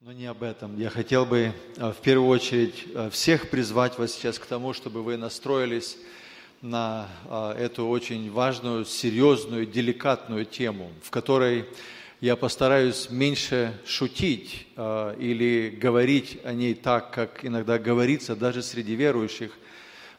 [0.00, 0.78] Но не об этом.
[0.78, 5.02] Я хотел бы э, в первую очередь э, всех призвать вас сейчас к тому, чтобы
[5.02, 5.98] вы настроились
[6.62, 11.64] на э, эту очень важную, серьезную, деликатную тему, в которой
[12.20, 19.50] я постараюсь меньше шутить или говорить о ней так, как иногда говорится даже среди верующих.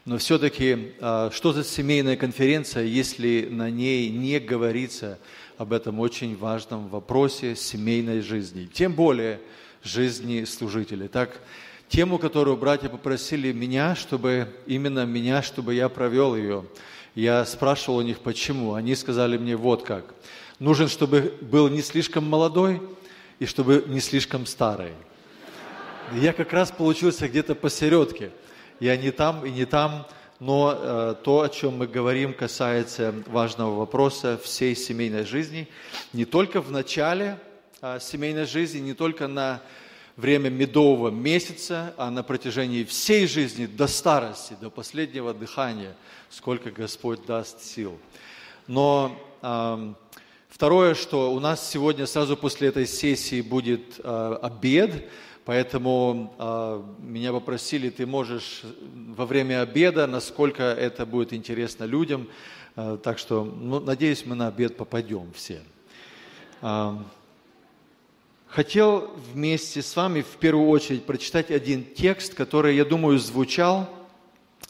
[0.04, 5.18] Но все-таки, что за семейная конференция, если на ней не говорится
[5.58, 8.64] об этом очень важном вопросе семейной жизни?
[8.72, 9.40] Тем более,
[9.82, 11.08] жизни служителей.
[11.08, 11.40] Так,
[11.88, 16.64] тему, которую братья попросили меня, чтобы именно меня, чтобы я провел ее,
[17.14, 18.74] я спрашивал у них, почему.
[18.74, 20.14] Они сказали мне вот как.
[20.58, 22.80] Нужен, чтобы был не слишком молодой
[23.38, 24.92] и чтобы не слишком старый.
[26.14, 28.30] Я как раз получился где-то посередке.
[28.78, 30.06] Я не там и не там,
[30.38, 35.68] но э, то, о чем мы говорим, касается важного вопроса всей семейной жизни.
[36.12, 37.38] Не только в начале
[38.00, 39.62] семейной жизни, не только на
[40.16, 45.96] время медового месяца, а на протяжении всей жизни до старости, до последнего дыхания,
[46.28, 47.98] сколько Господь даст сил.
[48.66, 49.94] Но э,
[50.48, 55.08] второе, что у нас сегодня сразу после этой сессии будет э, обед,
[55.44, 58.62] поэтому э, меня попросили, ты можешь
[58.94, 62.28] во время обеда, насколько это будет интересно людям,
[62.76, 65.62] э, так что, ну, надеюсь, мы на обед попадем все.
[68.50, 73.88] Хотел вместе с вами в первую очередь прочитать один текст, который, я думаю, звучал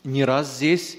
[0.05, 0.99] не раз здесь,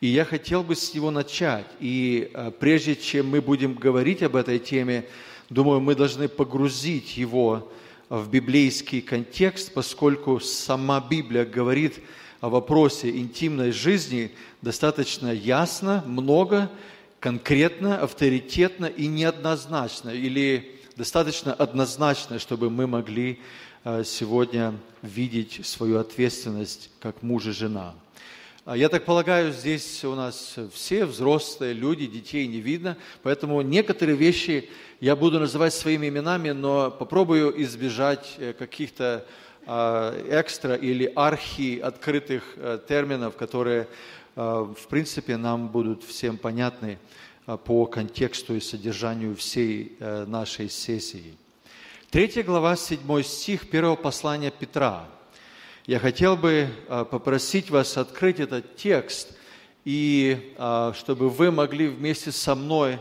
[0.00, 1.66] и я хотел бы с него начать.
[1.80, 5.04] И э, прежде чем мы будем говорить об этой теме,
[5.50, 7.68] думаю, мы должны погрузить его
[8.08, 11.98] в библейский контекст, поскольку сама Библия говорит
[12.40, 16.70] о вопросе интимной жизни достаточно ясно, много,
[17.18, 20.10] конкретно, авторитетно и неоднозначно.
[20.10, 23.40] Или достаточно однозначно, чтобы мы могли
[23.84, 27.94] э, сегодня видеть свою ответственность как муж и жена.
[28.64, 34.16] А я так полагаю, здесь у нас все взрослые люди, детей не видно, поэтому некоторые
[34.16, 34.68] вещи
[35.00, 39.26] я буду называть своими именами, но попробую избежать э, каких-то
[39.64, 43.86] а, экстра или архи открытых э, терминов, которые,
[44.34, 46.98] в принципе, нам будут всем понятны.
[47.44, 51.34] А, по контексту и содержанию всей э, нашей сессии.
[52.08, 55.08] Третья глава, седьмой стих первого послания Петра.
[55.86, 59.32] Я хотел бы а, попросить вас открыть этот текст,
[59.84, 63.00] и а, чтобы вы могли вместе со мной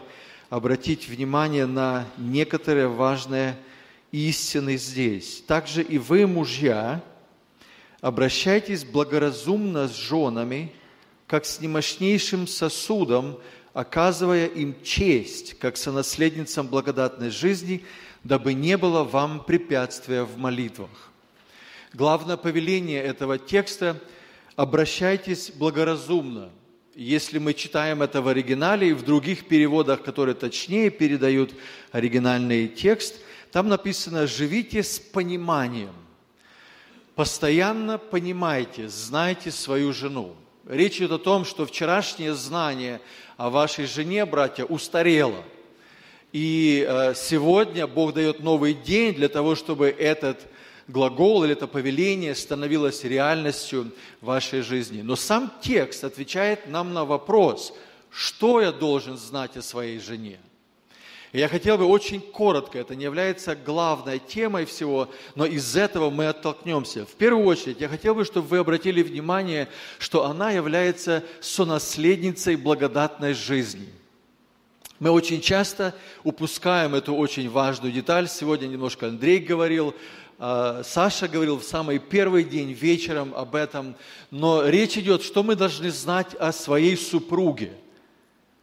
[0.50, 3.56] обратить внимание на некоторые важные
[4.12, 5.44] истины здесь.
[5.46, 7.04] Также и вы, мужья,
[8.02, 10.74] обращайтесь благоразумно с женами,
[11.28, 13.38] как с немощнейшим сосудом,
[13.74, 17.86] оказывая им честь, как сонаследницам благодатной жизни,
[18.24, 21.12] дабы не было вам препятствия в молитвах.
[21.94, 24.00] Главное повеление этого текста–
[24.56, 26.50] обращайтесь благоразумно.
[26.94, 31.54] Если мы читаем это в оригинале и в других переводах, которые точнее передают
[31.92, 33.16] оригинальный текст,
[33.52, 35.94] там написано «живите с пониманием».
[37.16, 40.36] Постоянно понимайте, знайте свою жену.
[40.68, 43.02] Речь идет о том, что вчерашнее знание
[43.38, 45.44] о вашей жене, братья, устарело.
[46.32, 50.48] И э, сегодня Бог дает новый день для того, чтобы этот
[50.88, 55.02] глагол или это повеление становилось реальностью вашей жизни.
[55.02, 57.74] Но сам текст отвечает нам на вопрос,
[58.10, 60.40] что я должен знать о своей жене–
[61.34, 66.28] я хотел бы очень коротко, это не является главной темой всего, но из этого мы
[66.28, 67.06] оттолкнемся.
[67.06, 73.34] В первую очередь, я хотел бы, чтобы вы обратили внимание, что она является сонаследницей благодатной
[73.34, 73.88] жизни.
[75.00, 78.28] Мы очень часто упускаем эту очень важную деталь.
[78.28, 79.96] Сегодня немножко Андрей говорил,
[80.38, 83.96] а, Саша говорил в самый первый день вечером об этом,
[84.32, 87.72] но речь идет, что мы должны знать о своей супруге–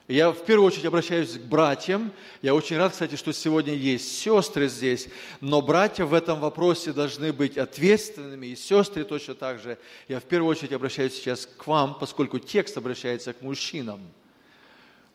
[0.09, 2.11] я в первую очередь обращаюсь к братьям.
[2.41, 5.09] Я очень рад, кстати, что сегодня есть сестры здесь.
[5.43, 9.77] Но братья в этом вопросе должны быть ответственными, и сестры точно так же.
[10.09, 14.01] Я в первую очередь обращаюсь сейчас к вам, поскольку текст обращается к мужчинам.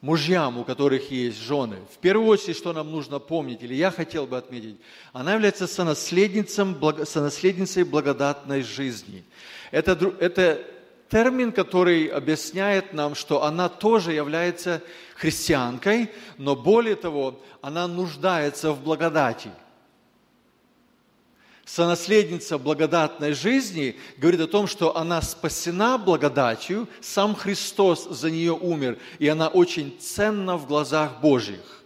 [0.02, 1.78] Мужьям, у которых есть жены.
[1.92, 4.78] В первую очередь, что нам нужно помнить, или я хотел бы отметить,
[5.12, 9.24] она является сонаследницей благодатной жизни.
[9.72, 10.64] Это, это
[11.14, 14.82] термин, который объясняет нам, что она тоже является
[15.16, 19.52] христианкой, но более того, она нуждается в благодати.
[21.66, 28.98] Сонаследница благодатной жизни говорит о том, что она спасена благодатью, сам Христос за нее умер,
[29.20, 31.83] и она очень ценна в глазах Божьих.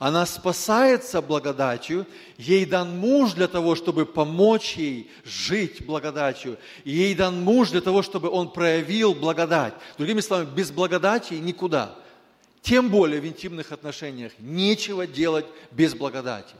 [0.00, 2.06] Она спасается благодатью,
[2.38, 7.82] ей дан муж для того, чтобы помочь ей жить благодатью, и ей дан муж для
[7.82, 9.74] того, чтобы он проявил благодать.
[9.98, 11.94] Другими словами, без благодати никуда.
[12.62, 16.54] Тем более в интимных отношениях нечего делать без благодати.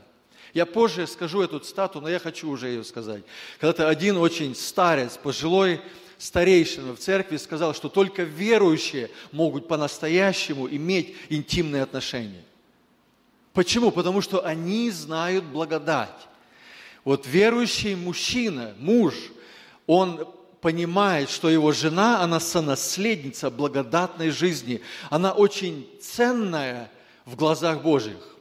[0.53, 3.23] Я позже скажу эту цитату, но я хочу уже ее сказать.
[3.59, 5.81] Когда-то один очень старец, пожилой
[6.19, 12.43] старейшина в церкви сказал, что только верующие могут по-настоящему иметь интимные отношения.
[13.53, 13.91] Почему?
[13.91, 16.27] Потому что они знают благодать.
[17.03, 19.15] Вот верующий мужчина, муж,
[19.87, 20.27] он
[20.61, 24.81] понимает, что его жена, она сонаследница благодатной жизни.
[25.09, 26.91] Она очень ценная
[27.25, 28.35] в глазах Божьих.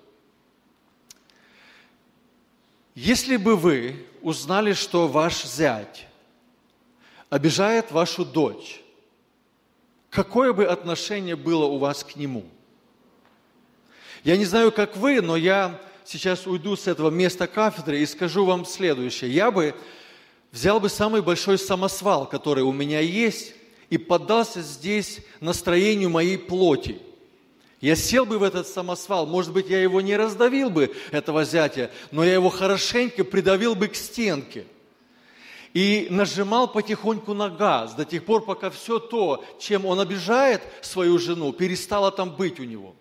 [2.95, 6.07] Если бы вы узнали, что ваш зять
[7.31, 8.83] обижает вашу дочь,
[10.11, 12.45] какое бы отношение было у вас к нему–
[14.25, 18.45] я не знаю, как вы, но я сейчас уйду с этого места кафедры и скажу
[18.45, 19.31] вам следующее.
[19.31, 19.75] Я бы
[20.53, 23.55] взял бы самый большой самосвал, который у меня есть,
[23.89, 26.99] и поддался здесь настроению моей плоти.
[27.81, 31.91] Я сел бы в этот самосвал, может быть, я его не раздавил бы, этого зятя,
[32.11, 34.67] но я его хорошенько придавил бы к стенке.
[35.73, 41.19] И нажимал потихоньку на газ до тех пор, пока все то, чем он обижает свою
[41.19, 42.95] жену, перестало там быть у него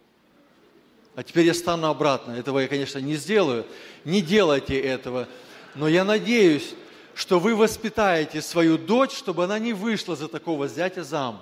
[1.20, 2.32] а теперь я стану обратно.
[2.32, 3.66] Этого я, конечно, не сделаю.
[4.06, 5.28] Не делайте этого.
[5.76, 6.74] Но я надеюсь,
[7.14, 11.42] что вы воспитаете свою дочь, чтобы она не вышла за такого зятя замуж.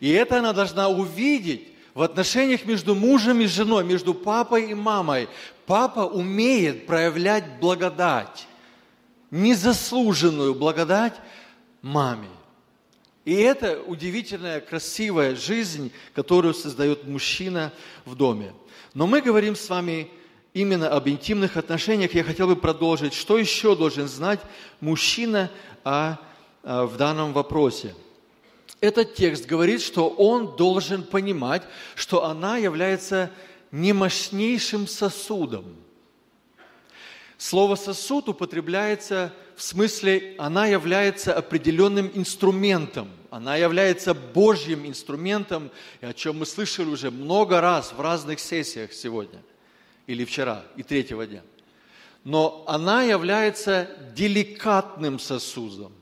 [0.00, 5.28] И это она должна увидеть в отношениях между мужем и женой, между папой и мамой.
[5.66, 8.46] Папа умеет проявлять благодать,
[9.30, 11.16] незаслуженную благодать
[11.82, 12.28] маме.
[13.26, 17.72] И это удивительная, красивая жизнь, которую создает мужчина
[18.04, 18.54] в доме.
[18.94, 20.08] Но мы говорим с вами
[20.54, 22.14] именно об интимных отношениях.
[22.14, 24.38] Я хотел бы продолжить, что еще должен знать
[24.80, 25.50] мужчина
[25.82, 26.18] о,
[26.62, 27.96] о, в данном вопросе.
[28.80, 31.64] Этот текст говорит, что он должен понимать,
[31.96, 33.32] что она является
[33.72, 35.64] не мощнейшим сосудом.
[37.38, 45.70] Слово «сосуд» употребляется в смысле, она является определенным инструментом, она является Божьим инструментом,
[46.02, 49.42] о чем мы слышали уже много раз в разных сессиях сегодня,
[50.06, 51.42] или вчера, и третьего дня.
[52.22, 55.92] Но она является деликатным сосудом.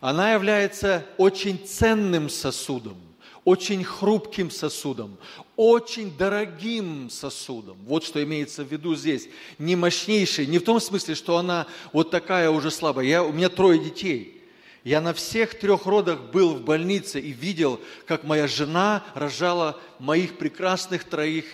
[0.00, 2.96] Она является очень ценным сосудом,
[3.44, 5.18] очень хрупким сосудом,
[5.56, 7.76] очень дорогим сосудом.
[7.84, 9.28] Вот что имеется в виду здесь.
[9.58, 13.06] Не мощнейший, не в том смысле, что она вот такая уже слабая.
[13.06, 14.40] Я, у меня трое детей.
[14.84, 20.38] Я на всех трех родах был в больнице и видел, как моя жена рожала моих
[20.38, 21.44] прекрасных троих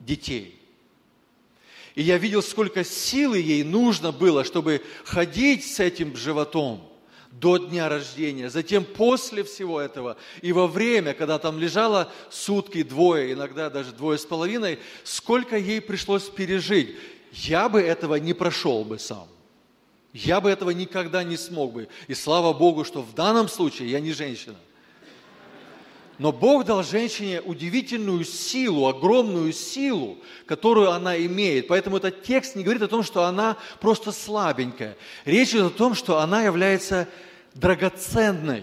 [0.00, 0.58] детей.
[1.94, 6.82] И я видел, сколько силы ей нужно было, чтобы ходить с этим животом–
[7.40, 13.32] до дня рождения, затем после всего этого и во время, когда там лежало сутки, двое,
[13.32, 16.96] иногда даже двое с половиной, сколько ей пришлось пережить.
[17.32, 19.28] Я бы этого не прошел бы сам.
[20.12, 21.88] Я бы этого никогда не смог бы.
[22.08, 24.56] И слава Богу, что в данном случае я не женщина.
[26.18, 31.68] Но Бог дал женщине удивительную силу, огромную силу, которую она имеет.
[31.68, 34.96] Поэтому этот текст не говорит о том, что она просто слабенькая.
[35.26, 37.06] Речь идет о том, что она является
[37.54, 38.62] драгоценной.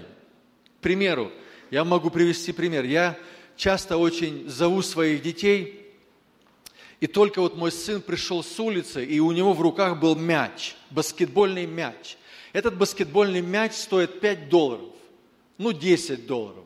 [0.79, 1.31] К примеру,
[1.69, 2.85] я могу привести пример.
[2.85, 3.17] Я
[3.55, 5.83] часто очень зову своих детей,
[6.99, 10.75] и только вот мой сын пришел с улицы, и у него в руках был мяч,
[10.89, 12.17] баскетбольный мяч.
[12.53, 14.89] Этот баскетбольный мяч стоит 5 долларов,
[15.57, 16.62] ну 10 долларов.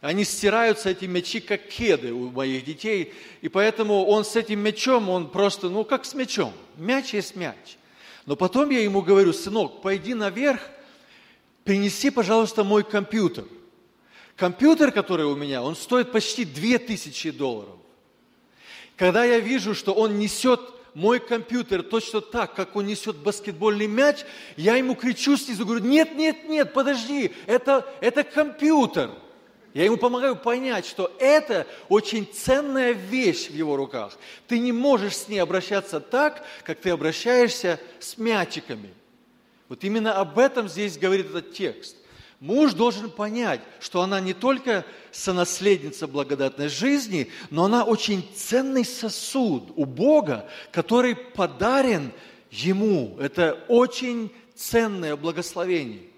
[0.00, 3.12] Они стираются, эти мячи, как кеды у моих детей.
[3.42, 6.52] И поэтому он с этим мячом, он просто, ну, как с мячом.
[6.76, 7.76] Мяч есть мяч.
[8.24, 10.60] Но потом я ему говорю, сынок, пойди наверх,
[11.64, 13.44] принеси, пожалуйста, мой компьютер.
[14.36, 17.76] Компьютер, который у меня, он стоит почти 2000 долларов.
[18.96, 20.60] Когда я вижу, что он несет
[20.94, 24.24] мой компьютер точно так, как он несет баскетбольный мяч,
[24.56, 29.10] я ему кричу снизу, говорю, нет, нет, нет, подожди, это, это компьютер.
[29.72, 34.16] Я ему помогаю понять, что это очень ценная вещь в его руках.
[34.48, 38.90] Ты не можешь с ней обращаться так, как ты обращаешься с мячиками.
[39.68, 41.96] Вот именно об этом здесь говорит этот текст.
[42.40, 49.72] Муж должен понять, что она не только сонаследница благодатной жизни, но она очень ценный сосуд
[49.76, 52.12] у Бога, который подарен
[52.50, 53.16] ему.
[53.20, 56.09] Это очень ценное благословение.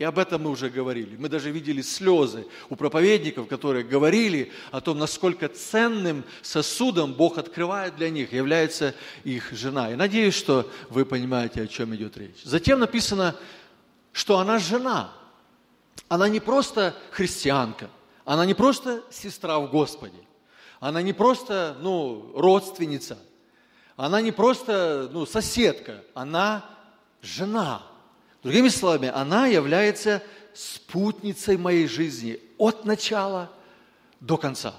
[0.00, 1.16] И об этом мы уже говорили.
[1.18, 7.96] Мы даже видели слезы у проповедников, которые говорили о том, насколько ценным сосудом Бог открывает
[7.96, 9.92] для них, является их жена.
[9.92, 12.42] И надеюсь, что вы понимаете, о чем идет речь.
[12.44, 13.36] Затем написано,
[14.12, 15.12] что она жена.
[16.08, 17.90] Она не просто христианка,
[18.24, 20.26] она не просто сестра в Господе,
[20.80, 23.18] она не просто ну, родственница,
[23.96, 26.64] она не просто ну, соседка, она
[27.20, 27.89] жена.
[28.42, 30.22] Другими словами, она является
[30.54, 33.50] спутницей моей жизни от начала
[34.20, 34.74] до конца.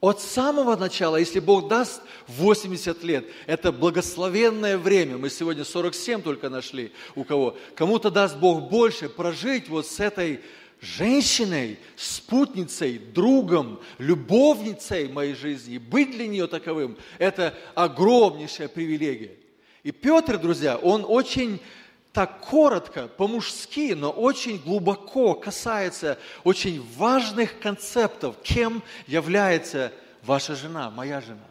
[0.00, 5.18] От самого начала, если Бог даст 80 лет, это благословенное время.
[5.18, 7.56] Мы сегодня 47 только нашли у кого.
[7.74, 10.40] Кому-то даст Бог больше прожить вот с этой
[10.80, 19.34] женщиной, спутницей, другом, любовницей моей жизни, быть для нее таковым, это огромнейшая привилегия.
[19.82, 21.60] И Петр, друзья, он очень
[22.18, 29.92] так коротко, по-мужски, но очень глубоко касается очень важных концептов, кем является
[30.24, 31.46] ваша жена, моя жена.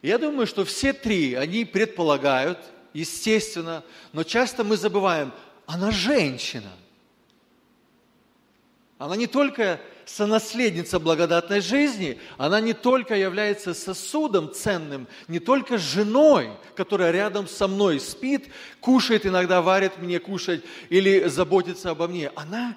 [0.00, 2.58] Я думаю, что все три, они предполагают,
[2.94, 5.30] естественно, но часто мы забываем,
[5.66, 6.72] она женщина–
[8.98, 16.50] она не только сонаследница благодатной жизни, она не только является сосудом ценным, не только женой,
[16.74, 18.48] которая рядом со мной спит,
[18.80, 22.32] кушает, иногда варит мне кушать или заботится обо мне.
[22.34, 22.76] Она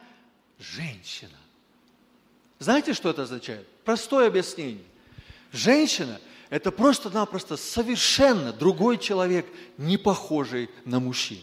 [0.59, 1.37] женщина.
[2.59, 3.67] Знаете, что это означает?
[3.85, 4.83] Простое объяснение.
[5.51, 6.19] Женщина–
[6.49, 9.45] это просто-напросто совершенно другой человек,
[9.77, 11.41] не похожий на мужчину.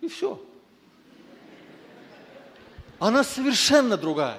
[0.00, 0.40] И все
[3.02, 4.38] она совершенно другая.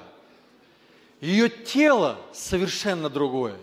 [1.20, 3.58] Ее тело совершенно другое.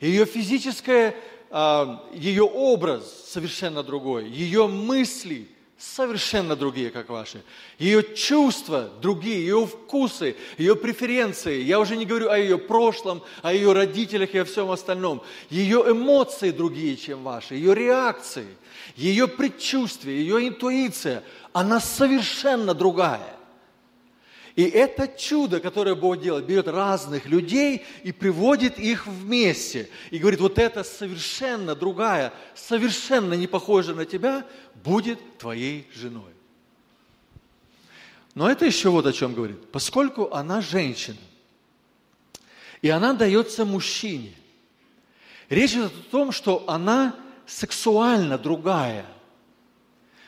[0.00, 1.14] Ее физическое,
[1.50, 4.28] а, ее образ совершенно другой.
[4.28, 5.48] Ее мысли
[5.78, 7.44] совершенно другие, как ваши.
[7.78, 11.62] Ее чувства другие, ее вкусы, ее преференции.
[11.62, 15.22] Я уже не говорю о ее прошлом, о ее родителях и о всем остальном.
[15.48, 18.48] Ее эмоции другие, чем ваши, ее реакции,
[18.96, 21.22] ее предчувствие, ее интуиция.
[21.52, 23.33] Она совершенно другая.
[24.56, 29.88] И это чудо, которое Бог делает, берет разных людей и приводит их вместе.
[30.10, 34.46] И говорит, вот это совершенно другая, совершенно не похожая на тебя,
[34.84, 36.32] будет твоей женой.
[38.36, 39.70] Но это еще вот о чем говорит.
[39.72, 41.18] Поскольку она женщина,
[42.80, 44.34] и она дается мужчине,
[45.48, 49.04] речь идет о том, что она сексуально другая–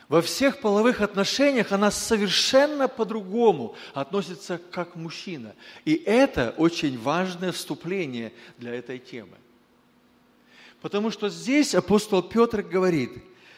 [0.09, 5.55] во всех половых отношениях она совершенно по-другому относится как мужчина.
[5.85, 9.37] И это очень важное вступление для этой темы.
[10.81, 13.11] Потому что здесь апостол Петр говорит,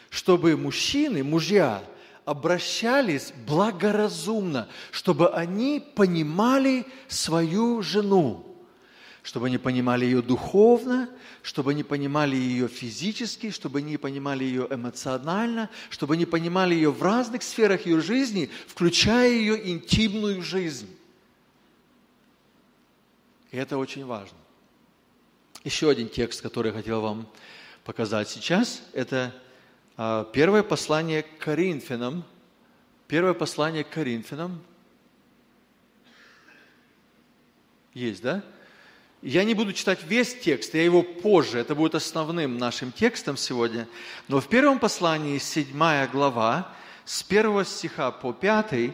[0.09, 1.83] чтобы мужчины, мужья,
[2.25, 8.48] обращались благоразумно, чтобы они понимали свою жену,
[9.23, 11.09] чтобы они понимали ее духовно,
[11.43, 17.03] чтобы они понимали ее физически, чтобы они понимали ее эмоционально, чтобы они понимали ее в
[17.03, 20.89] разных сферах ее жизни, включая ее интимную жизнь.
[23.51, 24.37] И это очень важно.
[25.65, 27.29] Еще один текст, который я хотел вам
[27.85, 29.35] показать сейчас, это
[29.97, 32.25] а, первое послание к Коринфянам.
[33.09, 34.63] Первое послание к Коринфянам.
[37.95, 38.45] Есть, да?
[39.21, 43.89] Я не буду читать весь текст, я его позже, это будет основным нашим текстом сегодня.
[44.29, 46.73] Но в первом послании, 7 глава,
[47.05, 48.93] с первого стиха по 5,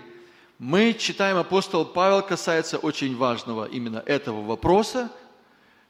[0.58, 5.12] мы читаем, апостол Павел касается очень важного именно этого вопроса,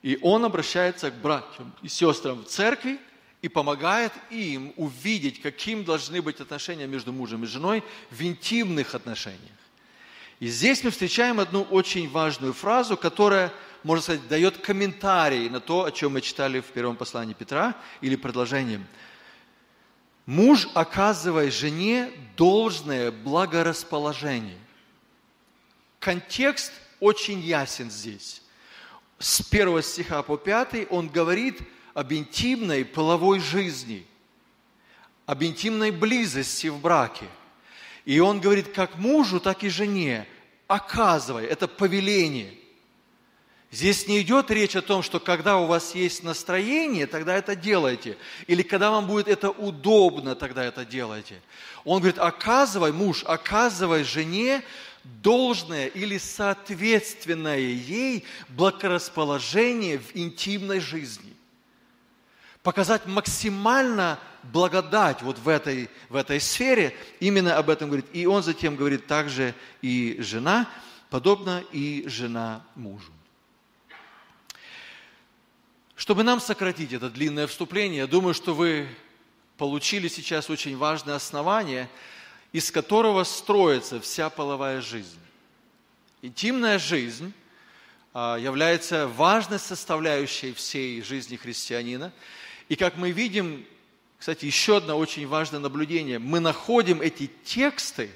[0.02, 2.98] и он обращается к братьям и сестрам в церкви
[3.40, 9.38] и помогает им увидеть, каким должны быть отношения между мужем и женой в интимных отношениях.
[10.40, 13.52] И здесь мы встречаем одну очень важную фразу, которая
[13.84, 18.16] можно сказать, дает комментарий на то, о чем мы читали в первом послании Петра, или
[18.16, 18.86] предложением.
[20.24, 24.58] Муж оказывает жене должное благорасположение.
[26.00, 28.40] Контекст очень ясен здесь.
[29.18, 31.60] С первого стиха по пятый он говорит
[31.92, 34.06] об интимной половой жизни,
[35.26, 37.26] об интимной близости в браке.
[38.06, 40.26] И он говорит как мужу, так и жене,
[40.68, 42.54] оказывай, это повеление–
[43.74, 48.16] Здесь не идет речь о том, что когда у вас есть настроение, тогда это делайте.
[48.46, 51.42] Или когда вам будет это удобно, тогда это делайте.
[51.84, 54.62] Он говорит, оказывай, муж, оказывай жене
[55.02, 61.34] должное или соответственное ей благорасположение в интимной жизни.
[62.62, 68.06] показать максимально благодать вот в этой, в этой сфере, именно об этом говорит.
[68.12, 69.52] И он затем говорит также
[69.82, 70.70] и жена,
[71.10, 73.13] подобно и жена мужу.
[75.96, 78.88] Чтобы нам сократить это длинное вступление, я думаю, что вы
[79.56, 81.88] получили сейчас очень важное основание,
[82.52, 85.18] из которого строится вся половая жизнь.
[86.22, 87.32] Интимная жизнь
[88.12, 92.12] а, является важной составляющей всей жизни христианина.
[92.68, 93.64] И как мы видим,
[94.18, 96.18] кстати, еще одно очень важное наблюдение.
[96.18, 98.10] Мы находим эти тексты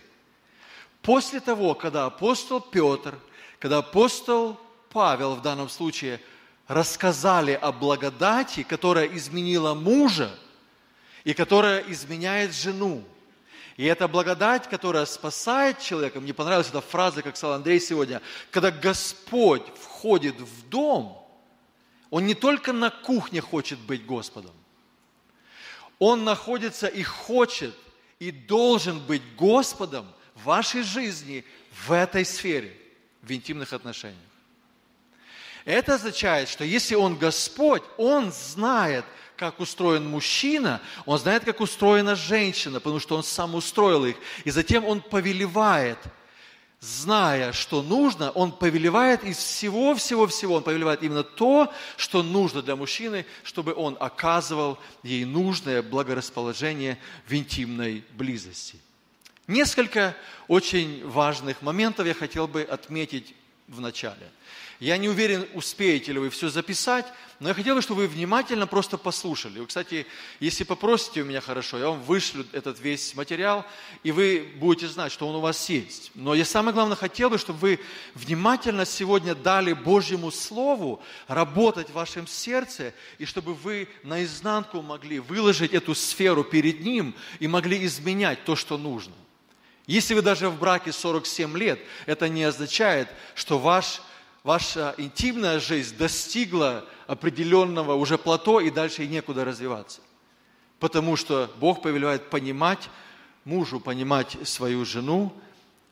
[1.03, 3.17] после того, когда апостол Петр,
[3.61, 4.59] когда апостол
[4.91, 6.21] Павел в данном случае
[6.69, 10.31] рассказали о благодати, которая изменила мужа
[11.25, 13.03] и которая изменяет жену.
[13.77, 16.21] И это благодать, которая спасает человека.
[16.21, 18.21] Мне понравилась эта фраза, как сказал Андрей сегодня.
[18.51, 21.27] Когда Господь входит в дом,
[22.11, 24.53] Он не только на кухне хочет быть Господом,
[25.99, 27.75] он находится и хочет,
[28.21, 31.45] и должен быть Господом в вашей жизни
[31.87, 32.77] в этой сфере,
[33.23, 34.19] в интимных отношениях.
[35.69, 39.05] Это означает, что если Он Господь, Он знает,
[39.37, 44.17] как устроен мужчина, Он знает, как устроена женщина, потому что Он сам устроил их.
[44.45, 45.99] И затем Он повелевает–
[46.81, 53.27] зная, что нужно, он повелевает из всего-всего-всего, он повелевает именно то, что нужно для мужчины,
[53.43, 56.97] чтобы он оказывал ей нужное благорасположение
[57.27, 58.79] в интимной близости.
[59.49, 60.15] Несколько
[60.47, 63.35] очень важных моментов я хотел бы отметить
[63.67, 64.31] в начале.
[64.81, 67.07] Я не уверен, успеете ли вы все записать,
[67.41, 69.59] но я хотел бы, чтобы вы внимательно просто послушали.
[69.59, 70.07] Вы, кстати,
[70.39, 73.67] если попросите у меня хорошо, я вам вышлю этот весь материал,
[74.05, 76.13] и вы будете знать, что он у вас есть.
[76.15, 77.81] Но я самое главное хотел бы, чтобы вы
[78.15, 85.75] внимательно сегодня дали Божьему Слову работать в вашем сердце, и чтобы вы наизнанку могли выложить
[85.75, 89.15] эту сферу перед Ним и могли изменять то, что нужно.
[89.89, 94.03] Если вы даже в браке 47 лет, это не означает, что ваш
[94.49, 100.01] ваша интимная жизнь достигла определенного уже плато, и дальше и некуда развиваться.
[100.81, 102.89] Потому что Бог повелевает понимать
[103.45, 105.35] мужу, понимать свою жену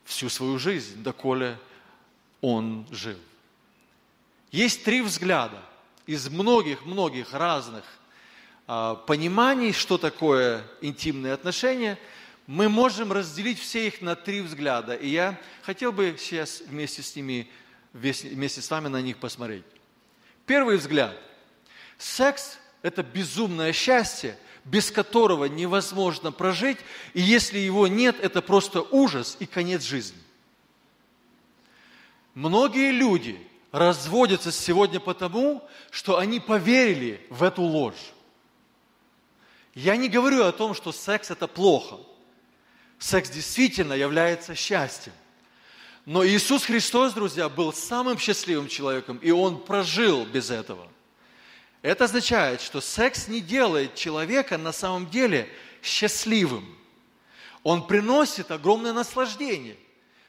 [0.05, 1.59] всю свою жизнь, доколе
[2.41, 3.19] он жил.
[4.53, 5.61] Есть три взгляда
[6.07, 7.85] из многих-многих разных
[8.67, 11.99] а, пониманий, что такое интимные отношения.
[12.47, 14.95] Мы можем разделить все их на три взгляда.
[14.95, 17.51] И я хотел бы сейчас вместе с ними
[17.97, 19.65] вместе с вами на них посмотреть.
[20.45, 21.17] Первый взгляд.
[21.99, 26.79] Секс– это безумное счастье, без которого невозможно прожить,
[27.15, 30.19] и если его нет, это просто ужас и конец жизни.
[32.35, 33.41] Многие люди
[33.73, 38.13] разводятся сегодня потому, что они поверили в эту ложь.
[39.75, 41.99] Я не говорю о том, что секс– это плохо.
[42.99, 45.13] Секс действительно является счастьем.
[46.07, 50.87] Но Иисус Христос, друзья, был самым счастливым человеком, и Он прожил без этого.
[51.83, 55.49] Это означает, что секс не делает человека на самом деле
[55.83, 56.65] счастливым.
[57.65, 59.77] Он приносит огромное наслаждение.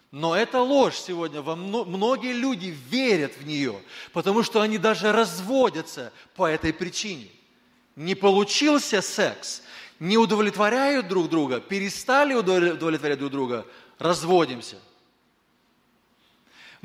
[0.09, 1.43] Но это ложь сегодня.
[1.43, 3.79] Во многие люди верят в нее,
[4.13, 7.27] потому что они даже разводятся по этой причине.
[7.95, 9.61] Не получился секс,
[9.99, 13.67] не удовлетворяют друг друга, перестали удовлетворять друг друга,
[13.99, 14.77] разводимся.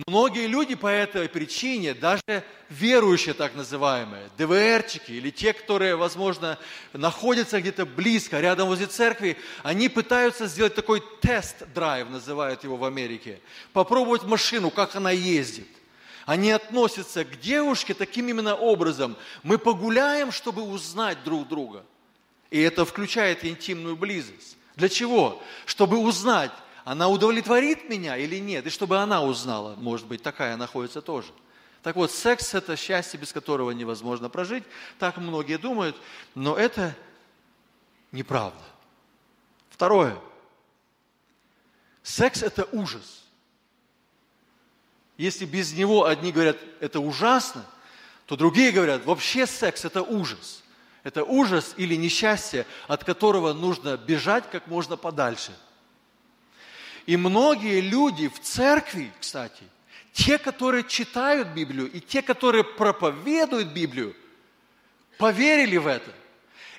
[0.07, 2.23] Многие люди по этой причине, даже
[2.71, 6.59] верующие так называемые, ДВРчики или те, которые, возможно,
[6.95, 13.41] находятся где-то близко, рядом возле церкви, они пытаются сделать такой тест-драйв, называют его в Америке,
[13.75, 15.69] попробовать машину, как она ездит.
[16.25, 19.17] Они относятся к девушке таким именно образом.
[19.43, 21.85] Мы погуляем, чтобы узнать друг друга.
[22.51, 24.57] И это включает интимную близость.
[24.77, 25.43] Для чего?
[25.67, 26.53] Чтобы узнать,
[26.85, 31.33] она удовлетворит меня или нет, и чтобы она узнала, может быть, такая находится тоже.
[31.83, 34.65] Так вот, секс– это счастье, без которого невозможно прожить,
[34.99, 35.97] так многие думают,
[36.35, 36.95] но это
[38.13, 38.63] неправда.
[39.71, 40.17] Второе.
[42.03, 43.25] Секс– это ужас.
[45.17, 47.65] Если без него одни говорят, это ужасно,
[48.27, 50.63] то другие говорят, вообще секс– это ужас.
[51.05, 55.53] Это ужас или несчастье, от которого нужно бежать как можно подальше–
[57.07, 59.65] и многие люди в церкви, кстати,
[60.13, 64.15] те, которые читают Библию, и те, которые проповедуют Библию,
[65.19, 66.13] поверили в это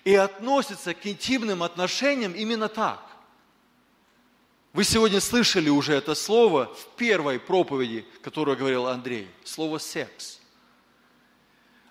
[0.03, 3.01] и относятся к интимным отношениям именно так.
[4.73, 10.39] Вы сегодня слышали уже это слово в первой проповеди, которую говорил Андрей, слово «секс».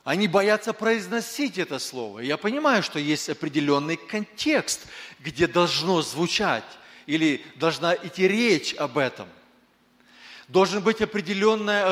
[0.05, 2.21] Они боятся произносить это слово.
[2.21, 4.81] Я понимаю, что есть определенный контекст,
[5.21, 6.65] где должно звучать
[7.07, 9.29] или должна идти речь об этом.
[10.49, 11.85] Должен быть определенная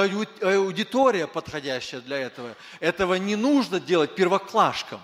[0.42, 2.55] аудитория, подходящая для этого.
[2.79, 5.01] Этого не нужно делать первоклашкам.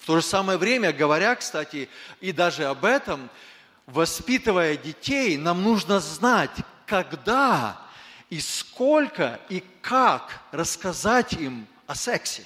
[0.00, 1.88] В то же самое время, говоря, кстати,
[2.20, 3.30] и даже об этом,
[3.86, 6.50] воспитывая детей, нам нужно знать,
[6.86, 7.80] когда
[8.28, 12.44] и сколько и как рассказать им о сексе.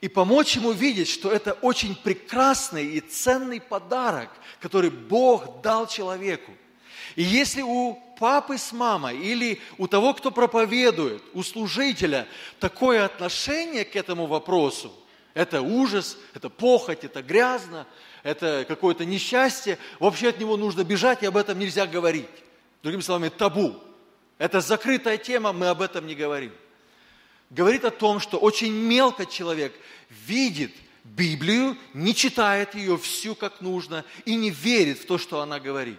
[0.00, 6.52] И помочь ему видеть, что это очень прекрасный и ценный подарок, который Бог дал человеку.
[7.16, 12.26] И если у папы с мамой или у того, кто проповедует, у служителя
[12.60, 14.92] такое отношение к этому вопросу,
[15.34, 17.86] это ужас, это похоть, это грязно,
[18.22, 22.26] это какое-то несчастье, вообще от него нужно бежать, и об этом нельзя говорить.
[22.82, 23.76] Другими словами, табу.
[24.38, 26.52] Это закрытая тема, мы об этом не говорим
[27.50, 29.74] говорит о том, что очень мелко человек
[30.08, 30.72] видит
[31.04, 35.98] Библию, не читает ее всю как нужно и не верит в то, что она говорит.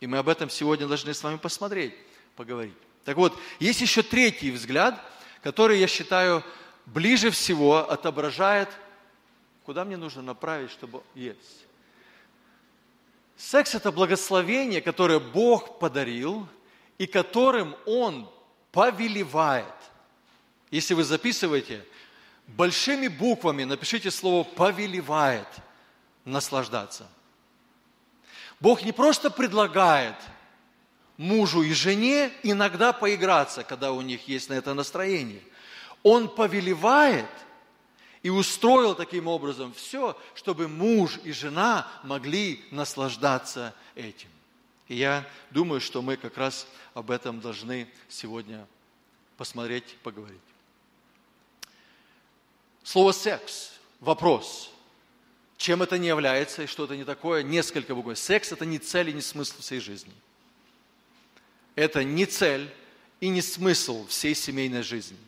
[0.00, 1.94] И мы об этом сегодня должны с вами посмотреть,
[2.36, 2.76] поговорить.
[3.04, 5.02] Так вот, есть еще третий взгляд,
[5.42, 6.44] который, я считаю,
[6.86, 8.68] ближе всего отображает,
[9.64, 11.66] куда мне нужно направить, чтобы есть.
[13.36, 16.46] Секс– это благословение, которое Бог подарил,
[16.98, 18.28] и которым Он
[18.72, 19.66] повелевает.
[20.70, 21.84] Если вы записываете,
[22.46, 25.48] большими буквами напишите слово «повелевает»
[26.24, 27.08] наслаждаться.
[28.60, 30.16] Бог не просто предлагает
[31.16, 35.42] мужу и жене иногда поиграться, когда у них есть на это настроение.
[36.02, 37.28] Он повелевает
[38.22, 44.28] и устроил таким образом все, чтобы муж и жена могли наслаждаться этим.
[44.88, 48.66] И я думаю, что мы как раз об этом должны сегодня
[49.36, 50.40] посмотреть, поговорить.
[52.90, 54.70] Слово «секс»– вопрос.
[55.58, 57.42] Чем это не является и что это не такое?
[57.42, 58.18] Несколько букв.
[58.18, 60.14] Секс– это не цель и не смысл всей жизни.
[61.74, 62.66] Это не цель
[63.20, 65.18] и не смысл всей семейной жизни.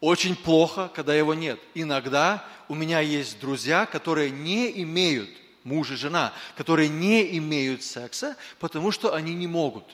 [0.00, 1.60] Очень плохо, когда его нет.
[1.74, 5.30] Иногда у меня есть друзья, которые не имеют
[5.62, 9.84] муж и жена, которые не имеют секса, потому что они не могут.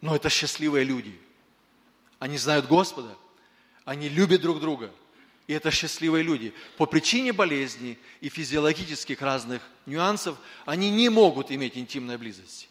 [0.00, 1.16] Но это счастливые люди.
[2.18, 3.16] Они знают Господа,
[3.84, 4.90] они любят друг друга–
[5.46, 6.54] и это счастливые люди.
[6.76, 12.68] По причине болезней и физиологических разных нюансов они не могут иметь интимной близости.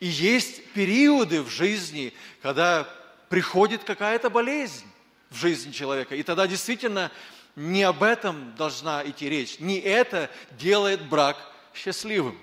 [0.00, 2.88] И есть периоды в жизни, когда
[3.28, 4.86] приходит какая-то болезнь
[5.30, 6.16] в жизни человека.
[6.16, 7.12] И тогда действительно
[7.54, 9.60] не об этом должна идти речь.
[9.60, 11.36] Не это делает брак
[11.74, 12.38] счастливым.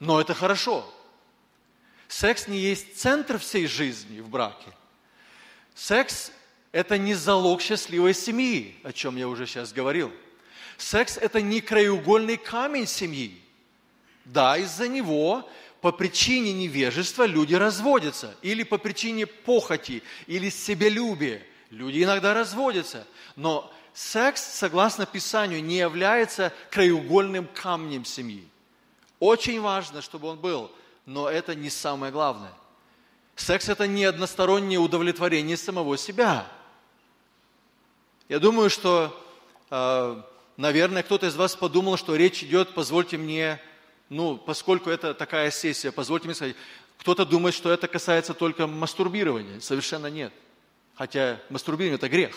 [0.00, 0.92] Но это хорошо.
[2.08, 4.72] Секс не есть центр всей жизни в браке.
[5.74, 6.32] Секс
[6.72, 10.10] это не залог счастливой семьи, о чем я уже сейчас говорил.
[10.78, 13.38] Секс– это не краеугольный камень семьи.
[14.24, 15.48] Да, из-за него
[15.82, 21.42] по причине невежества люди разводятся, или по причине похоти, или себелюбия.
[21.70, 23.06] Люди иногда разводятся,
[23.36, 28.46] но секс, согласно Писанию, не является краеугольным камнем семьи.
[29.18, 30.70] Очень важно, чтобы он был,
[31.04, 32.52] но это не самое главное.
[33.36, 36.46] Секс– это не одностороннее удовлетворение самого себя–
[38.32, 39.14] я думаю, что,
[39.68, 40.24] а,
[40.56, 43.60] наверное, кто-то из вас подумал, что речь идет, позвольте мне,
[44.08, 46.56] ну, поскольку это такая сессия, позвольте мне сказать,
[46.96, 49.60] кто-то думает, что это касается только мастурбирования.
[49.60, 50.32] Совершенно нет.
[50.94, 52.34] Хотя мастурбирование– это грех.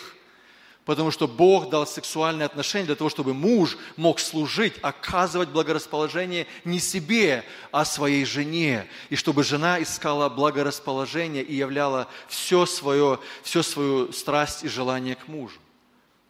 [0.84, 6.78] Потому что Бог дал сексуальные отношения для того, чтобы муж мог служить, оказывать благорасположение не
[6.78, 8.86] себе, а своей жене.
[9.08, 15.26] И чтобы жена искала благорасположение и являла все свое, всю свою страсть и желание к
[15.26, 15.58] мужу.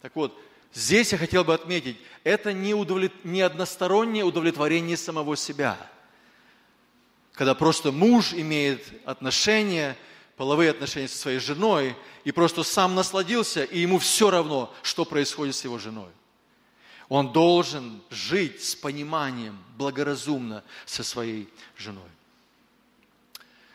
[0.07, 0.41] Так вот,
[0.73, 3.11] здесь я хотел бы отметить, это не, удовлет...
[3.25, 5.77] не одностороннее удовлетворение самого себя.
[7.33, 9.97] Когда просто муж имеет отношения,
[10.37, 11.93] половые отношения со своей женой,
[12.23, 16.09] и просто сам насладился, и ему все равно, что происходит с его женой.
[17.09, 22.09] Он должен жить с пониманием, благоразумно со своей женой.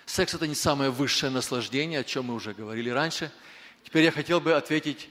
[0.06, 3.30] Секс– это не самое высшее наслаждение, о чем мы уже говорили раньше.
[3.84, 5.10] Теперь я хотел бы ответить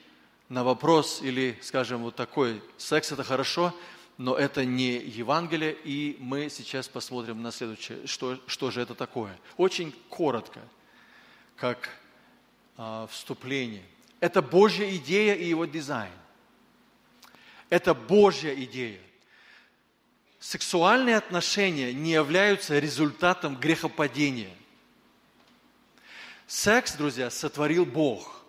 [0.51, 3.73] на вопрос или, скажем, вот такой, секс это хорошо,
[4.17, 9.39] но это не Евангелие, и мы сейчас посмотрим на следующее, что, что же это такое.
[9.55, 10.59] Очень коротко,
[11.55, 11.89] как
[12.75, 13.85] а, вступление.
[14.19, 16.11] Это Божья идея и его дизайн.
[17.69, 18.99] Это Божья идея.
[20.41, 24.53] Сексуальные отношения не являются результатом грехопадения.
[26.45, 28.39] Секс, друзья, сотворил Бог–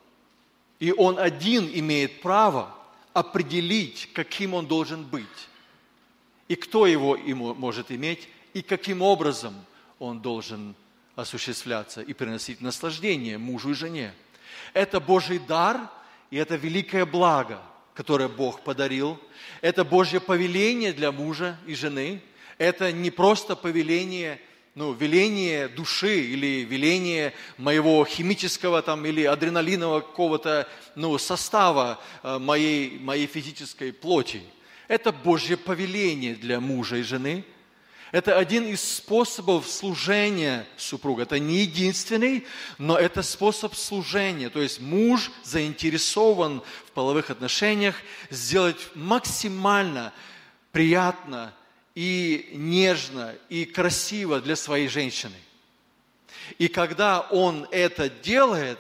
[0.83, 2.75] И он один имеет право
[3.13, 5.49] определить, каким он должен быть.
[6.49, 9.55] И кто его ему может иметь, и каким образом
[10.01, 10.75] он должен
[11.15, 14.13] осуществляться и приносить наслаждение мужу и жене.
[14.75, 15.89] Это Божий дар,
[16.33, 17.63] и это великое благо,
[17.95, 19.21] которое Бог подарил.
[19.61, 22.21] Это Божье повеление для мужа и жены.
[22.59, 24.41] Это не просто повеление–
[24.75, 32.99] ну, веление души или веление моего химического там, или адреналинового какого-то ну, состава э, моей,
[32.99, 34.43] моей физической плоти.
[34.89, 37.45] Это Божье повеление для мужа и жены.
[38.13, 41.23] Это один из способов служения супруга.
[41.23, 44.51] Это не единственный, но это способ служения.
[44.51, 47.97] То есть муж заинтересован в половых отношениях
[48.29, 50.13] сделать максимально
[50.73, 51.55] приятно
[51.95, 55.37] и нежно, и красиво для своей женщины.
[56.59, 58.79] И когда он это делает,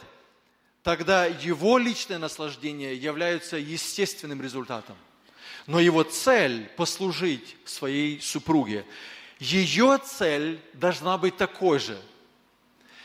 [0.83, 4.97] тогда его личное наслаждение является естественным результатом.
[5.67, 8.85] Но его цель– послужить своей супруге.
[9.39, 12.01] Ее цель должна быть такой же.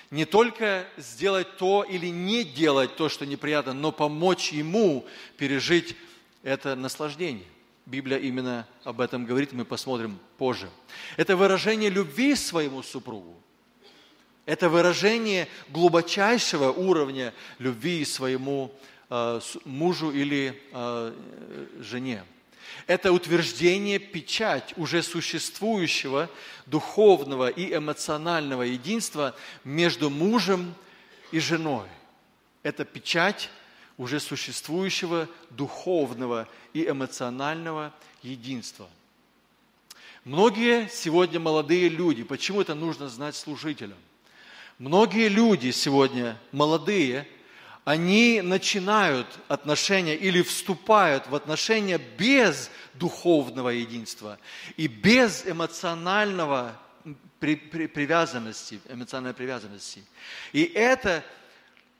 [0.09, 5.05] Не только сделать то или не делать то, что неприятно, но помочь ему
[5.37, 5.95] пережить
[6.43, 7.45] это наслаждение.
[7.87, 10.69] Библия именно об этом говорит, мы посмотрим позже.
[11.15, 13.41] Это выражение любви своему супругу.
[14.45, 18.73] Это выражение глубочайшего уровня любви своему
[19.09, 21.13] э, мужу или э,
[21.79, 22.25] жене.
[22.87, 26.29] Это утверждение, печать уже существующего
[26.65, 30.75] духовного и эмоционального единства между мужем
[31.31, 31.87] и женой.
[32.63, 33.49] Это печать
[33.97, 38.87] уже существующего духовного и эмоционального единства.
[40.23, 43.97] Многие сегодня молодые люди, почему это нужно знать служителям?
[44.77, 47.27] Многие люди сегодня молодые,
[47.85, 54.37] они начинают отношения или вступают в отношения без духовного единства
[54.75, 56.77] и без эмоционального
[57.39, 60.03] привязанности, эмоциональной привязанности.
[60.51, 61.23] И это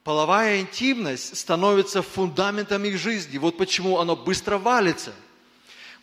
[0.07, 3.37] половая интимность становится фундаментом их жизни.
[3.37, 5.13] Вот почему оно быстро валится.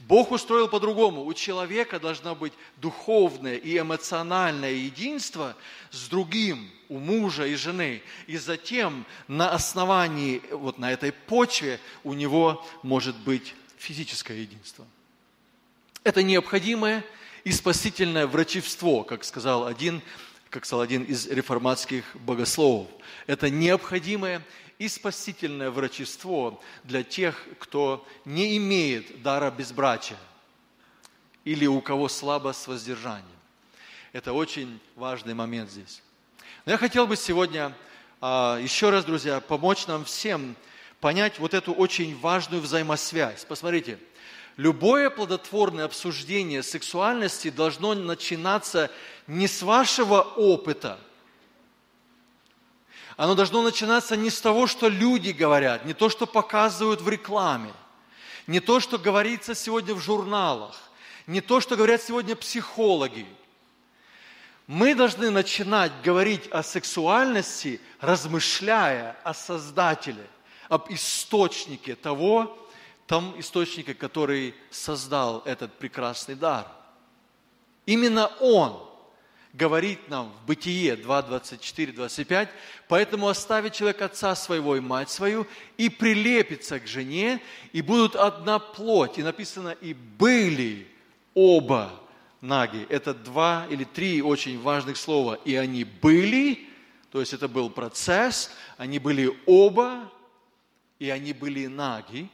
[0.01, 1.25] Бог устроил по-другому.
[1.25, 5.57] У человека должно быть духовное и эмоциональное единство
[5.90, 8.03] с другим, у мужа и жены.
[8.27, 14.85] И затем на основании, вот на этой почве у него может быть физическое единство.
[16.03, 17.03] Это необходимое
[17.45, 20.03] и спасительное врачевство, как сказал один
[20.55, 22.87] как сказал один из реформатских богословов.
[23.27, 24.40] Это необходимое
[24.79, 30.17] и спасительное врачество для тех, кто не имеет дара безбрачия
[31.45, 33.27] или у кого слабо с воздержанием.
[34.12, 36.01] Это очень важный момент здесь.
[36.67, 37.77] Но я хотел бы сегодня
[38.21, 40.55] а, еще раз, друзья, помочь нам всем
[41.01, 43.45] понять вот эту очень важную взаимосвязь.
[43.45, 43.99] Посмотрите,
[44.57, 48.90] любое плодотворное обсуждение сексуальности должно начинаться
[49.27, 50.99] не с вашего опыта.
[53.17, 57.73] Оно должно начинаться не с того, что люди говорят, не то, что показывают в рекламе,
[58.47, 60.77] не то, что говорится сегодня в журналах,
[61.27, 63.27] не то, что говорят сегодня психологи.
[64.67, 70.27] Мы должны начинать говорить о сексуальности, размышляя о Создателе,
[70.69, 72.59] об источнике того,
[73.07, 76.67] том источнике, который создал этот прекрасный дар.
[77.87, 78.81] Именно Он
[79.53, 82.49] говорит нам в Бытие 2, 24, 25,
[82.88, 87.40] «Поэтому оставит человек отца своего и мать свою, и прилепится к жене,
[87.73, 89.19] и будут одна плоть».
[89.19, 90.88] И написано «и были
[91.35, 91.93] оба
[92.40, 92.87] наги».
[92.88, 95.38] Это два или три очень важных слова.
[95.45, 96.67] «И они были»,
[97.12, 100.11] то есть это был процесс, они были оба,
[100.99, 102.29] и они были наги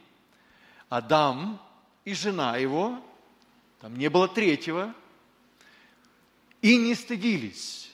[0.91, 1.57] Адам
[2.03, 2.99] и жена его,
[3.79, 4.93] там не было третьего,
[6.61, 7.89] и не стыдились.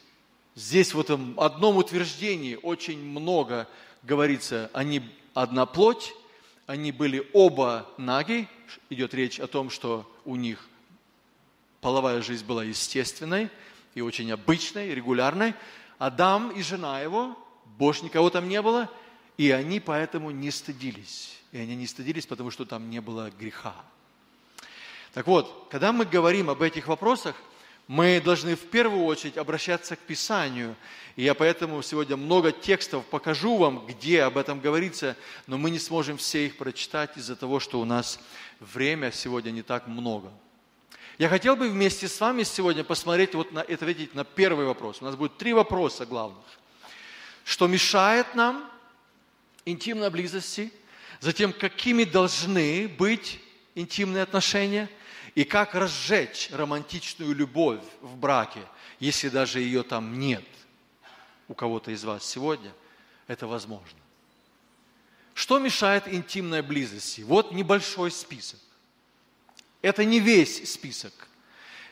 [0.55, 3.67] Здесь в этом одном утверждении очень много
[4.01, 5.03] говорится, они
[5.35, 6.11] одна плоть,
[6.65, 8.49] они были оба наги,
[8.89, 10.67] идет речь о том, что у них
[11.81, 13.51] половая жизнь была естественной
[13.93, 15.53] и очень обычной, регулярной.
[15.99, 17.37] Адам и жена его,
[17.77, 18.89] больше никого там не было,
[19.37, 21.37] и они поэтому не стыдились.
[21.51, 23.75] И они не стыдились, потому что там не было греха.
[25.13, 27.35] Так вот, когда мы говорим об этих вопросах,
[27.87, 30.75] мы должны в первую очередь обращаться к Писанию.
[31.15, 35.15] И я поэтому сегодня много текстов покажу вам, где об этом говорится,
[35.47, 38.19] но мы не сможем все их прочитать из-за того, что у нас
[38.59, 40.31] время сегодня не так много.
[41.17, 45.01] Я хотел бы вместе с вами сегодня посмотреть, вот на, ответить на первый вопрос.
[45.01, 46.45] У нас будет три вопроса главных.
[47.43, 48.69] Что мешает нам
[49.67, 50.71] интимной близости,
[51.19, 53.39] затем какими должны быть
[53.75, 54.89] интимные отношения
[55.35, 58.61] и как разжечь романтичную любовь в браке,
[58.99, 60.45] если даже ее там нет
[61.47, 62.73] у кого-то из вас сегодня,
[63.27, 63.99] это возможно.
[65.33, 67.21] Что мешает интимной близости?
[67.21, 68.59] Вот небольшой список.
[69.81, 71.13] Это не весь список.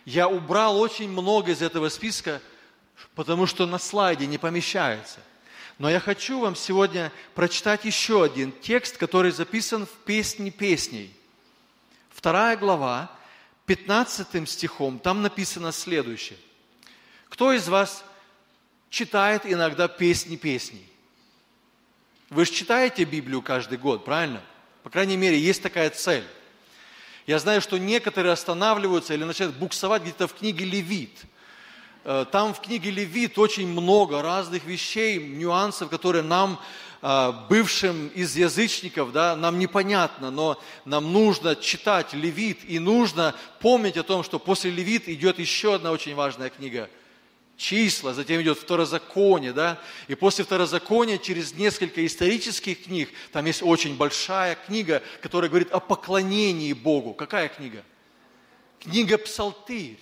[0.04, 2.42] Я убрал очень много из этого списка,
[3.14, 5.20] потому что на слайде не помещается.
[5.78, 11.14] Но я хочу вам сегодня прочитать еще один текст, который записан в «Песне песней».
[12.10, 13.12] Вторая глава,
[13.66, 16.40] 15 стихом, там написано следующее.
[17.28, 18.06] Кто из вас
[18.90, 20.88] читает иногда песни песней?
[22.30, 24.42] Вы же читаете Библию каждый год, правильно?
[24.84, 26.26] По крайней мере, есть такая цель.
[27.28, 31.24] Я знаю, что некоторые останавливаются или начинают буксовать где-то в книге Левит.
[32.06, 36.62] Э, там в книге Левит очень много разных вещей, нюансов, которые нам,
[37.02, 43.98] э, бывшим из язычников, да, нам непонятно, но нам нужно читать Левит и нужно помнить
[43.98, 46.90] о том, что после Левит идет еще одна очень важная книга–
[47.58, 53.96] числа, затем идет второзаконие, да, и после второзакония через несколько исторических книг, там есть очень
[53.96, 57.14] большая книга, которая говорит о поклонении Богу.
[57.14, 57.84] Какая книга?
[58.80, 59.98] Книга Псалтырь.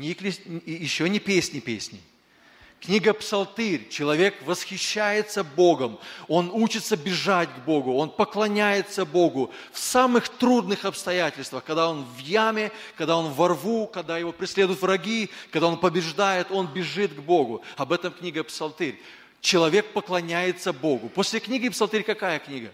[0.00, 2.00] Еще не песни песни.
[2.80, 3.88] Книга Псалтырь.
[3.88, 5.98] Человек восхищается Богом.
[6.28, 7.94] Он учится бежать к Богу.
[7.94, 11.64] Он поклоняется Богу в самых трудных обстоятельствах.
[11.64, 16.50] Когда он в яме, когда он во рву, когда его преследуют враги, когда он побеждает,
[16.50, 17.62] он бежит к Богу.
[17.76, 19.00] Об этом книга Псалтырь.
[19.40, 21.08] Человек поклоняется Богу.
[21.08, 22.70] После книги Псалтырь какая книга?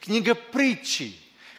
[0.00, 1.16] Книга притчи.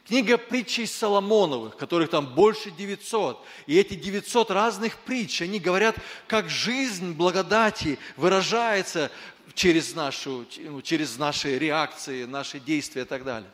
[0.08, 3.44] Книга притчей Соломоновых, которых там больше 900.
[3.66, 5.96] И эти 900 разных притч, они говорят,
[6.28, 9.10] как жизнь благодати выражается
[9.56, 13.50] через, нашу, ну, через наши реакции, наши действия и так далее.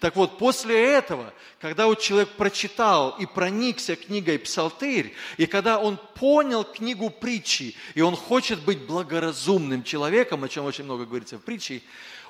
[0.00, 5.98] Так вот, после этого, когда вот человек прочитал и проникся книгой Псалтырь, и когда он
[6.16, 11.42] понял книгу притчи, и он хочет быть благоразумным человеком, о чем очень много говорится в
[11.42, 11.80] притче,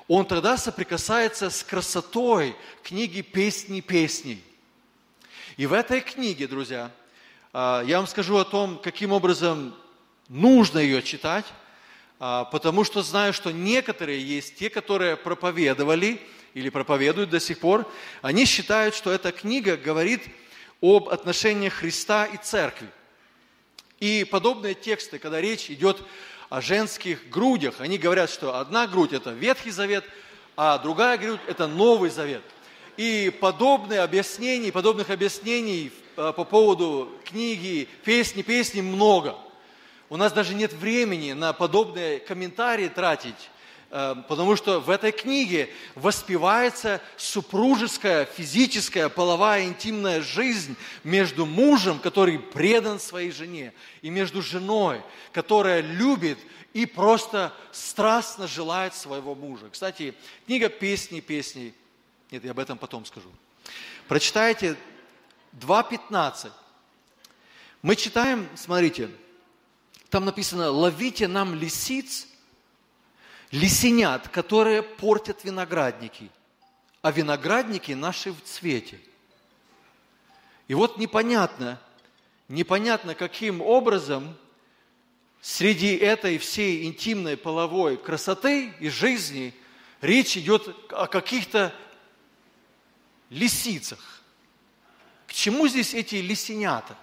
[0.07, 4.41] он тогда соприкасается с красотой книги «Песни песней».
[5.57, 6.91] И в этой книге, друзья,
[7.51, 9.75] а, я вам скажу о том, каким образом
[10.29, 11.45] нужно ее читать,
[12.19, 16.21] а, потому что знаю, что некоторые есть те, которые проповедовали
[16.53, 17.91] или проповедуют до сих пор,
[18.21, 20.23] они считают, что эта книга говорит
[20.81, 22.87] об отношениях Христа и Церкви.
[23.99, 26.01] И подобные тексты, когда речь идет
[26.49, 27.81] о женских грудях.
[27.81, 30.05] Они говорят, что одна грудь– это Ветхий Завет,
[30.55, 32.43] а другая грудь– это Новый Завет.
[32.95, 39.35] И подобные объяснений, подобных объяснений э, по поводу книги, песни, песни много.
[40.09, 43.49] У нас даже нет времени на подобные комментарии тратить.
[43.89, 52.37] Э, потому что в этой книге воспевается супружеская, физическая, половая, интимная жизнь между мужем, который
[52.37, 56.37] предан своей жене, и между женой, которая любит
[56.73, 59.69] и просто страстно желает своего мужа.
[59.71, 60.13] Кстати,
[60.45, 61.73] книга «Песни, песни»,
[62.29, 63.29] нет, я об этом потом скажу.
[64.09, 64.75] Прочитайте
[65.53, 66.51] 2.15.
[67.81, 69.09] Мы читаем, смотрите,
[70.09, 72.27] там написано «Ловите нам лисиц,
[73.51, 76.29] лисенят, которые портят виноградники,
[77.01, 78.99] а виноградники наши в цвете.
[80.67, 81.79] И вот непонятно,
[82.49, 84.35] непонятно, каким образом
[85.41, 89.53] среди этой всей интимной половой красоты и жизни
[90.01, 91.73] речь идет о каких-то
[93.29, 94.21] лисицах.
[95.25, 96.97] К чему здесь эти лисенята?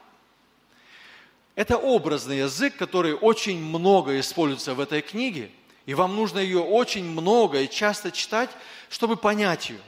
[1.54, 5.50] Это образный язык, который очень много используется в этой книге–
[5.86, 8.50] и вам нужно ее очень много и часто читать,
[8.88, 9.80] чтобы понять ее.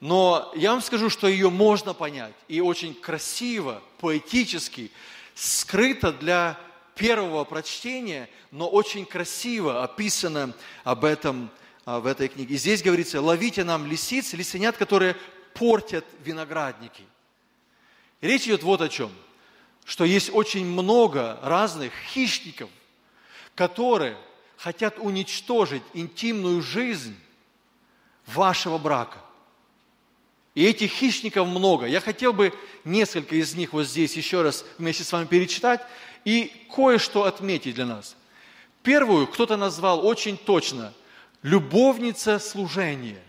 [0.00, 2.34] Но я вам скажу, что ее можно понять.
[2.48, 4.90] И очень красиво, поэтически,
[5.34, 6.58] скрыто для
[6.96, 11.50] первого прочтения, но очень красиво описано об этом
[11.84, 12.56] а, в этой книге.
[12.56, 15.16] И здесь говорится, ловите нам лисиц, лисенят, которые
[15.54, 17.04] портят виноградники.
[18.20, 19.12] И речь идет вот о чем,
[19.84, 22.70] что есть очень много разных хищников,
[23.54, 24.16] которые
[24.62, 27.16] хотят уничтожить интимную жизнь
[28.26, 29.18] вашего брака.
[30.54, 31.86] И этих хищников много.
[31.86, 32.54] Я хотел бы
[32.84, 35.80] несколько из них вот здесь еще раз вместе с вами перечитать
[36.24, 38.14] и кое-что отметить для нас.
[38.84, 40.92] Первую кто-то назвал очень точно
[41.42, 43.22] «любовница служения».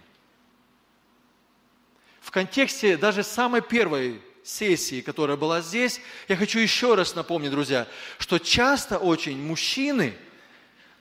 [2.22, 7.88] В контексте даже самой первой сессии, которая была здесь, я хочу еще раз напомнить, друзья,
[8.20, 10.16] что часто очень мужчины–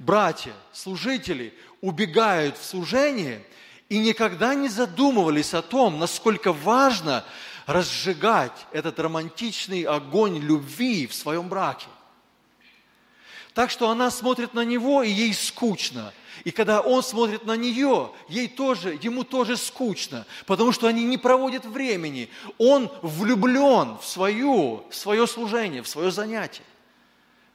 [0.02, 3.44] братья, служители убегают в служение
[3.88, 7.24] и никогда не задумывались о том, насколько важно
[7.66, 11.86] разжигать этот романтичный огонь любви в своем браке.
[13.54, 16.12] Так что она смотрит на него, и ей скучно.
[16.44, 21.18] И когда он смотрит на нее, ей тоже, ему тоже скучно, потому что они не
[21.18, 22.30] проводят времени.
[22.58, 26.64] Он влюблен в, свою, в свое служение, в свое занятие.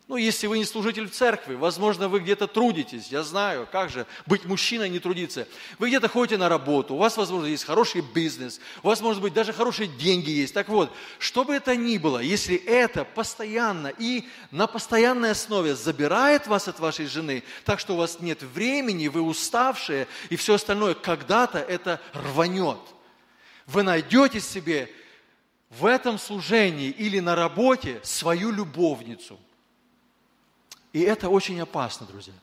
[0.08, 4.08] Ну, если вы не служитель в церкви, возможно, вы где-то трудитесь, я знаю, как же
[4.26, 5.49] быть мужчиной не трудиться.
[5.80, 9.34] Вы где-то ходите на работу, у вас, возможно, есть хороший бизнес, у вас, может быть,
[9.34, 10.53] даже хорошие деньги есть.
[10.53, 16.47] Так вот, что бы это ни было, если это постоянно и на постоянной основе забирает
[16.47, 20.93] вас от вашей жены, так что у вас нет времени, вы уставшие и все остальное,
[20.93, 22.80] когда-то это рванет.
[23.66, 24.89] Вы найдете себе
[25.70, 29.38] в этом служении или на работе свою любовницу–
[30.98, 32.34] и это очень опасно, друзья.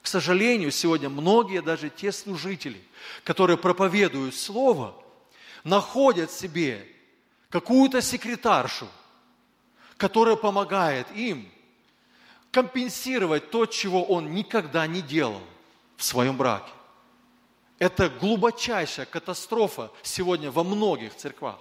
[0.00, 2.82] К сожалению, сегодня многие, даже те служители,
[3.22, 4.94] которые проповедуют Слово,
[5.62, 6.86] находят себе
[7.50, 8.88] какую-то секретаршу,
[9.98, 11.50] которая помогает им
[12.50, 15.42] компенсировать то, чего он никогда не делал
[15.98, 16.72] в своем браке.
[17.78, 21.58] Это глубочайшая катастрофа сегодня во многих церквах.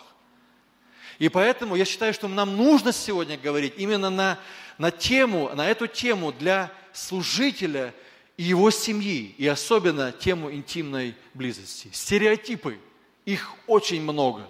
[1.19, 4.39] И поэтому я считаю, что нам нужно сегодня говорить именно на
[4.77, 7.93] на тему, на эту тему для служителя
[8.37, 11.89] и его семьи, и особенно тему интимной близости.
[11.91, 12.79] Стереотипы,
[13.25, 14.47] их очень много.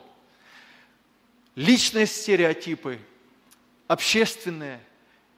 [1.56, 3.00] Личные стереотипы,
[3.88, 4.82] общественные,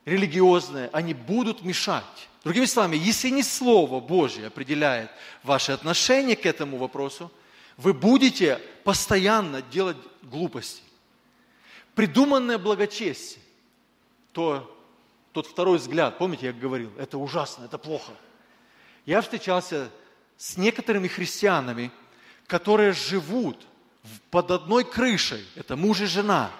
[0.05, 2.03] религиозные, они будут мешать.
[2.43, 5.11] Другими словами, если не Слово Божье определяет
[5.43, 7.32] ваше отношение к этому вопросу,
[7.77, 10.82] вы будете постоянно делать глупости.
[11.96, 13.44] Придуманное благочестие,
[14.32, 14.76] то
[15.34, 18.12] тот второй взгляд, помните, я говорил, это ужасно, это плохо.
[19.06, 19.90] Я встречался
[20.38, 21.92] с некоторыми христианами,
[22.48, 23.68] которые живут
[24.32, 26.52] под одной крышей, это муж и жена.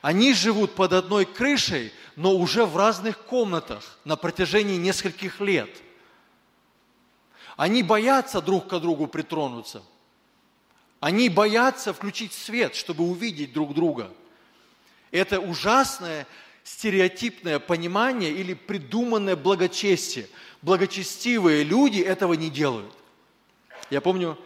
[0.00, 5.70] Они живут под одной крышей, но уже в разных комнатах на протяжении нескольких лет.
[7.56, 9.82] Они боятся друг к другу притронуться.
[10.98, 14.10] Они боятся включить свет, чтобы увидеть друг друга.
[15.12, 16.26] Это ужасное
[16.64, 20.26] стереотипное понимание или придуманное благочестие.
[20.62, 22.92] Благочестивые люди этого не делают.
[23.90, 24.38] Я помню,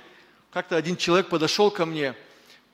[0.51, 2.14] как-то один человек подошел ко мне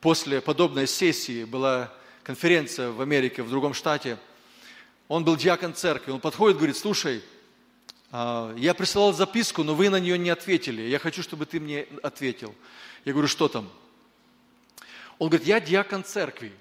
[0.01, 4.19] после подобной сессии, была конференция в Америке, в другом штате.
[5.09, 7.23] Он был диакон церкви, он подходит, говорит, слушай,
[8.11, 10.83] а, я присылал записку, но вы на нее не ответили.
[10.83, 12.55] Я хочу, чтобы ты мне ответил.
[13.05, 13.69] Я говорю, что там?
[15.19, 16.53] Он говорит, я диакон церкви.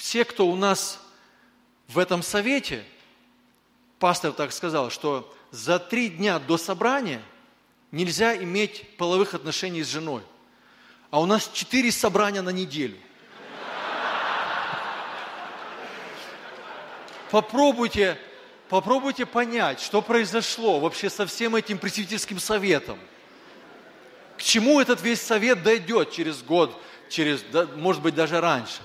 [0.00, 0.98] Все, кто у нас
[1.86, 2.86] в этом совете
[3.98, 7.20] пастор так сказал, что за три дня до собрания
[7.92, 10.22] нельзя иметь половых отношений с женой.
[11.10, 12.96] А у нас четыре собрания на неделю.
[17.30, 18.16] Попробуйте,
[18.70, 22.98] попробуйте понять, что произошло вообще со всем этим пресвитерским советом.
[24.38, 26.74] К чему этот весь совет дойдет через год,
[27.10, 27.44] через,
[27.76, 28.80] может быть, даже раньше.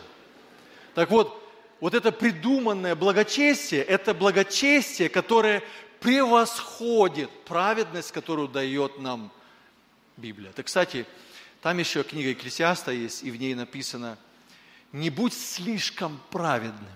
[0.96, 1.42] Так вот,
[1.82, 5.62] вот это придуманное благочестие, это благочестие, которое
[6.00, 9.32] превосходит праведность, которую дает нам
[10.18, 10.52] Библия.
[10.54, 11.06] Так, кстати,
[11.62, 14.18] там еще книга Екклесиаста есть, и в ней написано,
[14.94, 16.88] не будь слишком праведным.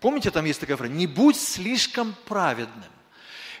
[0.00, 2.90] Помните, там есть такая фраза, не будь слишком праведным.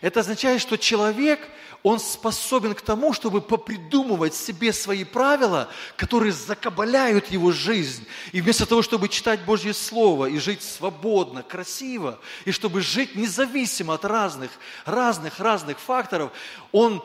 [0.02, 1.48] Это означает, что человек,
[1.84, 8.04] он способен к тому, чтобы попридумывать себе свои правила, которые закабаляют его жизнь.
[8.32, 13.94] И вместо того, чтобы читать Божье Слово и жить свободно, красиво, и чтобы жить независимо
[13.94, 14.50] от разных,
[14.84, 16.32] разных, разных факторов,
[16.72, 17.00] он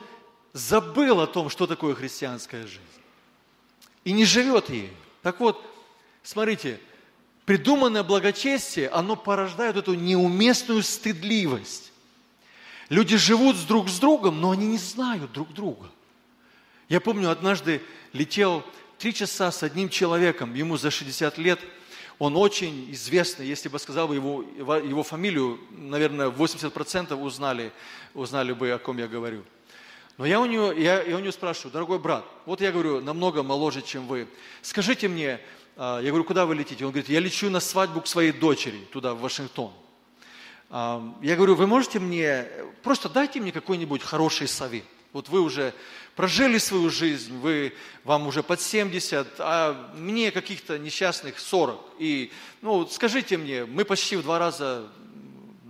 [0.54, 2.82] забыл о том, что такое христианская жизнь.
[4.06, 4.92] И не живет ей.
[5.22, 5.64] Так вот,
[6.24, 6.80] смотрите,
[7.46, 11.92] придуманное благочестие, оно порождает эту неуместную стыдливость.
[12.90, 15.90] Люди живут друг с другом, но они не знают друг друга.
[16.88, 17.82] Я помню, однажды
[18.14, 18.64] летел
[18.98, 21.60] три часа с одним человеком, ему за 60 лет,
[22.18, 27.72] он очень известный, если бы сказал бы его, его фамилию, наверное, 80% узнали,
[28.14, 29.44] узнали бы, о ком я говорю.
[30.18, 33.44] Но я у, него, я, я у него спрашиваю, дорогой брат, вот я говорю, намного
[33.44, 34.28] моложе, чем вы,
[34.64, 35.40] скажите мне,
[35.76, 36.86] а, я говорю, куда вы летите?
[36.86, 39.72] Он говорит, я лечу на свадьбу к своей дочери, туда, в Вашингтон.
[40.70, 42.48] Я говорю, вы можете мне,
[42.84, 44.86] просто дайте мне какой-нибудь хороший совет.
[45.14, 45.74] Вот вы уже
[46.16, 51.80] прожили свою жизнь, вы, вам уже под 70, а мне каких-то несчастных 40.
[52.00, 54.90] И, ну, скажите мне, мы почти в два раза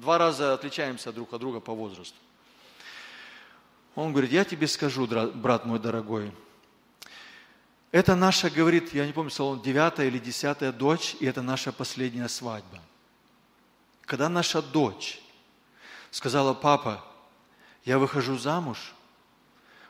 [0.07, 2.15] два раза отличаемся друг от друга по возрасту.
[3.95, 6.31] Он говорит, я тебе скажу, брат мой дорогой,
[7.91, 12.27] это наша, говорит, я не помню, он девятая или десятая дочь, и это наша последняя
[12.27, 12.79] свадьба.
[14.07, 15.19] Когда наша дочь
[16.11, 17.03] сказала, папа,
[17.83, 18.93] я выхожу замуж,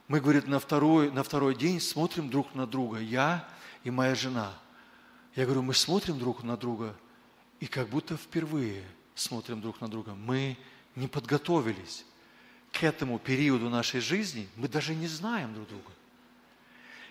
[0.07, 3.47] мы, говорит, на второй, на второй день смотрим друг на друга, я
[3.84, 4.51] и моя жена.
[5.36, 6.95] Я говорю, мы смотрим друг на друга,
[7.59, 10.15] и как будто впервые смотрим друг на друга.
[10.15, 10.57] Мы
[10.95, 12.03] не подготовились
[12.72, 15.91] к этому периоду нашей жизни, мы даже не знаем друг друга.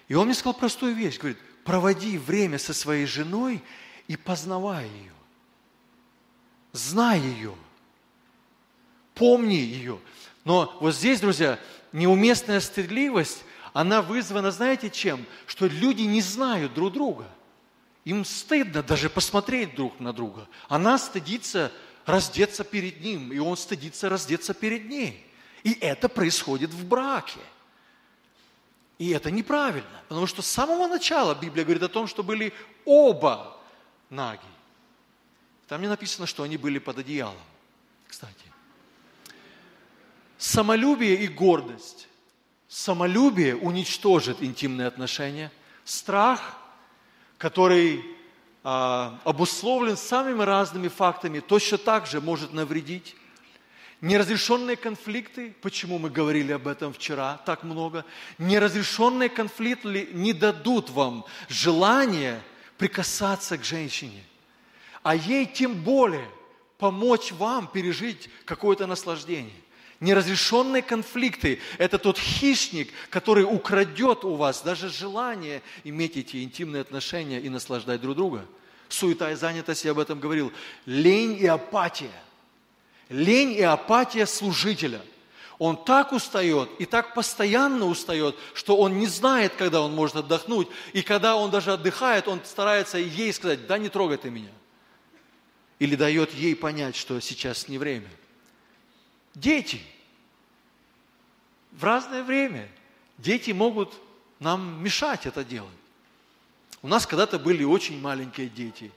[0.08, 3.62] И он мне сказал простую вещь, говорит, проводи время со своей женой
[4.08, 5.15] и познавай ее.
[6.72, 7.54] Знай ее.
[9.14, 9.98] Помни ее.
[10.44, 11.58] Но вот здесь, друзья,
[11.92, 15.26] неуместная стыдливость, она вызвана, знаете чем?
[15.46, 17.26] Что люди не знают друг друга.
[18.04, 20.48] Им стыдно даже посмотреть друг на друга.
[20.68, 21.72] Она стыдится
[22.04, 25.26] раздеться перед ним, и он стыдится раздеться перед ней.
[25.64, 27.40] И это происходит в браке.
[28.98, 32.52] И это неправильно, потому что с самого начала Библия говорит о том, что были
[32.84, 33.58] оба
[34.08, 34.40] наги.
[35.68, 37.36] Там не написано, что они были под одеялом,
[38.06, 38.34] кстати.
[40.38, 42.08] Самолюбие и гордость.
[42.68, 45.50] Самолюбие уничтожит интимные отношения.
[45.84, 46.58] Страх,
[47.38, 48.04] который
[48.62, 53.14] а, обусловлен самыми разными фактами, точно так же может навредить.
[54.00, 58.04] Неразрешенные конфликты, почему мы говорили об этом вчера так много,
[58.38, 62.42] неразрешенные конфликты не дадут вам желания
[62.76, 64.22] прикасаться к женщине,
[65.06, 66.28] а ей тем более
[66.78, 69.54] помочь вам пережить какое-то наслаждение.
[70.00, 77.40] Неразрешенные конфликты– это тот хищник, который украдет у вас даже желание иметь эти интимные отношения
[77.40, 78.44] и наслаждать друг друга.
[78.88, 80.52] Суета и занятость, я об этом говорил.
[80.86, 82.10] Лень и апатия–
[83.08, 85.00] Лень и апатия служителя.
[85.60, 90.66] Он так устает и так постоянно устает, что он не знает, когда он может отдохнуть.
[90.94, 94.50] И когда он даже отдыхает, он старается ей сказать, да не трогай ты меня.
[95.78, 98.08] Или дает ей понять, что сейчас не время.
[99.34, 99.80] Дети.
[101.72, 102.68] В разное время
[103.18, 103.92] дети могут
[104.40, 105.70] нам мешать это делать.
[106.82, 108.92] У нас когда-то были очень маленькие дети.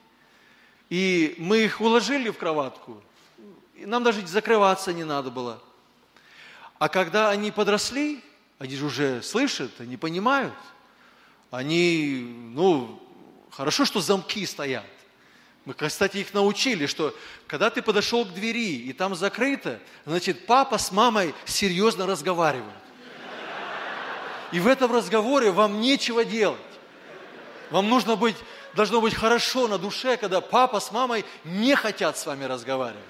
[0.90, 3.02] И мы их уложили в кроватку,
[3.76, 5.62] и нам даже закрываться не надо было.
[6.80, 8.24] А когда они подросли,
[8.58, 10.54] они же уже слышат, они понимают.
[11.52, 12.22] Они,
[12.54, 13.02] ну,
[13.52, 14.86] хорошо, что замки стоят.
[15.70, 17.14] Мы, кстати, их научили, что
[17.46, 22.74] когда ты подошел к двери, и там закрыто, значит, папа с мамой серьезно разговаривают.
[24.52, 26.58] И в этом разговоре вам нечего делать.
[27.70, 28.36] Вам нужно быть,
[28.74, 33.06] должно быть хорошо на душе, когда папа с мамой не хотят с вами разговаривать.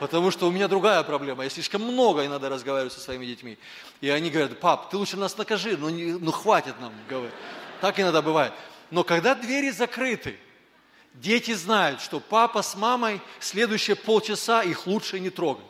[0.00, 1.44] Потому что у меня другая проблема.
[1.44, 3.58] Я слишком много и надо разговаривать со своими детьми.
[4.00, 7.34] И они говорят, пап, ты лучше нас накажи, ну, не, ну хватит нам говорить.
[7.82, 8.54] Так иногда бывает.
[8.90, 10.38] Но когда двери закрыты,
[11.16, 15.66] дети знают, что папа с мамой следующие полчаса их лучше не трогать.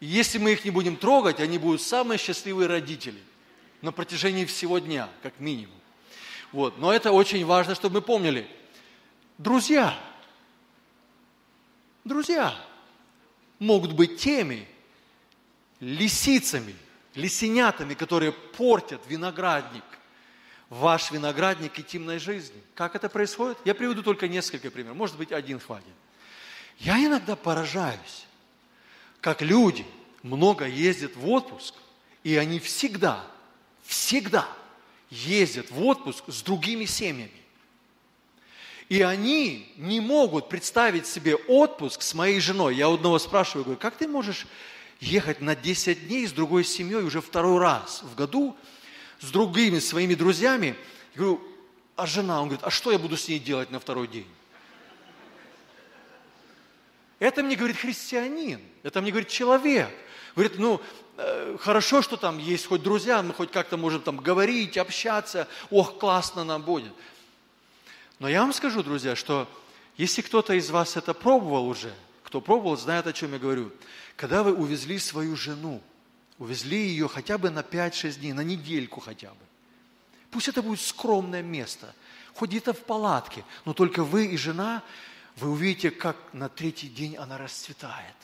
[0.00, 3.20] И если мы их не будем трогать, они будут самые счастливые родители
[3.82, 5.74] на протяжении всего дня, как минимум.
[6.52, 6.78] Вот.
[6.78, 8.46] Но это очень важно, чтобы мы помнили.
[9.38, 9.98] Друзья–
[12.06, 12.54] друзья
[13.58, 14.66] могут быть теми
[15.80, 16.74] лисицами,
[17.14, 19.84] лисенятами, которые портят виноградник,
[20.70, 22.60] ваш виноградник интимной жизни.
[22.74, 23.58] Как это происходит?
[23.64, 25.86] Я приведу только несколько примеров, может быть, один хватит.
[26.78, 28.26] Я иногда поражаюсь,
[29.20, 29.86] как люди
[30.22, 31.74] много ездят в отпуск,
[32.24, 33.24] и они всегда,
[33.84, 34.46] всегда
[35.10, 37.30] ездят в отпуск с другими семьями.
[38.88, 42.76] И они не могут представить себе отпуск с моей женой.
[42.76, 44.46] Я одного спрашиваю, говорю, как ты можешь
[45.00, 48.56] ехать на 10 дней с другой семьей уже второй раз в году,
[49.20, 50.76] с другими своими друзьями?
[51.14, 51.40] Я говорю,
[51.96, 52.40] а жена?
[52.40, 54.26] Он говорит, а что я буду с ней делать на второй день?
[57.18, 59.90] Это мне говорит христианин, это мне говорит человек.
[60.34, 60.82] Говорит, ну,
[61.16, 65.98] э, хорошо, что там есть хоть друзья, мы хоть как-то можем там говорить, общаться, ох,
[65.98, 66.92] классно нам будет.
[68.18, 69.48] Но я вам скажу, друзья, что
[69.96, 71.92] если кто-то из вас это пробовал уже,
[72.22, 73.72] кто пробовал, знает, о чем я говорю.
[74.16, 75.82] Когда вы увезли свою жену,
[76.38, 79.46] увезли ее хотя бы на 5-6 дней, на недельку хотя бы.
[80.30, 81.94] Пусть это будет скромное место,
[82.34, 84.82] хоть где-то в палатке, но только вы и жена,
[85.36, 88.16] вы увидите, как на третий день она расцветает.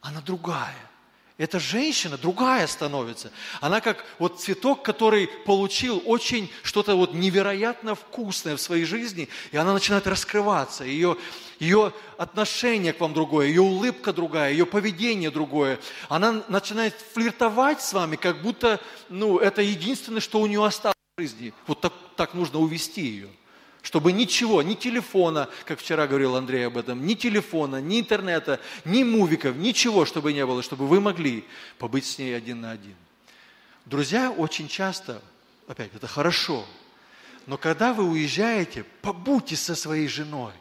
[0.00, 0.90] Она другая.
[1.38, 3.30] Эта женщина другая становится.
[3.60, 9.56] Она как вот цветок, который получил очень что-то вот невероятно вкусное в своей жизни, и
[9.58, 10.84] она начинает раскрываться.
[10.84, 11.18] Ее,
[11.58, 15.78] ее отношение к вам другое, ее улыбка другая, ее поведение другое.
[16.08, 18.80] Она начинает флиртовать с вами, как будто
[19.10, 21.52] ну, это единственное, что у нее осталось в жизни.
[21.66, 23.28] Вот так, так нужно увести ее
[23.86, 29.04] чтобы ничего, ни телефона, как вчера говорил Андрей об этом, ни телефона, ни интернета, ни
[29.04, 31.44] мувиков, ничего, чтобы не было, чтобы вы могли
[31.78, 32.96] побыть с ней один на один.
[33.84, 35.22] Друзья очень часто,
[35.68, 36.66] опять, это хорошо,
[37.46, 40.52] но когда вы уезжаете, побудьте со своей женой.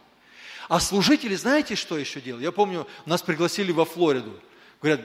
[0.70, 2.44] А служители, знаете, что еще делают?
[2.44, 4.40] Я помню, нас пригласили во Флориду.
[4.84, 5.02] Говорят,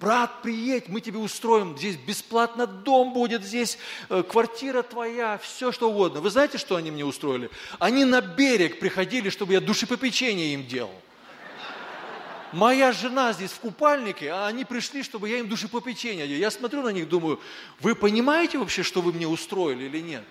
[0.00, 3.78] брат, приедь, мы тебе устроим, здесь бесплатно дом будет, здесь
[4.08, 6.20] э, квартира твоя, все что угодно.
[6.20, 7.50] Вы знаете, что они мне устроили?
[7.78, 10.94] Они на берег приходили, чтобы я душепопечение им делал.
[12.52, 16.40] Моя жена здесь в купальнике, а они пришли, чтобы я им душепопечение делал.
[16.40, 17.40] Я смотрю на них, думаю,
[17.80, 20.24] вы понимаете вообще, что вы мне устроили или нет?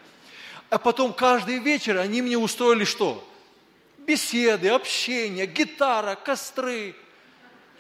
[0.70, 3.28] А потом каждый вечер они мне устроили что?
[4.00, 6.96] Беседы, общение, гитара, костры–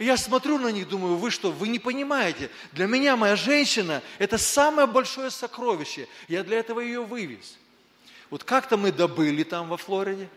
[0.03, 2.49] я смотрю на них, думаю, вы что, вы не понимаете.
[2.71, 6.07] Для меня моя женщина– это самое большое сокровище.
[6.27, 7.57] Я для этого ее вывез.
[8.29, 10.29] Вот как-то мы добыли там во Флориде,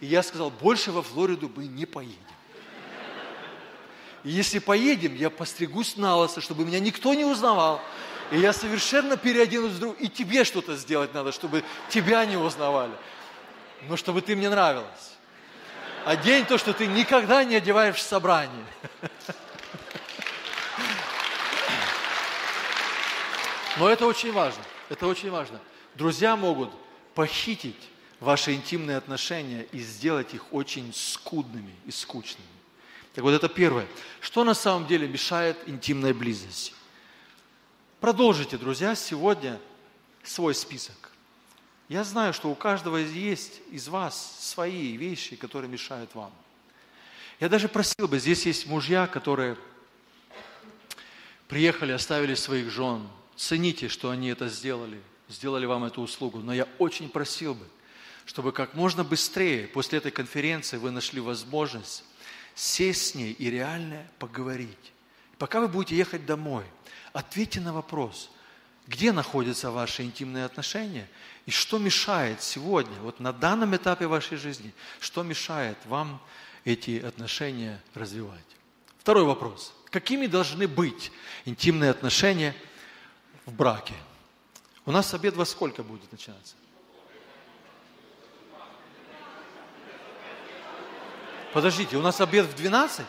[0.00, 2.16] и я сказал, больше во Флориду мы не поедем.
[4.24, 7.80] И если поедем, я постригусь на лысо, чтобы меня никто не узнавал.
[8.30, 10.00] И я совершенно переоденусь друг.
[10.00, 12.92] И тебе что-то сделать надо, чтобы тебя не узнавали.
[13.88, 15.17] Но чтобы ты мне нравилась.
[16.08, 18.64] Одень то, что ты никогда не одеваешь в собрании.
[23.76, 24.62] Но это очень важно.
[24.88, 25.60] Это очень важно.
[25.96, 26.70] Друзья могут
[27.14, 27.90] похитить
[28.20, 32.48] ваши интимные отношения и сделать их очень скудными и скучными.
[33.14, 33.86] Так вот, это первое.
[34.22, 36.72] Что на самом деле мешает интимной близости?
[38.00, 39.60] Продолжите, друзья, сегодня
[40.22, 41.10] свой список.
[41.88, 46.32] Я знаю, что у каждого есть из вас свои вещи, которые мешают вам.
[47.40, 49.56] Я даже просил бы, здесь есть мужья, которые
[51.46, 53.08] приехали, оставили своих жен.
[53.36, 56.40] Цените, что они это сделали, сделали вам эту услугу.
[56.40, 57.64] Но я очень просил бы,
[58.26, 62.04] чтобы как можно быстрее после этой конференции вы нашли возможность
[62.54, 64.92] сесть с ней и реально поговорить.
[65.38, 66.64] Пока вы будете ехать домой,
[67.14, 68.30] ответьте на вопрос,
[68.88, 71.08] где находятся ваши интимные отношения–
[71.48, 76.20] и что мешает сегодня, вот на данном этапе вашей жизни, что мешает вам
[76.66, 78.44] эти отношения развивать?
[78.98, 79.72] Второй вопрос.
[79.88, 81.10] Какими должны быть
[81.46, 82.54] интимные отношения
[83.46, 83.94] в браке?
[84.84, 86.54] У нас обед во сколько будет начинаться?
[91.54, 93.06] Подождите, у нас обед в 12?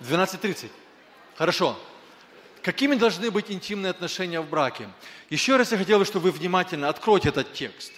[0.00, 0.68] В 12.30.
[1.42, 1.76] Хорошо.
[2.62, 4.88] Какими должны быть интимные отношения в браке?
[5.28, 7.92] Еще раз я хотел бы, чтобы вы внимательно откройте этот текст.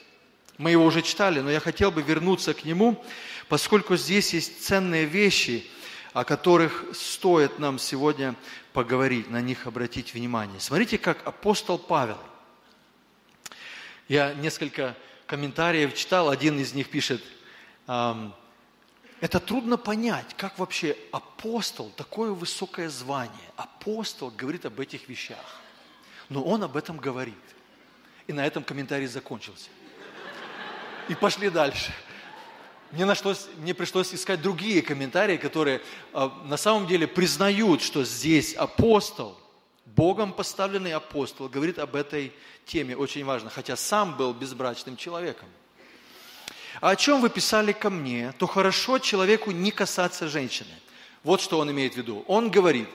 [0.57, 3.05] Мы его уже читали, но я хотел бы вернуться к нему,
[3.51, 5.67] поскольку здесь есть ценные вещи,
[6.15, 8.35] о которых стоит нам сегодня
[8.73, 10.59] поговорить, на них обратить внимание.
[10.59, 12.21] Смотрите, как апостол Павел.
[14.09, 17.23] Я несколько комментариев читал, один из них пишет,
[19.21, 25.61] это трудно понять, как вообще апостол, такое высокое звание, апостол говорит об этих вещах.
[26.29, 27.35] Но он об этом говорит.
[28.27, 29.69] И на этом комментарий закончился.
[31.09, 31.93] И пошли дальше.
[32.91, 38.55] Мне, нашлось, мне пришлось искать другие комментарии, которые э, на самом деле признают, что здесь
[38.55, 39.39] апостол,
[39.85, 42.33] Богом поставленный апостол, говорит об этой
[42.67, 45.49] теме, очень важно, хотя сам был безбрачным человеком
[46.81, 50.71] а о чем вы писали ко мне, то хорошо человеку не касаться женщины.
[51.23, 52.25] Вот что он имеет в виду.
[52.27, 52.89] Он говорит,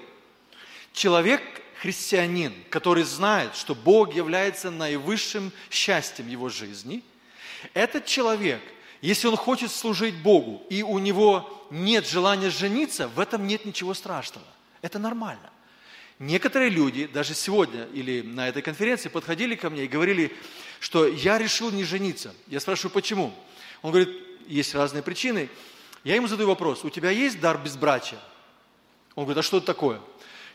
[0.94, 1.42] человек
[1.82, 7.04] христианин, который знает, что Бог является наивысшим счастьем его жизни,
[7.74, 8.62] этот человек,
[9.02, 13.94] если он хочет служить Богу, и у него нет желания жениться, в этом нет ничего
[13.94, 14.48] страшного.
[14.82, 15.50] Это нормально.
[16.20, 20.36] Некоторые люди, даже сегодня или на этой конференции, подходили ко мне и говорили,
[20.82, 22.34] что я решил не жениться.
[22.48, 23.34] Я спрашиваю, почему?
[23.82, 24.10] Он говорит,
[24.48, 25.50] есть разные причины.
[26.04, 28.20] Я ему задаю вопрос, у тебя есть дар безбрачия?
[29.16, 30.00] Он говорит, а что это такое?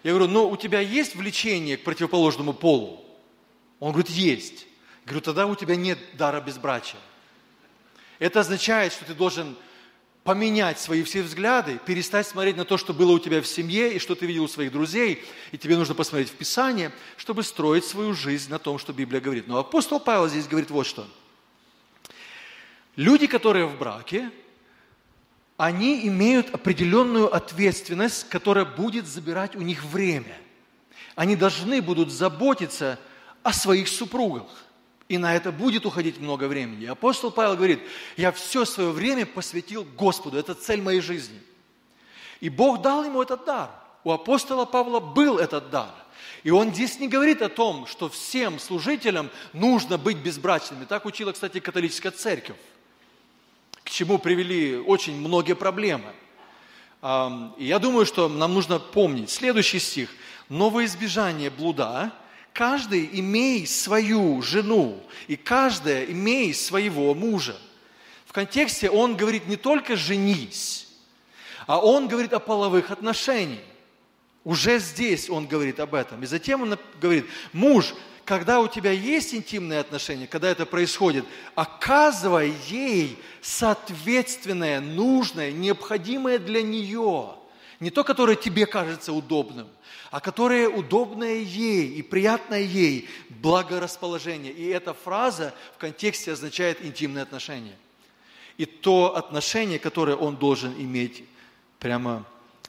[0.03, 3.05] Я говорю, ну у тебя есть влечение к противоположному полу?
[3.81, 4.67] Он говорит, есть.
[5.05, 7.01] Я говорю, тогда у тебя нет дара безбрачия.
[8.19, 9.57] Это означает, что ты должен
[10.23, 13.99] поменять свои все взгляды, перестать смотреть на то, что было у тебя в семье и
[13.99, 15.23] что ты видел у своих друзей,
[15.53, 19.47] и тебе нужно посмотреть в Писание, чтобы строить свою жизнь на том, что Библия говорит.
[19.47, 21.07] Но апостол Павел здесь говорит вот что–
[22.97, 24.31] Люди, которые в браке,
[25.57, 30.37] они имеют определенную ответственность, которая будет забирать у них время.
[31.15, 32.99] Они должны будут заботиться
[33.43, 34.47] о своих супругах.
[35.09, 36.87] И на это будет уходить много времени.
[36.87, 37.81] Апостол Павел говорит,
[38.17, 41.41] я все свое время посвятил Господу, это цель моей жизни.
[42.41, 43.71] И Бог дал ему этот дар.
[44.03, 45.91] У апостола Павла был этот дар.
[46.43, 50.85] И он здесь не говорит о том, что всем служителям нужно быть безбрачными.
[50.85, 52.57] Так учила, кстати, католическая церковь,
[53.95, 56.13] чему привели очень многие проблемы.
[57.59, 60.11] И я думаю, что нам нужно помнить следующий стих.
[60.49, 62.13] «Но избежание блуда
[62.53, 67.57] каждый имей свою жену, и каждая имей своего мужа».
[68.27, 70.89] В контексте он говорит не только «женись»,
[71.67, 73.63] а он говорит о половых отношениях.
[74.45, 76.23] Уже здесь он говорит об этом.
[76.23, 77.25] И затем он говорит,
[77.55, 77.95] муж,
[78.25, 86.63] когда у тебя есть интимные отношения, когда это происходит, оказывай ей соответственное, нужное, необходимое для
[86.63, 87.35] нее.
[87.81, 89.69] Не то, которое тебе кажется удобным,
[90.11, 94.53] а которое удобное ей и приятное ей, благорасположение.
[94.53, 97.77] И эта фраза в контексте означает интимные отношения.
[98.57, 101.25] И то отношение, которое он должен иметь
[101.79, 102.25] прямо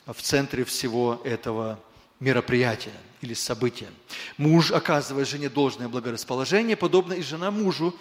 [0.06, 1.80] в центре всего этого
[2.20, 2.94] мероприятия
[3.26, 3.90] или события.
[4.38, 7.94] Муж оказывает жене должное благорасположение, подобно и жена мужу.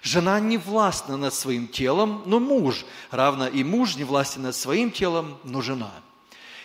[0.00, 4.92] Жена не властна над своим телом, но муж, равно и муж не властен над своим
[4.92, 5.92] телом, но жена.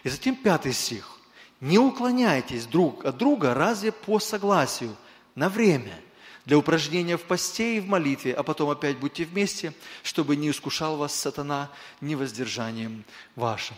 [0.03, 1.17] И затем пятый стих.
[1.59, 4.95] Не уклоняйтесь друг от друга разве по согласию
[5.33, 5.99] на время
[6.45, 10.97] для упражнения в посте и в молитве, а потом опять будьте вместе, чтобы не искушал
[10.97, 13.03] вас сатана невоздержанием
[13.35, 13.77] вашим.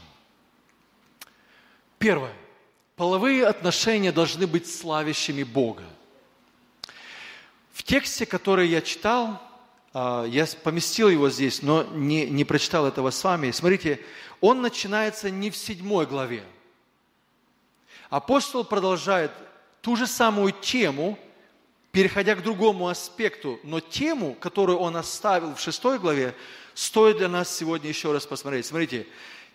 [2.00, 2.34] Первое.
[2.96, 5.84] Половые отношения должны быть славящими Бога.
[7.74, 9.42] В тексте, который я читал,
[9.94, 13.52] а, я поместил его здесь, но не, не прочитал этого с вами.
[13.52, 14.00] Смотрите,
[14.40, 16.44] он начинается не в седьмой главе.
[18.10, 19.32] Апостол продолжает
[19.82, 21.20] ту же самую тему,
[21.92, 26.34] переходя к другому аспекту, но тему, которую он оставил в шестой главе,
[26.74, 28.66] стоит для нас сегодня еще раз посмотреть.
[28.66, 29.06] Смотрите,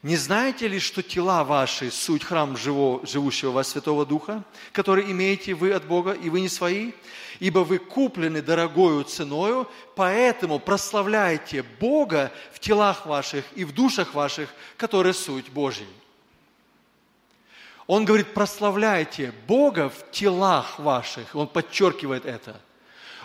[0.03, 4.43] не знаете ли, что тела ваши– суть храм живо, живущего вас Святого Духа,
[4.73, 6.93] который имеете вы от Бога, и вы не свои?
[7.39, 14.49] Ибо вы куплены дорогою ценою, поэтому прославляйте Бога в телах ваших и в душах ваших,
[14.79, 15.87] которые суть Божьи.
[17.87, 21.35] Он говорит, прославляйте Бога в телах ваших.
[21.35, 22.59] Он подчеркивает это–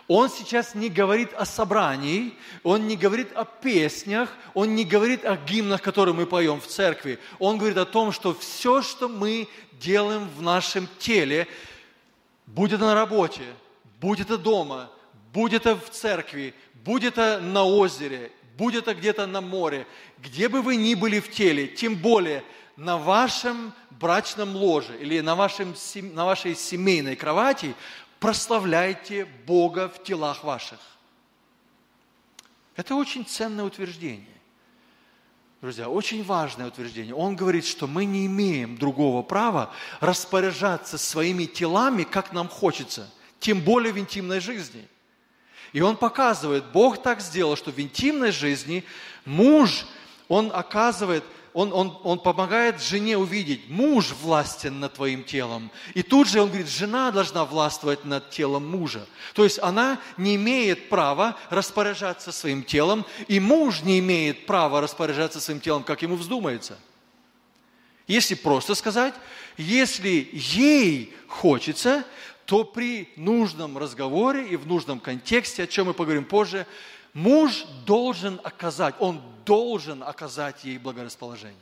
[0.08, 2.34] он сейчас не говорит о собрании,
[2.64, 7.20] он не говорит о песнях, он не говорит о гимнах, которые мы поем в церкви.
[7.40, 9.48] Он говорит о том, что все, что мы
[9.80, 11.48] делаем в нашем теле,
[12.46, 13.44] будь это на работе,
[14.00, 14.92] будь это дома,
[15.34, 16.54] будь это в церкви,
[16.84, 19.88] будь это на озере, будь это где-то на море,
[20.20, 22.44] где бы вы ни были в теле, тем более
[22.78, 25.74] на вашем брачном ложе или на, вашем,
[26.14, 27.74] на вашей семейной кровати,
[28.20, 30.80] прославляйте Бога в телах ваших.
[32.76, 34.28] Это очень ценное утверждение.
[35.62, 37.16] Друзья, очень важное утверждение.
[37.16, 43.10] Он говорит, что мы не имеем другого права распоряжаться своими телами, как нам хочется,
[43.40, 44.88] тем более в интимной жизни.
[45.74, 48.84] И он показывает, Бог так сделал, что в интимной жизни
[49.26, 49.88] муж,
[50.28, 51.24] он оказывает
[51.56, 55.72] он, он, он помогает жене увидеть, муж властен над твоим телом.
[55.94, 59.08] И тут же он говорит, жена должна властвовать над телом мужа.
[59.34, 65.40] То есть она не имеет права распоряжаться своим телом, и муж не имеет права распоряжаться
[65.40, 66.78] своим телом, как ему вздумается.
[68.06, 69.14] Если просто сказать,
[69.56, 72.04] если ей хочется,
[72.44, 76.68] то при нужном разговоре и в нужном контексте, о чем мы поговорим позже,
[77.14, 81.58] муж должен оказать, он должен оказать ей благорасположение.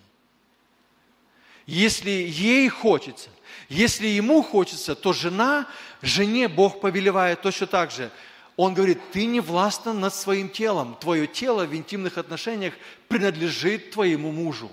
[1.65, 3.29] Если ей хочется,
[3.69, 5.67] если ему хочется, то жена,
[6.01, 8.11] жене Бог повелевает точно так же.
[8.57, 10.95] Он говорит, ты не властна над своим телом.
[10.99, 12.73] Твое тело в интимных отношениях
[13.07, 14.71] принадлежит твоему мужу.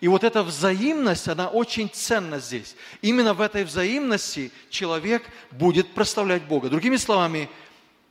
[0.00, 2.74] И вот эта взаимность, она очень ценна здесь.
[3.02, 6.68] Именно в этой взаимности человек будет прославлять Бога.
[6.68, 7.48] Другими словами,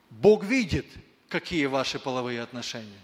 [0.10, 0.86] Бог видит,
[1.28, 3.00] какие ваши половые отношения.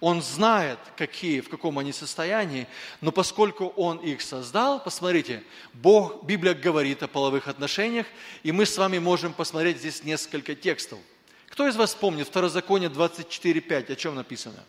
[0.00, 2.68] Он знает, какие, в каком они состоянии,
[3.00, 5.42] но поскольку Он их создал, посмотрите,
[5.72, 8.06] Бог, Библия говорит о половых отношениях,
[8.44, 11.00] и мы с вами можем посмотреть здесь несколько текстов.
[11.48, 14.62] Кто из вас помнит Второзаконие 24.5, о чем написано?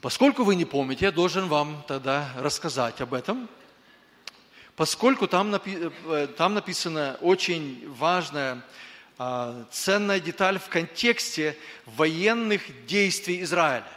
[0.00, 3.48] Поскольку вы не помните, я должен вам тогда рассказать об этом–
[4.80, 8.62] поскольку там, напи- э, там написано очень важное
[9.70, 13.90] ценная деталь в контексте военных действий Израиля.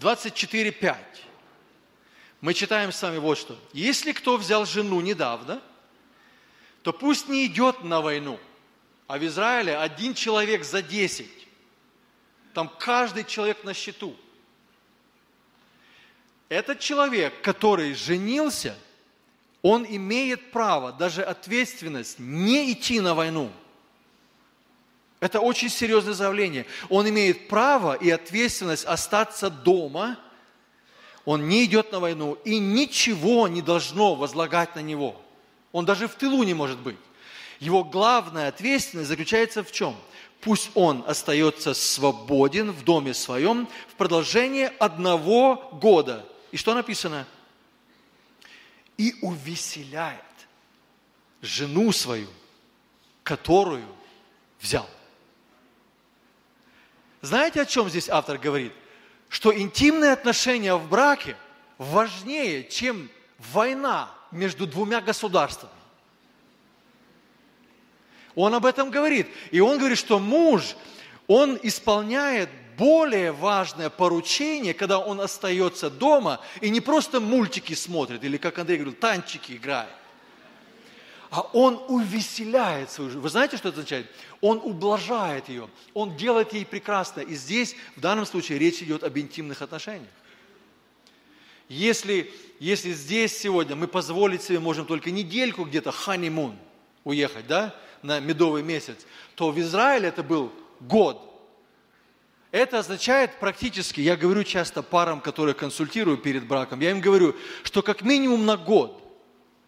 [0.00, 0.96] 24.5.
[2.40, 3.56] Мы читаем с вами вот что.
[3.72, 5.62] Если кто взял жену недавно,
[6.82, 8.40] то пусть не идет на войну.
[9.06, 11.46] А в Израиле один человек за десять.
[12.54, 14.16] Там каждый человек на счету.
[16.48, 18.76] Этот человек, который женился,
[19.62, 23.50] он имеет право, даже ответственность, не идти на войну.
[25.20, 26.66] Это очень серьезное заявление.
[26.88, 30.18] Он имеет право и ответственность остаться дома.
[31.24, 35.20] Он не идет на войну, и ничего не должно возлагать на него.
[35.70, 36.98] Он даже в тылу не может быть.
[37.60, 39.94] Его главная ответственность заключается в чем?
[40.40, 47.26] Пусть он остается свободен в доме своем в продолжение одного года– и что написано?
[48.96, 50.20] И увеселяет
[51.40, 52.28] жену свою,
[53.22, 53.86] которую
[54.60, 54.88] взял.
[57.20, 58.72] Знаете, о чем здесь автор говорит?
[59.28, 61.36] Что интимные отношения в браке
[61.78, 65.72] важнее, чем война между двумя государствами.
[68.34, 69.28] Он об этом говорит.
[69.50, 70.76] И он говорит, что муж,
[71.26, 78.36] он исполняет более важное поручение, когда он остается дома и не просто мультики смотрит, или,
[78.36, 79.90] как Андрей говорил, танчики играет,
[81.30, 83.22] а он увеселяет свою жену.
[83.22, 84.06] Вы знаете, что это означает?
[84.40, 87.20] Он ублажает ее, он делает ей прекрасно.
[87.20, 90.10] И здесь, в данном случае, речь идет об интимных отношениях.
[91.68, 96.56] Если, если здесь сегодня мы позволить себе можем только недельку где-то ханимун
[97.04, 98.98] уехать, да, на медовый месяц,
[99.34, 101.28] то в Израиле это был год–
[102.52, 107.34] это означает практически, я говорю часто парам, которые консультирую перед браком, я им говорю,
[107.64, 109.02] что как минимум на год,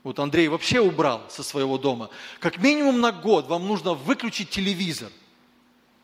[0.03, 2.11] вот Андрей вообще убрал со своего дома,
[2.41, 5.11] как минимум на год вам нужно выключить телевизор,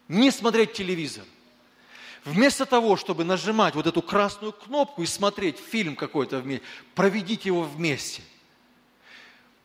[0.09, 1.25] не смотреть телевизор.
[2.25, 6.65] Вместо того, чтобы нажимать вот эту красную кнопку и смотреть фильм какой-то вместе,
[6.95, 8.23] проведите его вместе.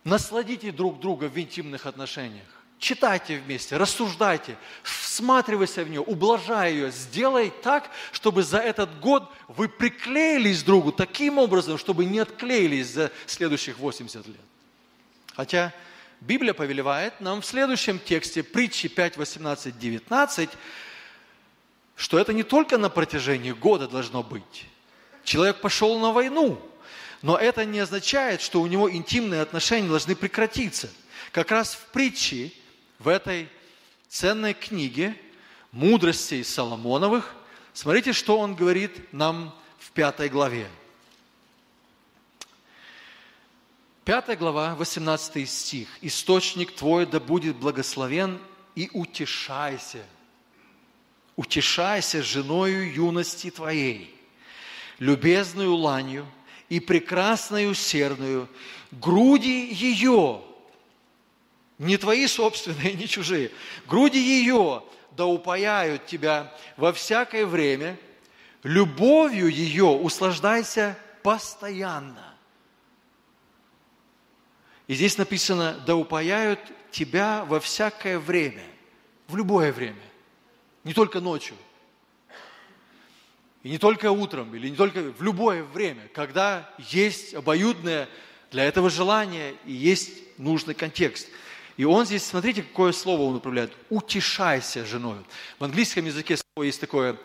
[0.03, 2.54] Насладите друг друга в интимных отношениях.
[2.77, 6.91] Читайте вместе, рассуждайте, всматривайся в нее, ублажай ее.
[6.91, 13.11] Сделай так, чтобы за этот год вы приклеились другу таким образом, чтобы не отклеились за
[13.25, 14.37] следующих 80 лет.
[15.35, 15.73] Хотя
[16.19, 20.49] Библия повелевает нам в следующем тексте притчи 5, 18, 19,
[21.95, 24.65] что это не только на протяжении года должно быть.
[25.23, 26.59] Человек пошел на войну,
[27.21, 30.89] но это не означает, что у него интимные отношения должны прекратиться.
[31.31, 32.51] Как раз в притче
[32.99, 33.49] в этой
[34.09, 35.15] ценной книге
[35.71, 37.35] мудростей Соломоновых,
[37.73, 40.69] смотрите, что он говорит нам в пятой главе.
[44.05, 45.87] Пятая глава, 18 стих.
[46.01, 48.39] «Источник твой да будет благословен,
[48.75, 50.05] и утешайся,
[51.35, 54.13] утешайся женою юности твоей,
[54.99, 56.27] любезную ланью
[56.69, 58.49] и прекрасною серную,
[58.91, 60.41] груди ее
[61.77, 63.51] не твои собственные, не чужие.
[63.87, 67.97] Груди ее да упаяют тебя во всякое время,
[68.63, 72.33] любовью ее услаждайся постоянно.
[74.87, 76.59] И здесь написано, да упаяют
[76.91, 78.65] тебя во всякое время,
[79.27, 80.03] в любое время,
[80.83, 81.55] не только ночью,
[83.63, 88.07] и не только утром, или не только в любое время, когда есть обоюдное
[88.51, 91.29] для этого желание и есть нужный контекст–
[91.77, 93.73] и он здесь, смотрите, какое слово он управляет.
[93.89, 95.17] Утешайся женой.
[95.59, 97.17] В английском языке слово есть такое,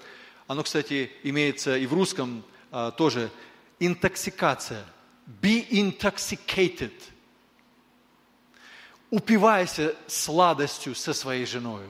[0.47, 3.31] оно, кстати, имеется и в русском а, тоже,
[3.79, 4.85] интоксикация.
[5.41, 6.93] Be intoxicated.
[9.11, 11.85] Упивайся сладостью со своей женой.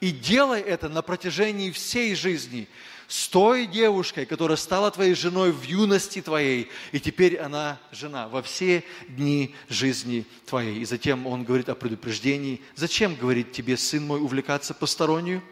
[0.00, 2.68] И делай это на протяжении всей жизни–
[3.12, 8.40] с той девушкой, которая стала твоей женой в юности твоей, и теперь она жена во
[8.40, 10.78] все дни жизни твоей.
[10.78, 12.62] И затем он говорит о предупреждении.
[12.74, 15.42] Зачем, говорит тебе, сын мой, увлекаться постороннюю?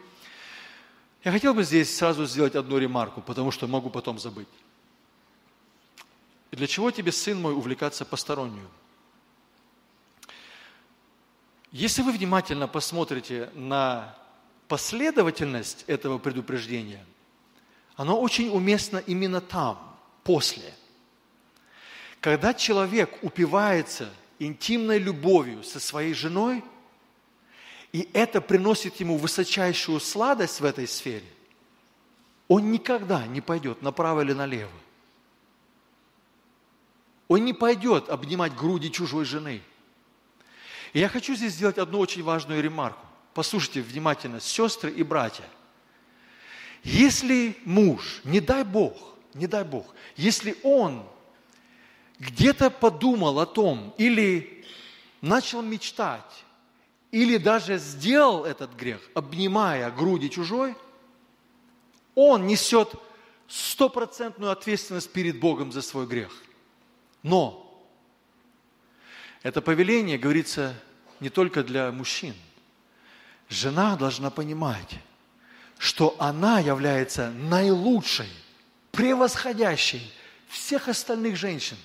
[1.23, 4.47] Я хотел бы здесь сразу сделать одну ремарку, потому что могу потом забыть.
[6.49, 8.67] Для чего тебе, сын мой, увлекаться постороннюю?
[11.71, 14.17] Если вы внимательно посмотрите на
[14.67, 17.05] последовательность этого предупреждения–
[18.01, 20.73] оно очень уместно именно там, после.
[22.19, 26.63] Когда человек упивается интимной любовью со своей женой,
[27.91, 31.27] и это приносит ему высочайшую сладость в этой сфере,
[32.47, 34.71] он никогда не пойдет направо или налево.
[37.27, 39.61] Он не пойдет обнимать груди чужой жены.
[40.93, 43.05] И я хочу здесь сделать одну очень важную ремарку.
[43.35, 45.45] Послушайте внимательно, сестры и братья.
[46.83, 51.03] Если муж, не дай Бог, не дай Бог, если он
[52.19, 54.65] где-то подумал о том или
[55.21, 56.43] начал мечтать,
[57.11, 60.75] или даже сделал этот грех, обнимая груди чужой,
[62.15, 62.93] он несет
[63.47, 66.31] стопроцентную ответственность перед Богом за свой грех.
[67.21, 67.67] Но
[69.43, 70.73] это повеление говорится
[71.19, 72.33] не только для мужчин.
[73.49, 74.99] Жена должна понимать,
[75.81, 78.29] что она является наилучшей,
[78.91, 80.13] превосходящей
[80.47, 81.75] всех остальных женщин,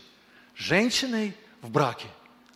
[0.55, 2.09] женщиной в браке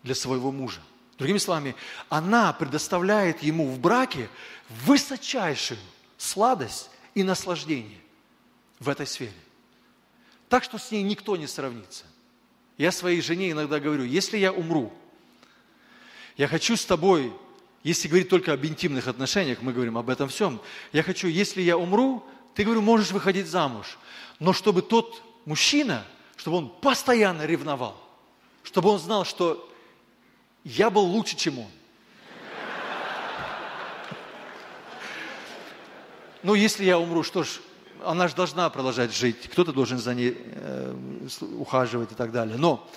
[0.03, 0.83] для своего мужа.
[1.17, 1.75] Другими словами,
[2.11, 4.29] она предоставляет ему в браке
[4.85, 5.81] высочайшую
[6.19, 8.01] сладость и наслаждение
[8.79, 9.33] в этой сфере.
[10.51, 12.05] Так что с ней никто не сравнится.
[12.77, 14.93] Я своей жене иногда говорю, если я умру,
[16.37, 17.33] я хочу с тобой,
[17.83, 20.61] если говорить только об интимных отношениях, мы говорим об этом всем,
[20.93, 22.25] я хочу, если я умру,
[22.55, 23.99] ты, говорю, можешь выходить замуж,
[24.39, 26.05] но чтобы тот мужчина,
[26.37, 27.97] чтобы он постоянно ревновал,
[28.63, 29.67] чтобы он знал, что
[30.65, 31.71] я был лучше, чем он.
[36.43, 37.61] Ну, если я умру, что ж,
[38.05, 40.95] она же должна продолжать жить, кто-то должен за ней э,
[41.59, 42.57] ухаживать и так далее.
[42.57, 42.89] Но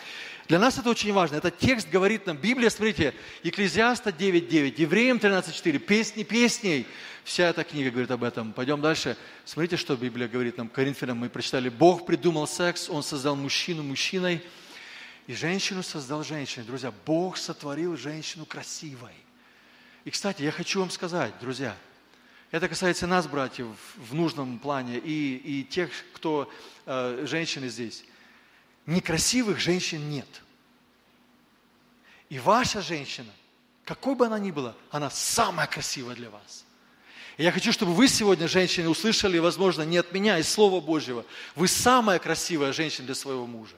[0.48, 1.38] для нас это очень важно.
[1.38, 3.14] Этот текст говорит нам, Библия, смотрите,
[3.44, 6.86] Екклезиаста 9.9, Евреям 13.4, песни песней.
[7.24, 8.52] Вся эта книга говорит об этом.
[8.52, 9.16] Пойдем дальше.
[9.46, 10.68] Смотрите, что Библия говорит нам.
[10.68, 11.70] Коринфянам мы прочитали.
[11.70, 14.44] Бог придумал секс, Он создал мужчину мужчиной,
[15.28, 16.66] и женщину создал женщиной.
[16.66, 19.14] Друзья, Бог сотворил женщину красивой.
[20.04, 21.78] И, кстати, я хочу вам сказать, друзья,
[22.52, 26.52] это касается нас, братьев, в нужном плане, и, и тех, кто
[26.86, 28.04] э, женщины здесь.
[28.86, 30.28] Некрасивых женщин нет.
[32.30, 33.32] И ваша женщина,
[33.86, 36.66] какой бы она ни была, она самая красивая для вас.
[37.38, 40.82] И я хочу, чтобы вы сегодня, женщины, услышали, возможно, не от меня, а из Слова
[40.82, 41.26] Божьего.
[41.56, 43.76] Вы самая красивая женщина для своего мужа.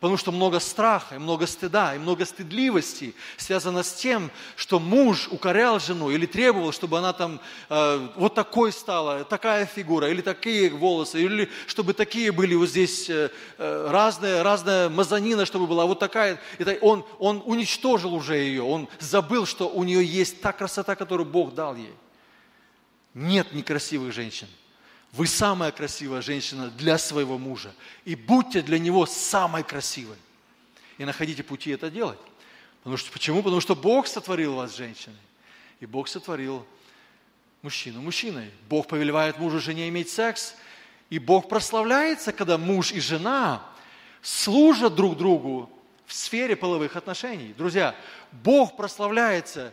[0.00, 5.28] Потому что много страха, и много стыда, и много стыдливости связано с тем, что муж
[5.30, 10.70] укорял жену или требовал, чтобы она там э, вот такой стала, такая фигура, или такие
[10.70, 16.00] волосы, или чтобы такие были вот здесь э, э разная, разная мазанина, чтобы была вот
[16.00, 16.40] такая.
[16.58, 21.26] Это он, он уничтожил уже ее, он забыл, что у нее есть та красота, которую
[21.26, 21.94] Бог дал ей.
[23.14, 24.48] Нет некрасивых женщин.
[25.16, 27.72] Вы самая красивая женщина для своего мужа.
[28.04, 30.16] И будьте для него самой красивой.
[30.98, 32.18] И находите пути это делать.
[32.80, 33.40] Потому что, почему?
[33.42, 35.16] Потому что Бог сотворил вас женщиной.
[35.78, 36.66] И Бог сотворил
[37.62, 38.50] мужчину мужчиной.
[38.68, 40.56] Бог повелевает мужу жене иметь секс.
[41.10, 43.64] И Бог прославляется, когда муж и жена
[44.20, 45.70] служат друг другу
[46.06, 47.54] в сфере половых отношений.
[47.56, 47.94] Друзья,
[48.32, 49.72] Бог прославляется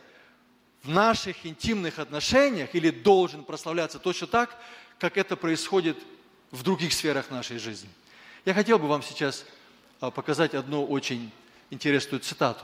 [0.84, 4.58] в наших интимных отношениях или должен прославляться точно так,
[5.02, 5.98] как это происходит
[6.52, 7.90] в других сферах нашей жизни.
[8.46, 9.46] Я хотел бы вам сейчас
[10.00, 11.32] а, показать одну очень
[11.72, 12.64] интересную цитату.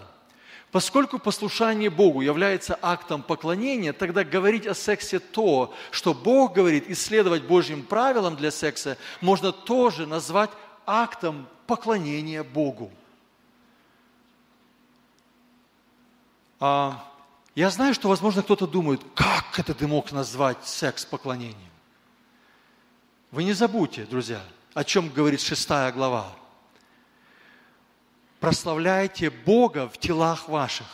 [0.72, 7.42] Поскольку послушание Богу является актом поклонения, тогда говорить о сексе то, что Бог говорит, исследовать
[7.42, 10.52] Божьим правилам для секса, можно тоже назвать
[10.86, 12.92] актом поклонения Богу.
[16.60, 17.04] А,
[17.56, 21.77] я знаю, что, возможно, кто-то думает, как это ты мог назвать секс поклонением?
[23.32, 24.42] Вы не забудьте, друзья,
[24.74, 26.34] о чем говорит шестая глава.
[28.40, 30.88] Прославляйте Бога в телах ваших.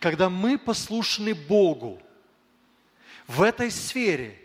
[0.00, 2.00] Когда мы послушны Богу
[3.26, 4.38] в этой сфере,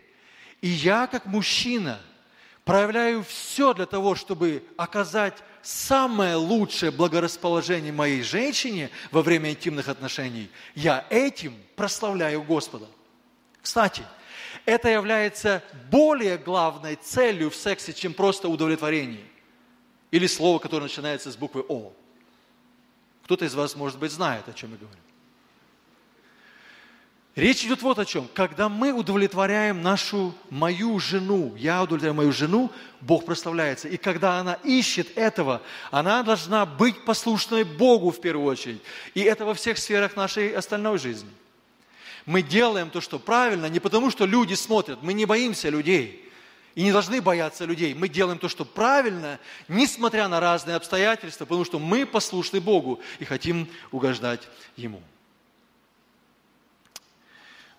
[0.62, 2.00] и я как мужчина
[2.64, 10.50] проявляю все для того, чтобы оказать самое лучшее благорасположение моей женщине во время интимных отношений,
[10.76, 12.88] я этим прославляю Господа.
[13.62, 14.04] Кстати,
[14.66, 19.26] это является более главной целью в сексе, чем просто удовлетворение.
[20.12, 21.94] Или слово, которое начинается с буквы О.
[23.24, 25.00] Кто-то из вас, может быть, знает, о чем я говорю.
[27.36, 28.30] Речь идет вот о чем.
[28.34, 33.90] Когда мы удовлетворяем нашу, мою жену, я удовлетворяю мою жену, Бог прославляется.
[33.90, 35.62] И когда она ищет этого,
[35.92, 38.82] она должна быть послушной Богу в первую очередь.
[39.16, 41.30] И это во всех сферах нашей остальной жизни–
[42.26, 45.04] мы делаем то, что правильно, не потому, что люди смотрят.
[45.04, 46.22] Мы не боимся людей.
[46.74, 47.94] И не должны бояться людей.
[47.94, 53.26] Мы делаем то, что правильно, несмотря на разные обстоятельства, потому что мы послушны Богу и
[53.26, 54.42] хотим угождать
[54.76, 55.02] Ему.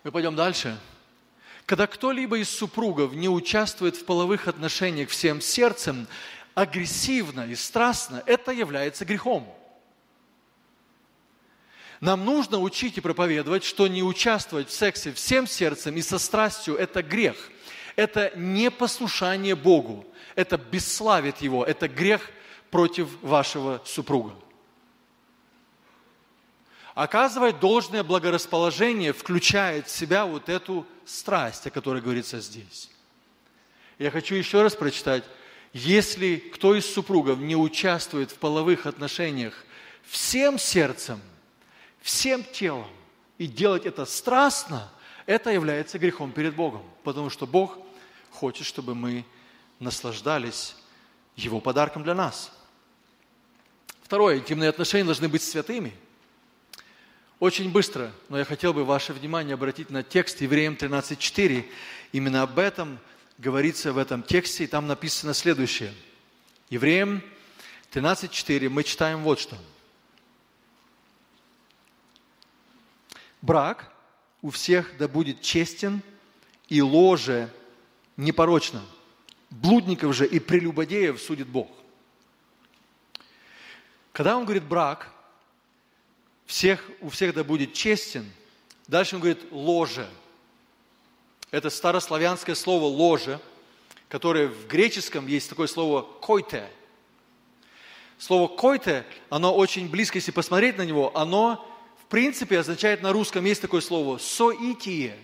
[0.02, 0.78] Мы пойдем дальше.
[1.66, 6.06] Когда кто-либо из супругов не участвует в половых отношениях всем сердцем,
[6.54, 9.52] агрессивно и страстно, это является грехом.
[12.00, 16.76] Нам нужно учить и проповедовать, что не участвовать в сексе всем сердцем и со страстью–
[16.76, 17.36] это грех.
[17.96, 20.04] Это непослушание Богу.
[20.34, 21.64] Это бесславит Его.
[21.64, 22.30] Это грех
[22.70, 24.34] против вашего супруга.
[26.94, 32.90] Оказывать должное благорасположение включает в себя вот эту страсть, о которой говорится здесь.
[33.98, 35.24] Я хочу еще раз прочитать.
[35.72, 39.64] Если кто из супругов не участвует в половых отношениях
[40.04, 41.20] всем сердцем,
[42.06, 42.86] всем телом,
[43.36, 44.88] и делать это страстно,
[45.26, 46.84] это является грехом перед Богом.
[47.02, 47.76] Потому что Бог
[48.30, 49.24] хочет, чтобы мы
[49.80, 50.76] наслаждались
[51.34, 52.52] Его подарком для нас.
[54.02, 55.92] Второе, интимные отношения должны быть святыми.
[57.40, 61.68] Очень быстро, но я хотел бы ваше внимание обратить на текст Евреям 13.4.
[62.12, 63.00] Именно об этом
[63.38, 65.92] говорится в этом тексте, и там написано следующее.
[66.70, 67.20] Евреям
[67.92, 69.58] 13.4 мы читаем вот что.
[73.46, 73.92] Брак
[74.42, 76.02] у всех да будет честен,
[76.68, 77.48] и ложе
[78.16, 78.82] непорочно.
[79.50, 81.70] Блудников же и прелюбодеев судит Бог.
[84.12, 85.12] Когда он говорит брак,
[86.44, 88.30] всех, у всех да будет честен,
[88.88, 90.08] дальше он говорит ложе–
[91.50, 93.40] это старославянское слово «ложе»,
[94.08, 96.68] которое в греческом есть такое слово «койте».
[98.18, 101.66] Слово «койте», оно очень близко, если посмотреть на него, оно
[102.06, 105.16] в принципе означает на русском, есть такое слово «соитие».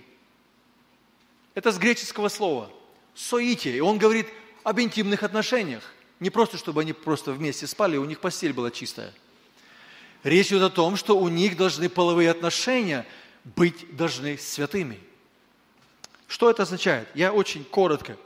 [1.55, 2.71] Это с греческого слова
[3.15, 3.77] «соитие».
[3.77, 4.27] И он говорит
[4.65, 5.83] об интимных отношениях.
[6.21, 9.13] Не просто, чтобы они просто вместе спали, у них постель была чистая.
[10.23, 13.07] Речь идет о том, что у них должны половые отношения
[13.45, 14.99] быть должны святыми–
[16.33, 17.09] что это означает?
[17.15, 18.17] Я очень коротко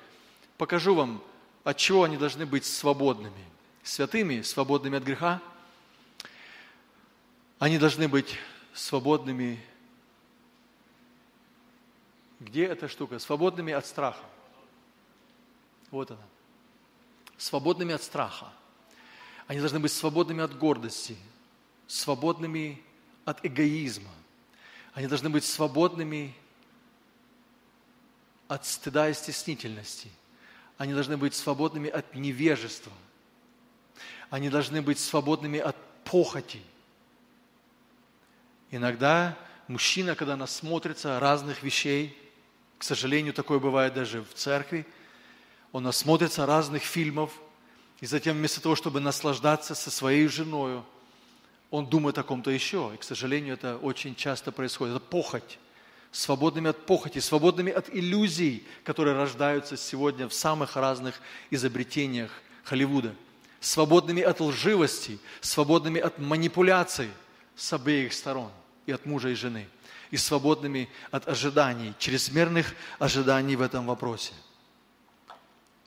[0.59, 1.21] покажу вам,
[1.65, 3.45] от чего они должны быть свободными.
[3.83, 5.43] Святыми, свободными от греха.
[7.59, 8.39] Они должны быть
[8.75, 9.59] свободными.
[12.39, 13.19] Где эта штука?
[13.19, 14.25] Свободными от страха.
[15.91, 16.21] Вот она.
[17.39, 18.53] Свободными от страха.
[19.47, 21.17] Они должны быть свободными от гордости,
[21.87, 22.83] свободными
[23.25, 24.11] от эгоизма.
[24.93, 26.35] Они должны быть свободными
[28.49, 30.11] от стыда и стеснительности.
[30.77, 32.93] Они должны быть свободными от невежества.
[34.29, 36.61] Они должны быть свободными от похоти.
[38.71, 39.37] Иногда
[39.69, 42.17] мужчина, когда насмотрится разных вещей,
[42.79, 44.87] к сожалению, такое бывает даже в церкви,
[45.73, 47.33] он насмотрится разных фильмов,
[48.01, 50.83] и затем вместо того, чтобы наслаждаться со своей женой,
[51.71, 52.93] он думает о ком-то еще.
[52.95, 54.97] И, к сожалению, это очень часто происходит.
[54.97, 55.59] Это похоть
[56.13, 62.31] свободными от похоти, свободными от иллюзий, которые рождаются сегодня в самых разных изобретениях
[62.65, 63.15] Холливуда,
[63.61, 67.11] свободными от лживости, свободными от манипуляций
[67.57, 68.53] с обеих сторон,
[68.85, 69.69] и от мужа и жены,
[70.11, 74.35] и свободными от ожиданий, чрезмерных ожиданий в этом вопросе.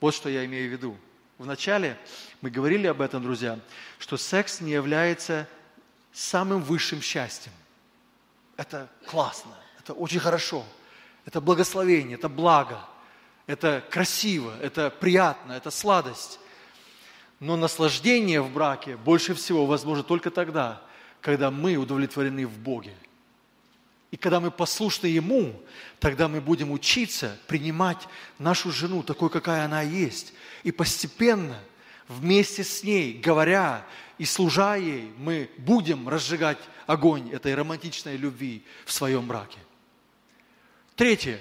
[0.00, 0.96] Вот что я имею в виду.
[1.38, 1.96] Вначале
[2.42, 3.58] мы говорили об этом, друзья,
[3.98, 5.48] что секс не является
[6.12, 7.52] самым высшим счастьем.
[8.56, 9.54] Это классно.
[9.78, 10.66] Это очень хорошо.
[11.24, 12.80] Это благословение, это благо,
[13.46, 16.40] это красиво, это приятно, это сладость.
[17.40, 20.82] Но наслаждение в браке больше всего возможно только тогда,
[21.20, 22.94] когда мы удовлетворены в Боге.
[24.10, 25.54] И когда мы послушны Ему,
[26.00, 28.08] тогда мы будем учиться принимать
[28.38, 30.32] нашу жену такой, какая она есть.
[30.64, 31.58] И постепенно,
[32.08, 33.86] вместе с ней, говоря
[34.18, 39.58] и служа ей, мы будем разжигать огонь этой романтичной любви в своем браке.
[40.96, 41.40] Третье,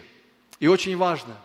[0.59, 1.35] и очень важно,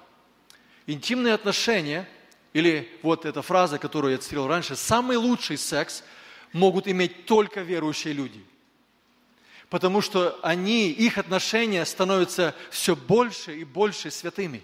[0.87, 2.07] интимные отношения,
[2.53, 6.05] или вот эта фраза, которую я цитировал раньше, самый лучший секс
[6.55, 8.43] могут иметь только верующие люди.
[9.69, 14.63] Потому что они, их отношения становятся все больше и больше святыми.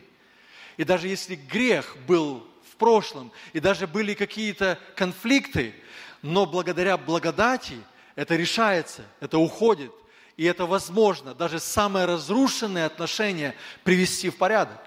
[0.77, 5.75] И даже если грех был в прошлом, и даже были какие-то конфликты,
[6.23, 7.77] но благодаря благодати
[8.15, 9.93] это решается, это уходит,
[10.37, 14.79] и это возможно, даже самые разрушенные отношения привести в порядок.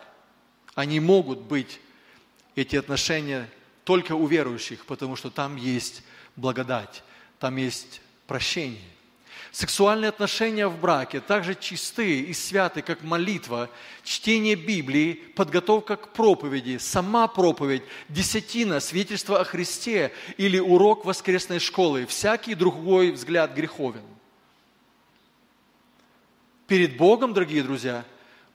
[0.73, 1.79] Они могут быть,
[2.55, 3.49] эти отношения,
[3.83, 6.03] только у верующих, потому что там есть
[6.35, 7.03] благодать,
[7.39, 8.81] там есть прощение.
[9.51, 13.69] Сексуальные отношения в браке также чистые и святы, как молитва,
[14.03, 22.07] чтение Библии, подготовка к проповеди, сама проповедь, десятина, свидетельство о Христе или урок воскресной школы.
[22.07, 24.01] Всякий другой взгляд греховен
[26.73, 28.03] перед Богом, дорогие друзья,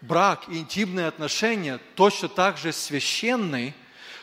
[0.00, 3.74] брак и интимные отношения точно так же священны,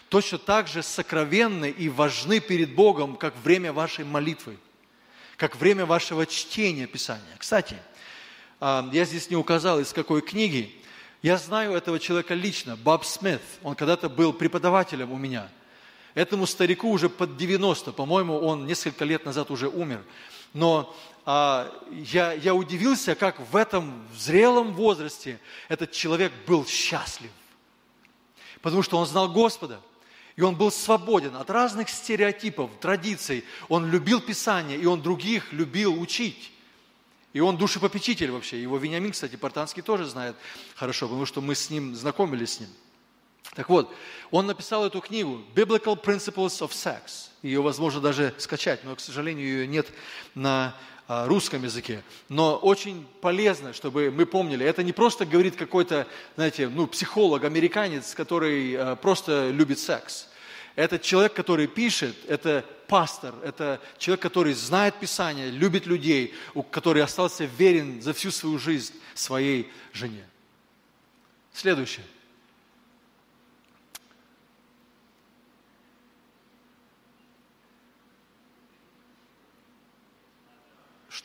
[0.10, 4.58] точно так же сокровенны и важны перед Богом, как время вашей молитвы,
[5.38, 7.36] как время вашего чтения Писания.
[7.38, 7.78] Кстати,
[8.60, 10.74] а, я здесь не указал, из какой книги.
[11.22, 13.42] Я знаю этого человека лично, Боб Смит.
[13.64, 15.50] Он когда-то был преподавателем у меня.
[16.14, 20.04] Этому старику уже под 90, по-моему, он несколько лет назад уже умер.
[20.54, 20.96] Но
[21.26, 27.32] а, я, я удивился, как в этом зрелом возрасте этот человек был счастлив.
[28.62, 29.82] Потому что он знал Господа.
[30.36, 33.46] И он был свободен от разных стереотипов, традиций.
[33.70, 36.52] Он любил Писание, и он других любил учить.
[37.32, 38.62] И он душепопечитель вообще.
[38.62, 40.36] Его Вениамин, кстати, Портанский тоже знает
[40.76, 42.70] хорошо, потому что мы с ним знакомились с ним.
[43.54, 43.94] Так вот,
[44.32, 47.30] он написал эту книгу «Biblical Principles of Sex».
[47.42, 49.88] Ее возможно даже скачать, но, к сожалению, ее нет
[50.34, 50.76] на
[51.08, 52.04] русском языке.
[52.30, 58.16] Но очень полезно, чтобы мы помнили, это не просто говорит какой-то, знаете, ну, психолог, американец,
[58.16, 60.30] который а, просто любит секс.
[60.76, 66.34] Это человек, который пишет, это пастор, это человек, который знает Писание, любит людей,
[66.72, 70.26] который остался верен за всю свою жизнь своей жене.
[71.54, 72.06] Следующее.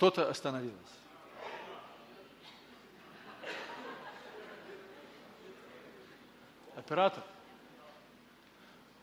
[0.01, 0.73] Что-то остановилось.
[6.75, 7.23] Оператор.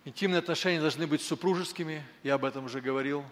[0.06, 3.24] Интимные отношения должны быть супружескими, я об этом уже говорил.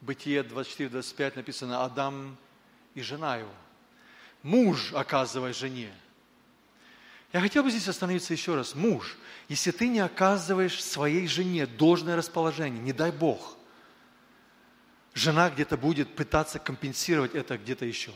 [0.00, 2.36] Бытие 24-25 написано Адам
[2.96, 3.54] и жена его.
[4.42, 5.92] Муж оказывает жене.
[7.32, 8.74] Я хотел бы здесь остановиться еще раз.
[8.74, 9.16] Муж,
[9.48, 13.56] если ты не оказываешь своей жене должное расположение, не дай Бог–
[15.14, 18.12] жена где-то будет пытаться компенсировать это где-то еще.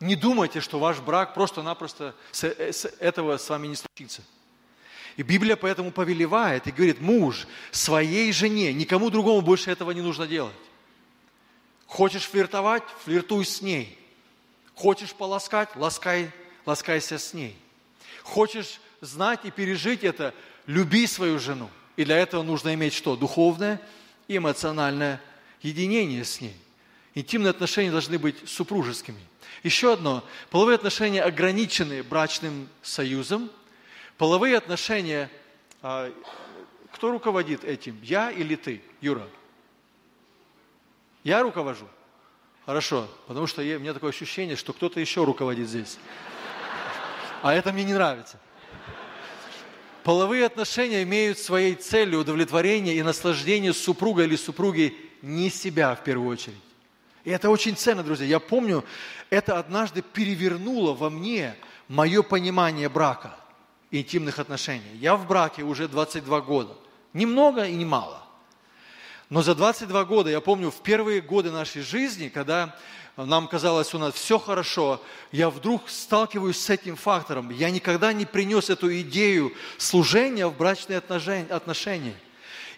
[0.00, 4.22] Не думайте, что ваш брак просто-напросто с, э, с этого с вами не случится.
[5.16, 10.26] И Библия поэтому повелевает и говорит, муж своей жене, никому другому больше этого не нужно
[10.26, 10.54] делать.
[11.86, 13.98] Хочешь флиртовать, флиртуй с ней.
[14.74, 16.30] Хочешь поласкать, ласкай,
[16.66, 17.56] ласкайся с ней.
[18.22, 20.34] Хочешь знать и пережить это,
[20.66, 21.70] люби свою жену.
[21.96, 23.16] И для этого нужно иметь что?
[23.16, 23.80] Духовное
[24.28, 25.22] и эмоциональное
[25.62, 26.56] единение с ней.
[27.14, 29.20] Интимные отношения должны быть супружескими.
[29.62, 30.22] Еще одно.
[30.50, 33.50] Половые отношения ограничены брачным союзом.
[34.18, 35.30] Половые отношения...
[35.82, 36.12] А,
[36.92, 37.98] кто руководит этим?
[38.02, 39.28] Я или ты, Юра?
[41.24, 41.86] Я руковожу?
[42.64, 45.98] Хорошо, потому что у меня такое ощущение, что кто-то еще руководит здесь.
[47.42, 48.40] А это мне не нравится.
[50.02, 54.96] Половые отношения имеют своей целью удовлетворение и наслаждение супруга или супруги
[55.26, 56.54] не себя в первую очередь.
[57.24, 58.26] И это очень ценно, друзья.
[58.26, 58.84] Я помню,
[59.28, 61.56] это однажды перевернуло во мне
[61.88, 63.36] мое понимание брака
[63.90, 64.94] интимных отношений.
[64.94, 66.74] Я в браке уже 22 года.
[67.12, 68.22] Немного и не мало.
[69.28, 72.76] Но за 22 года, я помню, в первые годы нашей жизни, когда
[73.16, 77.50] нам казалось у нас все хорошо, я вдруг сталкиваюсь с этим фактором.
[77.50, 82.14] Я никогда не принес эту идею служения в брачные отношения.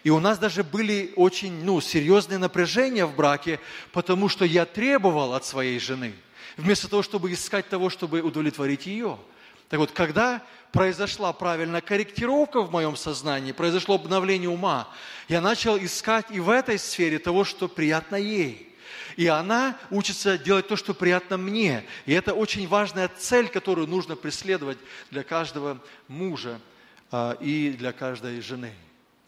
[0.03, 3.59] И у нас даже были очень ну, серьезные напряжения в браке,
[3.91, 6.13] потому что я требовал от своей жены,
[6.57, 9.17] вместо того, чтобы искать того, чтобы удовлетворить ее.
[9.67, 14.87] Так вот, когда произошла правильная корректировка в моем сознании, произошло обновление ума,
[15.27, 18.65] я начал искать и в этой сфере того, что приятно ей.
[19.15, 21.83] И она учится делать то, что приятно мне.
[22.05, 24.77] И это очень важная цель, которую нужно преследовать
[25.11, 26.59] для каждого мужа
[27.11, 28.73] а, и для каждой жены.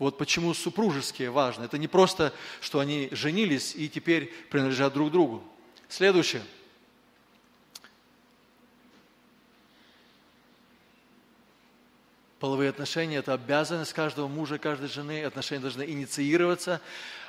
[0.01, 1.65] Вот почему супружеские важны.
[1.65, 5.43] Это не просто, что они женились и теперь принадлежат друг другу.
[5.89, 6.41] Следующее.
[12.39, 15.23] Половые отношения– это обязанность каждого мужа, каждой жены.
[15.23, 16.81] Отношения должны инициироваться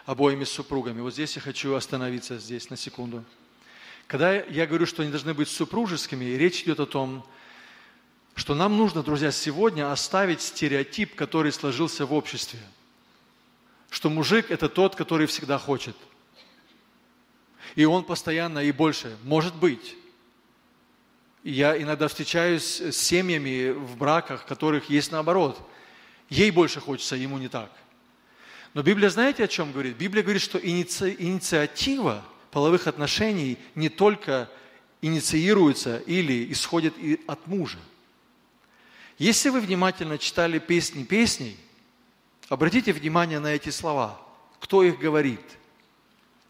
[0.07, 1.03] обоими супругами.
[1.03, 3.23] Вот здесь я хочу остановиться здесь на секунду.
[4.07, 7.23] Когда я говорю, что они должны быть супружескими, речь идет о том,
[8.35, 12.61] что нам нужно, друзья, сегодня оставить стереотип, который сложился в обществе,
[13.91, 15.97] что мужик– это тот, который всегда хочет.
[17.75, 19.17] И он постоянно и больше.
[19.25, 19.97] Может быть.
[21.45, 25.61] Я иногда встречаюсь с семьями в браках, которых есть наоборот.
[26.31, 27.71] Ей больше хочется, ему не так.
[28.75, 29.97] Но Библия знаете, о чем говорит?
[29.97, 31.15] Библия говорит, что иници...
[31.19, 34.49] инициатива половых отношений не только
[35.03, 36.95] инициируется или исходит
[37.27, 37.79] от мужа.
[39.19, 41.57] Если вы внимательно читали песни песней,
[42.49, 44.21] обратите внимание на эти слова.
[44.61, 45.41] Кто их говорит?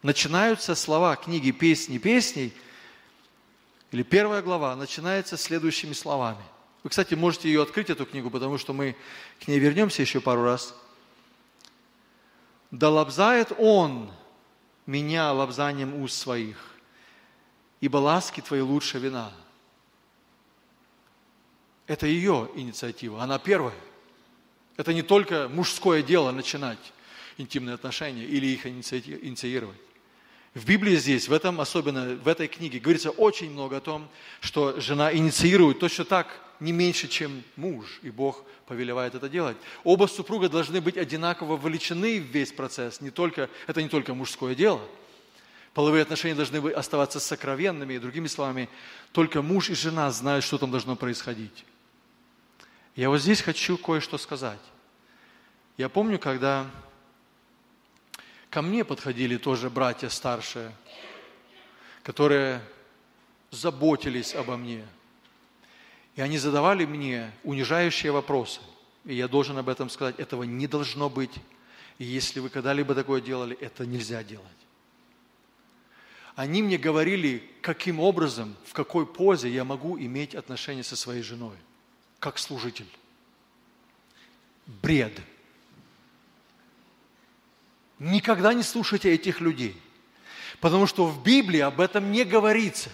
[0.02, 2.52] Начинаются слова книги «Песни песней»,
[3.92, 6.42] или первая глава, начинается следующими словами.
[6.82, 8.96] Вы, кстати, можете ее открыть, эту книгу, потому что мы
[9.38, 10.74] к ней вернемся еще пару раз.
[12.70, 14.10] «Да лобзает он
[14.86, 16.56] меня лобзанием уст своих,
[17.80, 19.30] ибо ласки твои лучше вина.
[21.92, 23.74] Это ее инициатива, она первая.
[24.78, 26.78] Это не только мужское дело начинать
[27.36, 29.76] интимные отношения или их инициировать.
[30.54, 34.08] В Библии здесь, в этом особенно, в этой книге, говорится очень много о том,
[34.40, 36.28] что жена инициирует точно так,
[36.60, 39.58] не меньше, чем муж, и Бог повелевает это делать.
[39.84, 44.54] Оба супруга должны быть одинаково вовлечены в весь процесс, не только, это не только мужское
[44.54, 44.80] дело.
[45.74, 48.70] Половые отношения должны оставаться сокровенными, и другими словами,
[49.12, 51.66] только муж и жена знают, что там должно происходить.
[52.94, 54.60] Я вот здесь хочу кое-что сказать.
[55.78, 56.70] Я помню, когда
[58.50, 60.70] ко мне подходили тоже братья старшие,
[62.02, 62.60] которые
[63.50, 64.86] заботились обо мне.
[66.16, 68.60] И они задавали мне унижающие вопросы.
[69.04, 71.32] И я должен об этом сказать, этого не должно быть.
[71.98, 74.46] И если вы когда-либо такое делали, это нельзя делать.
[76.34, 81.56] Они мне говорили, каким образом, в какой позе я могу иметь отношения со своей женой,
[82.22, 82.86] как служитель.
[84.66, 85.20] Бред.
[87.98, 89.76] Никогда не слушайте этих людей,
[90.60, 92.90] потому что в Библии об этом не говорится.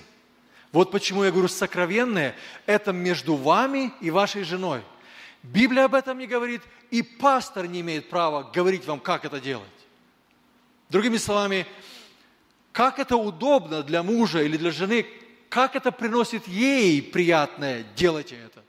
[0.73, 2.35] Вот почему я говорю сокровенное,
[2.65, 4.81] это между вами и вашей женой.
[5.43, 9.69] Библия об этом не говорит, и пастор не имеет права говорить вам, как это делать.
[10.89, 11.67] Другими словами,
[12.73, 15.07] как это удобно для мужа или для жены,
[15.51, 18.63] как это приносит ей приятное, делайте это.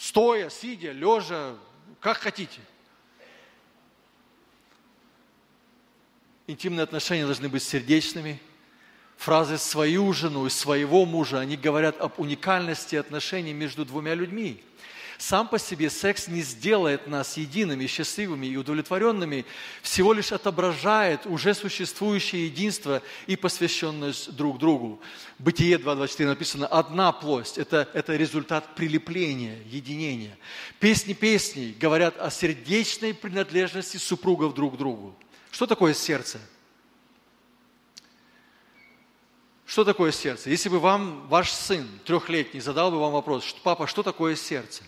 [0.00, 1.56] Стоя, сидя, лежа,
[2.00, 2.58] как хотите.
[6.46, 8.40] Интимные отношения должны быть сердечными.
[9.18, 14.64] Фразы «свою жену» и «своего мужа», они говорят об уникальности отношений между двумя людьми.
[15.20, 19.44] Сам по себе секс не сделает нас едиными, счастливыми и удовлетворенными,
[19.82, 24.98] всего лишь отображает уже существующее единство и посвященность друг другу.
[25.38, 30.38] Бытие 2.24 написано «одна плоть» это,– это результат прилепления, единения.
[30.78, 35.14] Песни песней говорят о сердечной принадлежности супругов друг к другу.
[35.50, 36.40] Что такое сердце?
[39.66, 40.48] Что такое сердце?
[40.48, 44.82] Если бы вам ваш сын трехлетний задал бы вам вопрос, что, папа, что такое сердце?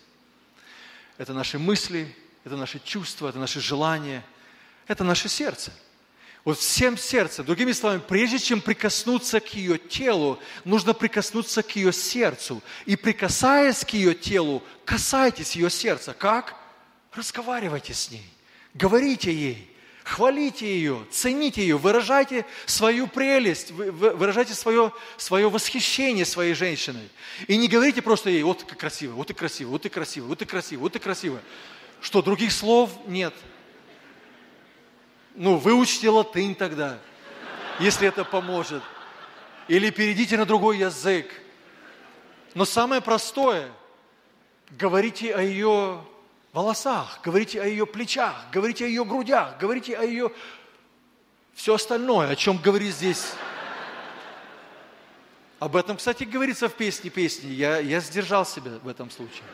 [1.19, 2.15] Это наши мысли,
[2.45, 4.25] это наши чувства, это наши желания,
[4.87, 5.73] это наше сердце.
[6.45, 11.93] Вот всем сердцем, другими словами, прежде чем прикоснуться к ее телу, нужно прикоснуться к ее
[11.93, 12.61] сердцу.
[12.85, 16.15] И прикасаясь к ее телу, касайтесь ее сердца.
[16.15, 16.57] Как?
[17.13, 18.27] Разговаривайте с ней,
[18.75, 19.72] говорите ей.
[20.13, 27.09] Хвалите ее, цените ее, выражайте свою прелесть, выражайте свое, свое восхищение своей женщиной.
[27.47, 30.43] И не говорите просто ей, вот как красиво, вот и красиво, вот и красиво, вот
[30.43, 31.41] и красиво, вот и красиво.
[32.03, 33.33] Что, других слов нет?
[35.35, 36.99] Ну, выучите латынь тогда,
[37.81, 38.83] если это поможет.
[39.67, 41.33] Или перейдите на другой язык.
[42.53, 43.73] Но самое простое,
[44.73, 46.05] говорите о ее
[46.53, 50.33] волосах, говорите о ее плечах, говорите о ее грудях, говорите о ее...
[51.55, 53.33] Все остальное, о чем говорит здесь.
[55.59, 57.51] Об этом, кстати, говорится в песне песни.
[57.51, 59.45] Я, я сдержал себя в этом случае.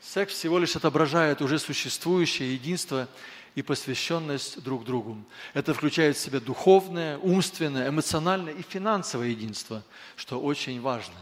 [0.00, 3.08] Секс всего лишь отображает уже существующее единство
[3.54, 5.18] и посвященность друг другу.
[5.52, 9.82] Это включает в себя духовное, умственное, эмоциональное и финансовое единство,
[10.16, 11.18] что очень важно.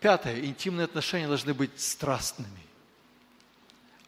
[0.00, 0.40] Пятое.
[0.40, 2.67] Интимные отношения должны быть страстными.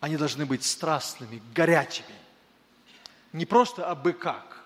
[0.00, 2.08] Они должны быть страстными, горячими.
[3.32, 4.64] Не просто абы как.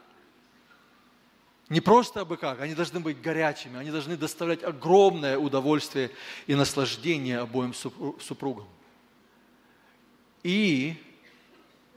[1.69, 2.61] Не просто абы как.
[2.61, 3.78] Они должны быть горячими.
[3.78, 6.12] Они должны доставлять огромное удовольствие
[6.47, 8.66] и наслаждение обоим супругам.
[10.44, 10.94] И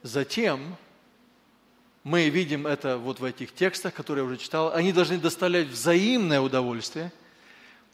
[0.02, 0.76] затем
[2.04, 6.42] мы видим это вот в этих текстах, которые я уже читал, они должны доставлять взаимное
[6.42, 7.12] удовольствие.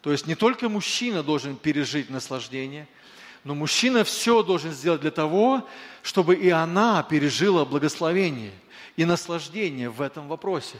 [0.00, 2.88] То есть не только мужчина должен пережить наслаждение–
[3.44, 5.66] но мужчина все должен сделать для того,
[6.02, 8.52] чтобы и она пережила благословение
[8.96, 10.76] и наслаждение в этом вопросе,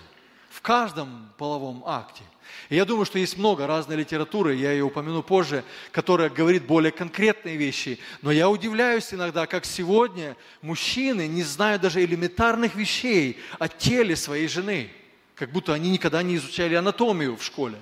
[0.51, 2.23] в каждом половом акте.
[2.71, 6.93] И я думаю, что есть много разной литературы, я ее упомяну позже, которая говорит более
[6.93, 7.99] конкретные вещи.
[8.23, 14.49] Но я удивляюсь иногда, как сегодня мужчины не знают даже элементарных вещей о теле своей
[14.49, 14.91] жены,
[15.35, 17.77] как будто они никогда не изучали анатомию в школе.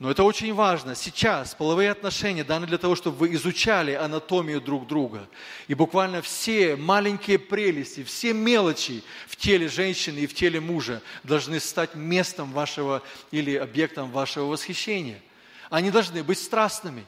[0.00, 0.96] Но это очень важно.
[0.96, 5.28] Сейчас половые отношения даны для того, чтобы вы изучали анатомию друг друга.
[5.68, 11.60] И буквально все маленькие прелести, все мелочи в теле женщины и в теле мужа должны
[11.60, 15.22] стать местом вашего или объектом вашего восхищения.
[15.70, 17.04] Они должны быть страстными.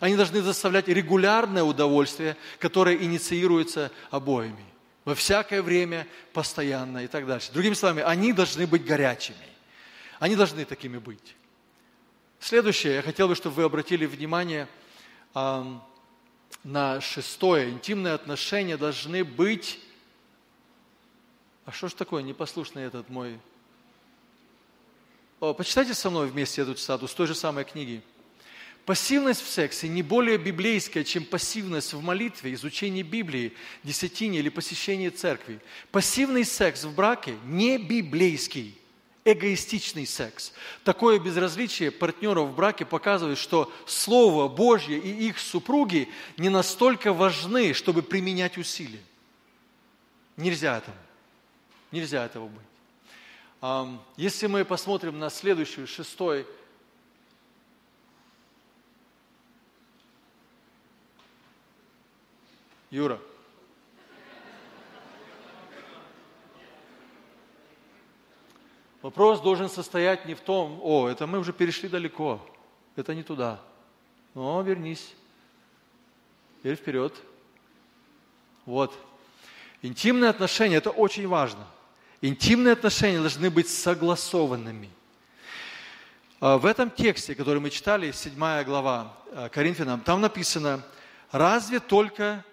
[0.00, 4.64] Они должны доставлять регулярное удовольствие, которое инициируется обоими.
[5.06, 7.52] во всякое время, постоянно и так дальше.
[7.52, 9.38] Другими словами, они должны быть горячими.
[10.18, 11.36] Они должны такими быть.
[12.40, 14.68] Следующее, я хотел бы, чтобы вы обратили внимание
[15.34, 15.64] э,
[16.64, 17.70] на шестое.
[17.70, 19.80] Интимные отношения должны быть...
[21.64, 23.40] А что ж такое непослушный этот мой...
[25.40, 28.02] О, почитайте со мной вместе эту цитату с той же самой книги.
[28.86, 33.52] Пассивность в сексе не более библейская, чем пассивность в молитве, изучении Библии,
[33.82, 35.60] десятине или посещении церкви.
[35.90, 38.78] Пассивный секс в браке не библейский,
[39.26, 40.52] эгоистичный секс.
[40.84, 46.08] Такое безразличие партнеров в браке показывает, что Слово Божье и их супруги
[46.38, 49.02] не настолько важны, чтобы применять усилия.
[50.36, 50.96] Нельзя этого.
[51.90, 54.00] Нельзя этого быть.
[54.16, 56.46] Если мы посмотрим на следующую, шестой
[62.90, 63.20] Юра.
[69.06, 72.44] Вопрос должен состоять не в том, о, это мы уже перешли далеко,
[72.96, 73.60] это не туда.
[74.34, 75.14] Но вернись.
[76.58, 77.14] Теперь вперед.
[78.64, 78.92] Вот.
[79.80, 81.68] Интимные отношения– это очень важно.
[82.20, 84.90] Интимные отношения должны быть согласованными.
[86.40, 88.34] А в этом тексте, который мы читали, 7
[88.64, 90.82] глава а, Коринфянам, там написано,
[91.30, 92.44] разве только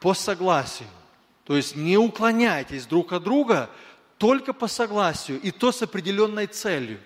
[0.00, 0.88] по согласию.
[1.44, 3.68] То есть не уклоняйтесь друг от друга
[4.18, 7.00] только по согласию, и то с определенной целью.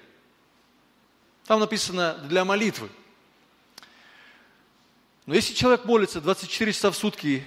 [1.46, 2.90] Там написано для молитвы.
[5.26, 7.44] Но если человек молится 24 часа в сутки,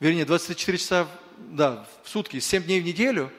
[0.00, 1.08] вернее, 24 часа
[1.38, 3.32] да, в сутки, 7 дней в неделю,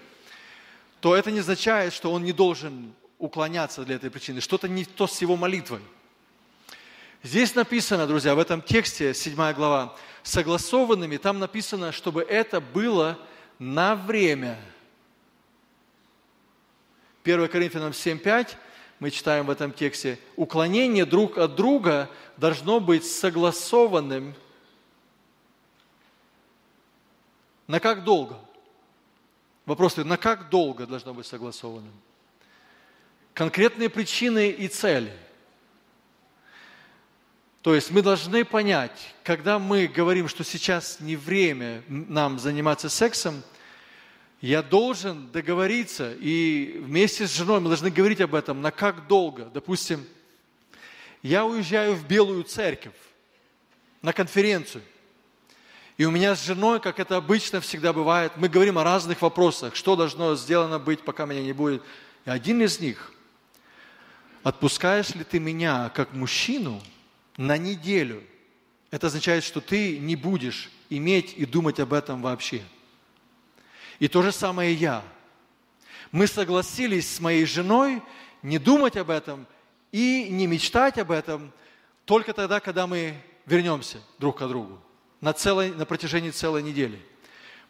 [0.99, 4.41] то это не означает, что он не должен уклоняться для этой причины.
[4.41, 5.81] Что-то не то с его молитвой.
[7.23, 13.18] Здесь написано, друзья, в этом тексте, 7 глава, согласованными, там написано, чтобы это было
[13.60, 14.60] на время.
[17.26, 18.56] 1 Коринфянам 7.5
[18.99, 24.34] мы читаем в этом тексте, уклонение друг от друга должно быть согласованным
[27.68, 28.38] на как долго?
[29.65, 31.91] Вопрос, на как долго должно быть согласованным?
[33.34, 35.11] Конкретные причины и цели–
[37.65, 43.41] то есть мы должны понять, когда мы говорим, что сейчас не время нам заниматься сексом,
[44.48, 49.46] я должен договориться, и вместе с женой мы должны говорить об этом, на как долго.
[49.46, 50.06] Допустим,
[51.24, 52.94] я уезжаю в Белую Церковь
[54.02, 54.84] на конференцию,
[55.98, 59.76] и у меня с женой, как это обычно всегда бывает, мы говорим о разных вопросах,
[59.76, 61.82] что должно сделано быть, пока меня не будет.
[62.26, 63.14] И один из них,
[64.44, 66.82] отпускаешь ли ты меня как мужчину–
[67.38, 68.24] на неделю.
[68.92, 72.64] Это означает, что ты не будешь иметь и думать об этом вообще.
[74.00, 75.04] И то же самое я.
[76.12, 78.02] Мы согласились с моей женой
[78.42, 79.48] не думать об этом
[79.92, 81.52] и не мечтать об этом
[82.06, 83.16] только тогда, когда мы
[83.46, 84.80] вернемся друг к другу
[85.22, 87.02] на, целой, на протяжении целой недели.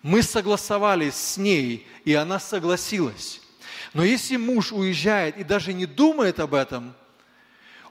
[0.02, 3.42] Мы согласовались с ней, и она согласилась.
[3.94, 6.94] Но если муж уезжает и даже не думает об этом–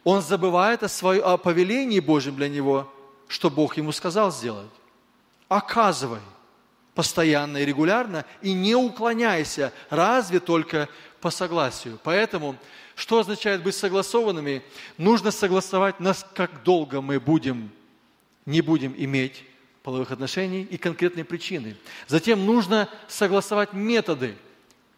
[0.05, 2.93] он забывает о, своем, о повелении Божьем для него,
[3.27, 4.71] что Бог ему сказал сделать.
[5.49, 6.21] Оказывай
[6.95, 10.89] постоянно и регулярно, и не уклоняйся, разве только
[11.21, 11.99] по согласию.
[12.03, 12.57] Поэтому,
[12.95, 14.63] что означает быть согласованными?
[14.97, 17.71] Нужно согласовать, нас, как долго мы будем,
[18.47, 19.45] не будем иметь
[19.83, 21.77] половых отношений и конкретные причины.
[22.07, 24.37] Затем нужно согласовать методы,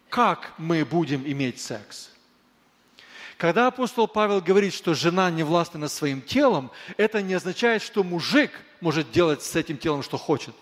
[0.09, 2.11] как мы будем иметь секс.
[3.37, 8.03] Когда апостол Павел говорит, что жена не властна над своим телом, это не означает, что
[8.03, 8.51] мужик
[8.81, 10.55] может делать с этим телом, что хочет.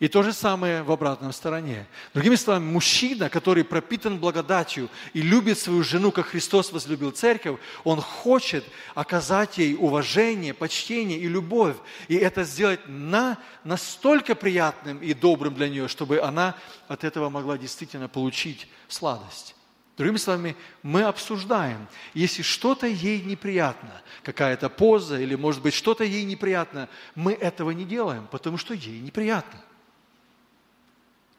[0.00, 1.86] И то же самое в обратном стороне.
[2.14, 8.00] Другими словами, мужчина, который пропитан благодатью и любит свою жену, как Христос возлюбил церковь, он
[8.00, 8.64] хочет
[8.94, 11.76] оказать ей уважение, почтение и любовь.
[12.08, 16.56] И это сделать на, настолько приятным и добрым для нее, чтобы она
[16.88, 19.54] от этого могла действительно получить сладость.
[19.96, 26.24] Другими словами, мы обсуждаем, если что-то ей неприятно, какая-то поза или, может быть, что-то ей
[26.24, 29.60] неприятно, мы этого не делаем, потому что ей неприятно.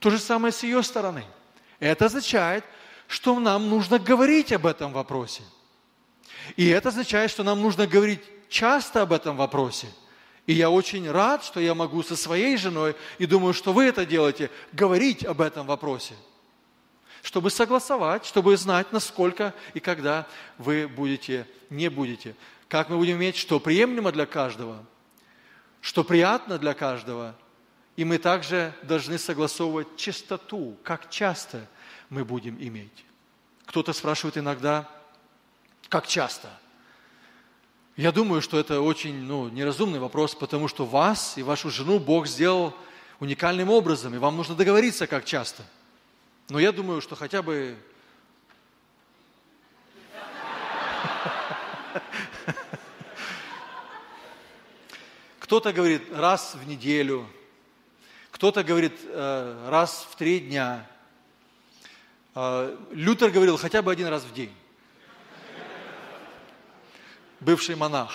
[0.06, 1.26] То же самое с ее стороны.
[1.80, 2.64] Это означает,
[3.08, 5.42] что нам нужно говорить об этом вопросе.
[6.56, 9.88] И это означает, что нам нужно говорить часто об этом вопросе.
[10.46, 14.06] И я очень рад, что я могу со своей женой, и думаю, что вы это
[14.06, 16.14] делаете, говорить об этом вопросе
[17.24, 20.28] чтобы согласовать, чтобы знать, насколько и когда
[20.60, 22.36] вы будете, не будете.
[22.68, 24.86] Как мы будем иметь, что приемлемо для каждого,
[25.82, 27.36] что приятно для каждого,
[27.96, 31.66] И мы также должны согласовывать частоту, как часто
[32.10, 33.06] мы будем иметь.
[33.66, 34.90] Кто-то спрашивает иногда,
[35.90, 36.50] как часто?
[37.96, 42.28] Я думаю, что это очень ну, неразумный вопрос, потому что вас и вашу жену Бог
[42.28, 42.76] сделал
[43.22, 45.64] уникальным образом, и вам нужно договориться, как часто.
[46.50, 47.78] Но я думаю, что хотя бы
[55.40, 57.28] Кто-то говорит раз в неделю,
[58.36, 60.86] кто-то говорит э, раз в три дня.
[62.36, 64.54] Э, Лютер говорил хотя бы один раз в день.
[67.40, 68.12] Бывший монах.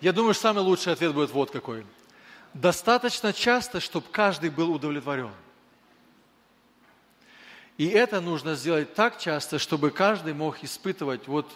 [0.00, 1.86] Я думаю, что самый лучший ответ будет вот какой.
[2.52, 5.30] Достаточно часто, чтобы каждый был удовлетворен.
[7.78, 11.48] И это нужно сделать так часто, чтобы каждый мог испытывать, вот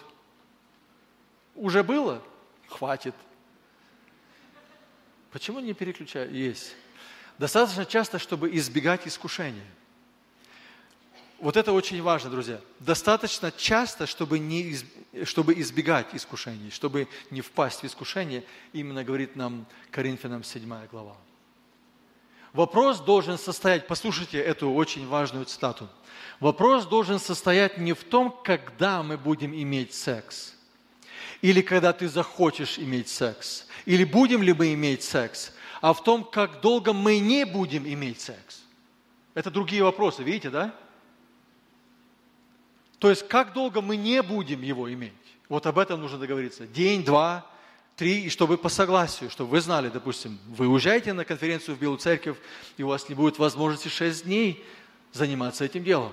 [1.53, 2.23] уже было,
[2.67, 3.13] хватит.
[5.31, 6.33] Почему не переключаю?
[6.33, 6.75] Есть.
[7.37, 9.65] Достаточно часто, чтобы избегать искушения.
[11.39, 12.61] Вот это очень важно, друзья.
[12.79, 14.77] Достаточно часто, чтобы, не,
[15.25, 21.17] чтобы избегать искушений, чтобы не впасть в искушение, именно говорит нам Коринфянам 7 глава.
[22.53, 25.89] Вопрос должен состоять, послушайте эту очень важную цитату.
[26.39, 30.53] Вопрос должен состоять не в том, когда мы будем иметь секс,
[31.41, 35.51] или когда ты захочешь иметь секс, или будем ли мы иметь секс,
[35.81, 38.63] а в том, как долго мы не будем иметь секс.
[39.33, 40.75] Это другие вопросы, видите, да?
[42.99, 45.11] То есть, как долго мы не будем его иметь.
[45.49, 46.67] Вот об этом нужно договориться.
[46.67, 47.45] День, два,
[47.95, 51.99] три, и чтобы по согласию, чтобы вы знали, допустим, вы уезжаете на конференцию в Белую
[51.99, 52.37] Церковь,
[52.77, 54.63] и у вас не будет возможности шесть дней
[55.11, 56.11] заниматься этим делом.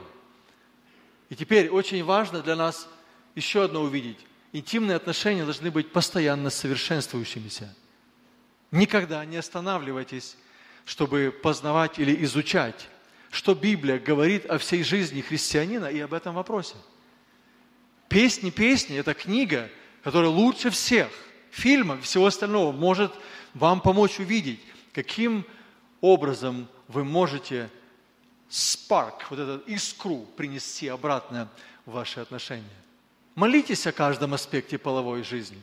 [1.30, 2.88] И теперь очень важно для нас
[3.34, 4.18] еще одно увидеть.
[4.52, 7.74] Интимные отношения должны быть постоянно совершенствующимися.
[8.72, 10.36] Никогда не останавливайтесь,
[10.84, 12.88] чтобы познавать или изучать,
[13.30, 16.74] что Библия говорит о всей жизни христианина и об этом вопросе.
[18.08, 19.70] Песни, песни– это книга,
[20.02, 21.10] которая лучше всех–
[21.50, 23.12] фильмов, всего остального может
[23.54, 24.60] вам помочь увидеть,
[24.92, 25.44] каким
[26.00, 27.70] образом вы можете
[28.48, 31.48] спарк, вот этот искру принести обратно
[31.86, 32.64] в ваши отношения.
[33.34, 35.58] Молитесь о каждом аспекте половой жизни.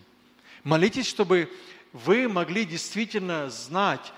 [0.63, 1.51] Молитесь, чтобы
[1.93, 4.13] вы могли действительно знать,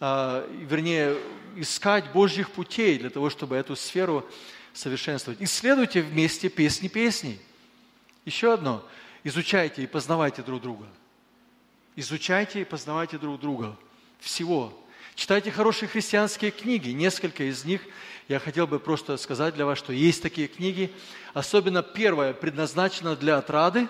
[0.00, 1.16] э, вернее,
[1.56, 4.26] искать Божьих путей для того, чтобы эту сферу
[4.72, 5.42] совершенствовать.
[5.42, 7.40] Исследуйте вместе песни песней.
[8.24, 8.86] Еще одно.
[9.24, 10.86] Изучайте и познавайте друг друга–
[11.96, 13.76] Изучайте и познавайте друг друга.
[14.20, 14.72] Всего.
[15.16, 16.90] Читайте хорошие христианские книги.
[16.90, 17.82] Несколько из них
[18.28, 20.92] я хотел бы просто сказать для вас, что есть такие книги.
[21.34, 23.88] Особенно первая предназначена для отрады.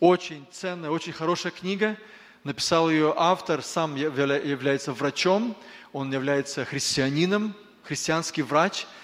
[0.00, 1.98] Очень ценная, очень хорошая книга.
[2.42, 5.54] Написал ее автор, сам является врачом.
[5.92, 8.86] Он является христианином, христианский врач–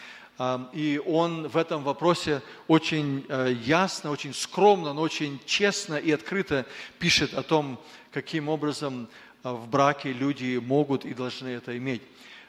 [0.73, 6.67] и он в этом вопросе очень э, ясно, очень скромно, но очень честно и открыто
[6.99, 7.81] пишет о том,
[8.13, 9.09] каким образом
[9.43, 12.03] э, в браке люди могут и должны это иметь.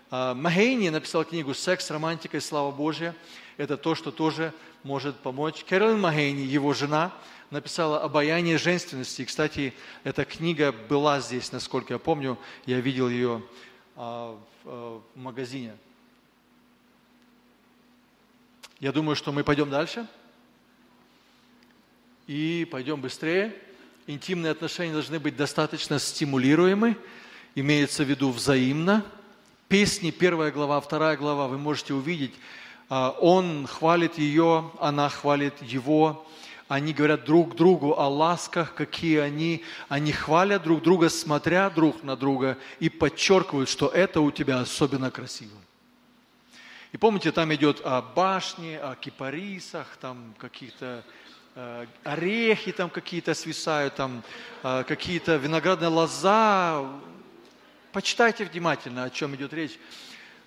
[0.10, 3.14] Махейни написал книгу «Секс, романтика и слава Божья».
[3.58, 4.54] Это то, что тоже
[4.84, 5.66] может помочь.
[5.68, 7.12] Кэролин Махейни, его жена,
[7.50, 9.26] написала «Обаяние женственности».
[9.26, 9.74] кстати,
[10.04, 12.38] эта книга была здесь, насколько я помню.
[12.66, 13.42] Я видел ее
[13.96, 15.74] а, э, в магазине.
[18.80, 20.06] Я думаю, что мы пойдем дальше.
[22.28, 23.56] И пойдем быстрее.
[24.06, 26.96] Интимные отношения должны быть достаточно стимулируемы,
[27.56, 29.04] имеется в виду взаимно.
[29.68, 32.34] Песни, первая глава, вторая глава, вы можете увидеть,
[32.88, 36.26] а, он хвалит ее, она хвалит его,
[36.68, 42.16] они говорят друг другу о ласках, какие они, они хвалят друг друга, смотря друг на
[42.16, 45.58] друга и подчеркивают, что это у тебя особенно красиво.
[46.94, 51.04] И помните, там идет о башне, о кипарисах, там какие-то
[51.56, 54.24] э, орехи там какие-то свисают, там
[54.62, 56.90] какие-то виноградная лоза.
[57.92, 59.80] Почитайте внимательно, о чем идет речь.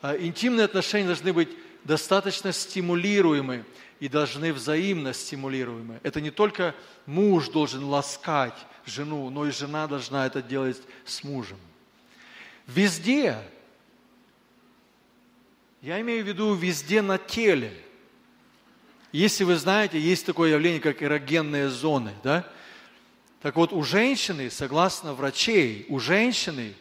[0.02, 1.50] Интимные отношения должны быть
[1.84, 3.64] достаточно стимулируемы
[3.98, 6.00] и должны взаимно стимулируемы.
[6.02, 6.74] Это не только
[7.06, 8.54] муж должен ласкать
[8.86, 11.58] жену, но и жена должна это делать с мужем.
[12.66, 13.38] Везде
[15.82, 17.72] я имею в виду везде на теле.
[19.12, 22.46] Если вы знаете, есть такое явление, как эрогенные зоны, да?
[23.42, 26.74] Так вот, у женщины, согласно врачей, у женщины,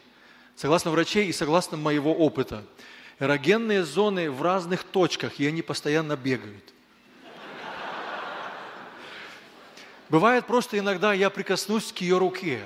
[0.56, 2.66] согласно врачей и согласно моего опыта,
[3.20, 6.74] эрогенные зоны в разных точках, и они постоянно бегают.
[10.10, 12.66] Бывает просто иногда я прикоснусь к ее руке,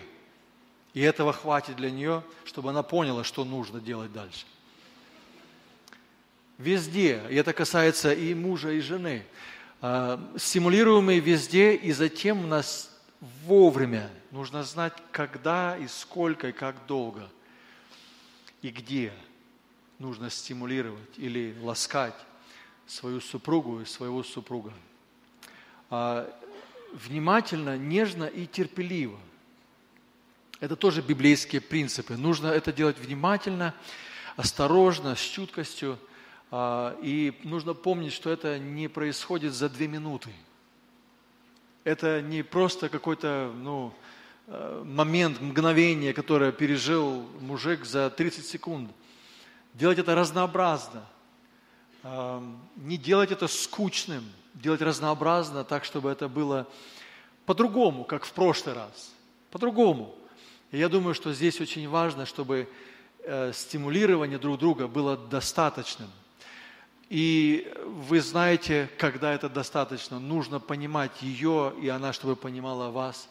[0.93, 4.45] и этого хватит для нее, чтобы она поняла, что нужно делать дальше.
[6.57, 9.25] Везде, и это касается и мужа, и жены,
[9.81, 12.95] а, стимулируемые везде, и затем у нас
[13.45, 17.29] вовремя нужно знать, когда и сколько, и как долго,
[18.61, 19.13] и где
[19.99, 22.15] нужно стимулировать или ласкать
[22.87, 24.73] свою супругу и своего супруга.
[25.89, 26.29] А,
[26.93, 29.19] внимательно, нежно и терпеливо.
[30.59, 32.15] Это тоже библейские принципы.
[32.15, 33.73] Нужно это делать внимательно,
[34.35, 35.99] осторожно, с чуткостью.
[36.55, 40.29] А, и нужно помнить, что это не происходит за две минуты.
[41.83, 43.91] Это не просто какой-то ну,
[44.45, 48.91] э, момент, мгновение, которое пережил мужик за 30 секунд.
[49.73, 51.03] Делать это разнообразно.
[52.75, 54.23] Не делать это скучным–
[54.53, 56.67] делать разнообразно, так, чтобы это было
[57.45, 59.13] по-другому, как в прошлый раз.
[59.49, 60.13] По-другому.
[60.71, 62.69] И я думаю, что здесь очень важно, чтобы
[63.23, 66.09] э, стимулирование друг друга было достаточным.
[67.09, 73.29] И вы знаете, когда это достаточно, нужно понимать ее, и она, чтобы понимала вас.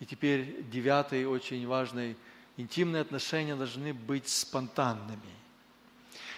[0.00, 2.16] И теперь девятый, очень важный,
[2.56, 5.20] интимные отношения должны быть спонтанными.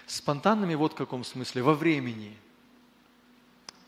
[0.06, 2.36] Спонтанными вот в каком смысле, во времени–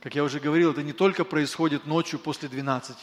[0.01, 2.97] как я уже говорил, это не только происходит ночью после 12.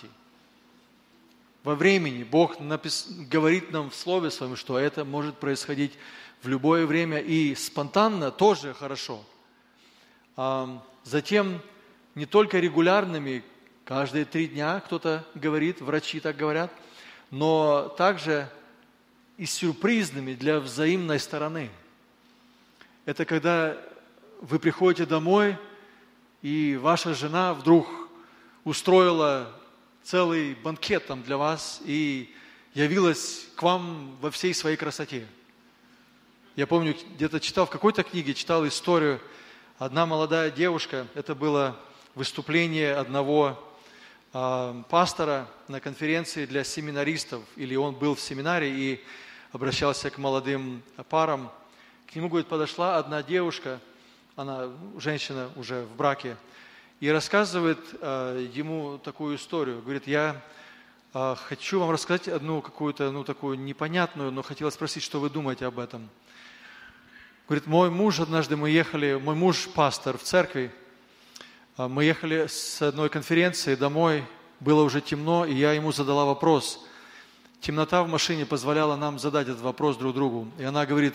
[1.64, 3.08] Во времени Бог напис...
[3.10, 5.94] говорит нам в Слове Своем, что это может происходить
[6.42, 9.24] в любое время и спонтанно тоже хорошо.
[11.04, 11.62] Затем
[12.16, 13.44] не только регулярными,
[13.84, 16.72] каждые три дня кто-то говорит, врачи так говорят,
[17.32, 18.50] но также
[19.38, 21.70] и сюрпризными для взаимной стороны.
[23.06, 23.78] Это когда
[24.42, 25.58] вы приходите домой–
[26.46, 27.88] и ваша жена вдруг
[28.66, 29.52] устроила
[30.04, 32.32] целый банкет там для вас и
[32.76, 35.26] явилась к вам во всей своей красоте.
[36.56, 39.20] Я помню, где-то читал в какой-то книге, читал историю,
[39.78, 41.76] одна молодая девушка, это было
[42.16, 43.60] выступление одного
[44.34, 49.04] э, пастора на конференции для семинаристов, или он был в семинаре и
[49.52, 51.52] обращался к молодым парам.
[52.08, 53.80] К нему, говорит, подошла одна девушка–
[54.36, 56.36] она женщина уже в браке,
[57.00, 59.82] и рассказывает э, ему такую историю.
[59.82, 60.42] Говорит, я
[61.14, 65.66] э, хочу вам рассказать одну какую-то, ну, такую непонятную, но хотела спросить, что вы думаете
[65.66, 66.10] об этом.
[67.48, 70.72] Говорит, мой муж, однажды мы ехали, мой муж пастор в церкви,
[71.78, 74.26] э, мы ехали с одной конференции домой,
[74.60, 76.84] было уже темно, и я ему задала вопрос.
[77.62, 80.48] Темнота в машине позволяла нам задать этот вопрос друг другу.
[80.58, 81.14] И она говорит,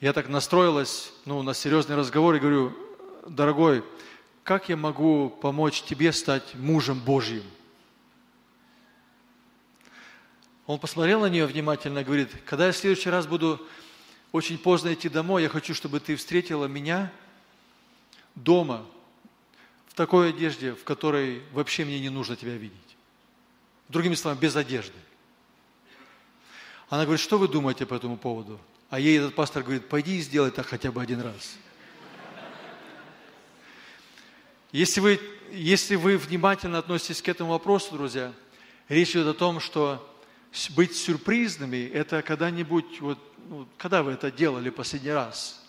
[0.00, 2.76] я так настроилась ну, на серьезный разговор и говорю,
[3.26, 3.82] дорогой,
[4.44, 7.42] как я могу помочь тебе стать мужем Божьим?
[10.66, 13.60] Он посмотрел на нее внимательно и говорит, когда я в следующий раз буду
[14.34, 17.12] очень поздно идти домой, я хочу, чтобы ты встретила меня
[18.34, 18.84] дома,
[19.86, 22.96] в такой одежде, в которой вообще мне не нужно тебя видеть.
[23.88, 24.98] Другими словами, без одежды.
[26.88, 28.58] Она говорит, что вы думаете по этому поводу?
[28.90, 31.54] А ей этот пастор говорит, пойди и сделай так хотя бы один раз.
[34.72, 35.20] Если вы,
[35.52, 38.32] если вы внимательно относитесь к этому вопросу, друзья,
[38.88, 40.04] речь идет о том, что
[40.74, 43.18] быть сюрпризными– это когда-нибудь, вот,
[43.48, 45.62] ну, когда вы это делали последний раз?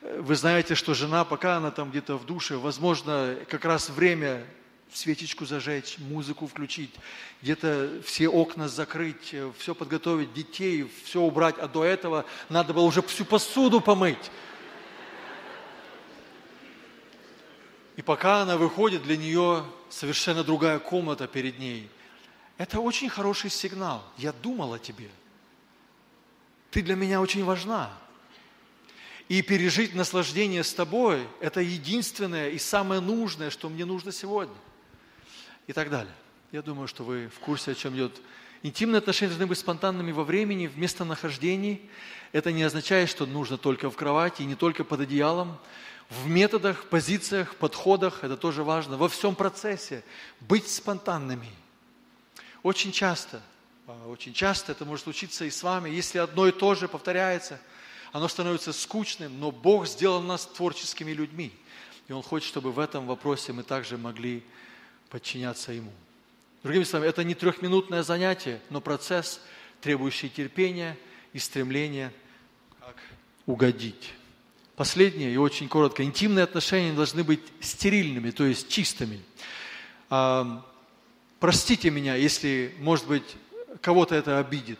[0.00, 4.46] Вы знаете, что жена, пока она там где-то в душе, возможно, как раз время
[4.92, 6.94] свечечку зажечь, музыку включить,
[7.42, 12.84] где-то все окна закрыть, э, все подготовить, детей, все убрать, а до этого надо было
[12.84, 14.30] уже всю посуду помыть.
[17.96, 21.90] И пока она выходит, для нее совершенно другая комната перед ней.
[22.60, 24.04] Это очень хороший сигнал.
[24.18, 25.08] Я думал о тебе.
[26.70, 27.90] Ты для меня очень важна.
[29.30, 34.54] И пережить наслаждение с тобой– это единственное и самое нужное, что мне нужно сегодня
[35.68, 36.12] и так далее.
[36.52, 38.20] Я думаю, что вы в курсе, о чем идет.
[38.62, 41.88] Интимные отношения должны быть спонтанными во времени, в местонахождении.
[42.32, 45.56] Это не означает, что нужно только в кровати и не только под одеялом.
[46.10, 48.98] В методах, позициях, подходах, это тоже важно.
[48.98, 50.04] Во всем процессе
[50.40, 51.48] быть спонтанными.
[52.62, 53.40] Очень часто,
[53.86, 55.88] а, очень часто это может случиться и с вами.
[55.90, 57.58] Если одно и то же повторяется,
[58.12, 61.52] оно становится скучным, но Бог сделал нас творческими людьми.
[62.08, 64.42] И Он хочет, чтобы в этом вопросе мы также могли
[65.08, 65.92] подчиняться Ему.
[66.62, 69.40] Другими словами, это не трехминутное занятие, но процесс,
[69.80, 70.98] требующий терпения
[71.32, 72.12] и стремления
[72.80, 72.96] как
[73.46, 74.12] угодить.
[74.76, 76.02] Последнее и очень коротко.
[76.02, 79.20] Интимные отношения должны быть стерильными, то есть чистыми.
[81.40, 83.24] Простите меня, если, может быть,
[83.80, 84.78] кого-то это обидит.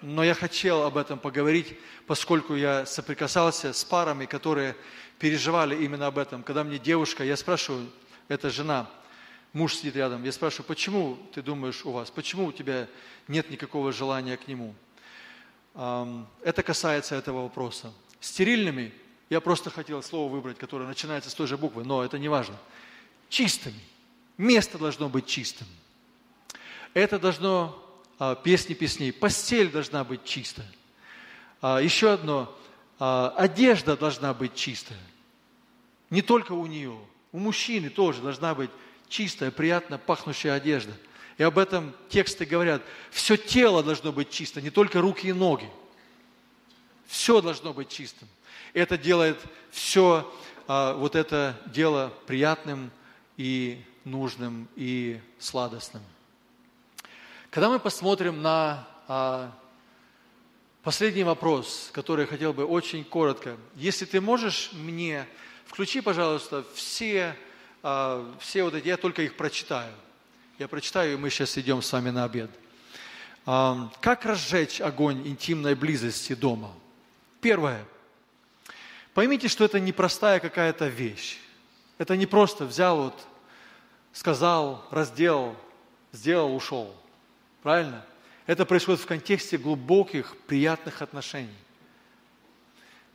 [0.00, 1.76] Но я хотел об этом поговорить,
[2.06, 4.76] поскольку я соприкасался с парами, которые
[5.18, 6.44] переживали именно об этом.
[6.44, 7.90] Когда мне девушка, я спрашиваю,
[8.28, 8.88] это жена,
[9.52, 12.86] муж сидит рядом, я спрашиваю, почему ты думаешь у вас, почему у тебя
[13.26, 14.74] нет никакого желания к нему?
[15.74, 17.92] Это касается этого вопроса.
[18.20, 18.92] Стерильными,
[19.28, 22.56] я просто хотел слово выбрать, которое начинается с той же буквы, но это не важно.
[23.28, 23.80] Чистыми.
[24.40, 25.66] Место должно быть чистым.
[26.94, 27.78] Это должно,
[28.18, 30.66] а, песни песней, постель должна быть чистая.
[31.62, 32.56] Еще одно,
[32.98, 34.98] а, одежда должна быть чистая.
[36.08, 36.98] Не только у нее,
[37.32, 38.70] у мужчины тоже должна быть
[39.08, 40.92] чистая, приятно пахнущая одежда–
[41.40, 42.82] и об этом тексты говорят.
[43.10, 45.70] Все тело должно быть чисто, не только руки и ноги.
[47.06, 48.28] Все должно быть чистым.
[48.74, 49.38] Это делает
[49.70, 50.30] все
[50.68, 52.90] а, вот это дело приятным
[53.38, 56.02] и нужным и сладостным.
[57.50, 59.52] Когда мы посмотрим на а,
[60.82, 63.56] последний вопрос, который я хотел бы очень коротко.
[63.74, 65.26] Если ты можешь мне,
[65.66, 67.36] включи, пожалуйста, все,
[67.82, 69.94] а, все вот эти, я только их прочитаю–
[70.60, 72.50] я прочитаю, и мы сейчас идем с вами на обед.
[73.46, 76.70] Как разжечь огонь интимной близости дома?
[77.40, 77.86] Первое.
[79.14, 81.38] Поймите, что это не простая какая-то вещь.
[81.96, 83.26] Это не просто взял, вот,
[84.12, 85.56] сказал, разделал,
[86.12, 86.94] сделал, ушел.
[87.62, 88.04] Правильно?
[88.46, 91.48] Это происходит в контексте глубоких, приятных отношений.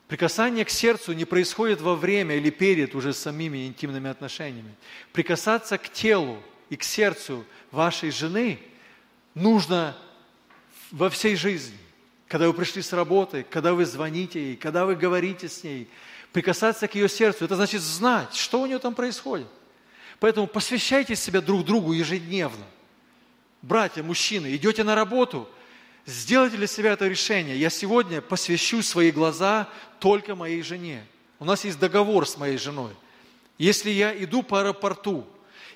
[0.08, 4.76] Прикасание к сердцу не происходит во время или перед уже самими интимными отношениями.
[5.12, 6.38] Прикасаться к телу–
[6.70, 8.60] и к сердцу вашей жены
[9.34, 9.96] нужно
[10.92, 11.78] во всей жизни.
[12.28, 15.88] Когда вы пришли с работы, когда вы звоните ей, когда вы говорите с ней,
[16.32, 19.48] прикасаться к ее сердцу, это значит знать, что у нее там происходит.
[20.20, 22.66] Поэтому посвящайте себя друг другу ежедневно.
[23.62, 25.50] Братья, мужчины, идете на работу,
[26.06, 27.58] сделайте для себя это решение.
[27.58, 29.68] Я сегодня посвящу свои глаза
[30.00, 31.06] только моей жене.
[31.40, 32.94] У нас есть договор с моей женой.
[33.58, 35.26] Если я иду по аэропорту,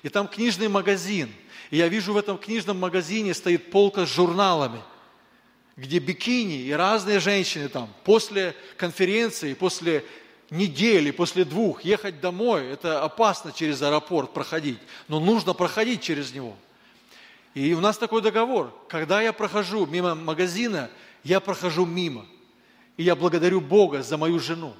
[0.02, 1.30] и там книжный магазин.
[1.70, 4.80] И я вижу в этом книжном магазине стоит полка с журналами,
[5.76, 7.92] где бикини и разные женщины там.
[8.04, 10.04] После конференции, после
[10.50, 14.78] недели, после двух ехать домой, это опасно через аэропорт проходить,
[15.08, 16.56] но нужно проходить через него.
[17.54, 18.72] И у нас такой договор.
[18.88, 20.90] Когда я прохожу мимо магазина,
[21.24, 22.26] я прохожу мимо.
[22.96, 24.74] И я благодарю Бога за мою жену.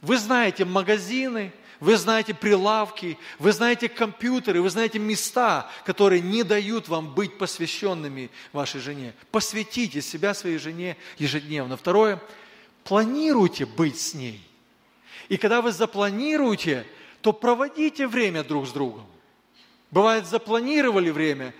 [0.00, 6.88] Вы знаете магазины, вы знаете прилавки, вы знаете компьютеры, вы знаете места, которые не дают
[6.88, 9.12] вам быть посвященными вашей жене.
[9.30, 11.76] Посвятите себя своей жене ежедневно.
[11.76, 12.20] Второе,
[12.84, 14.47] планируйте быть с ней.
[15.28, 16.86] И когда вы запланируете,
[17.20, 19.06] то проводите время друг с другом.
[19.90, 21.54] Бывает, запланировали время,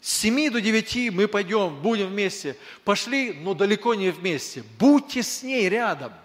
[0.00, 2.56] с 7 до 9 мы пойдем, будем вместе.
[2.84, 4.64] Пошли, но далеко не вместе.
[4.78, 6.12] Будьте с ней рядом–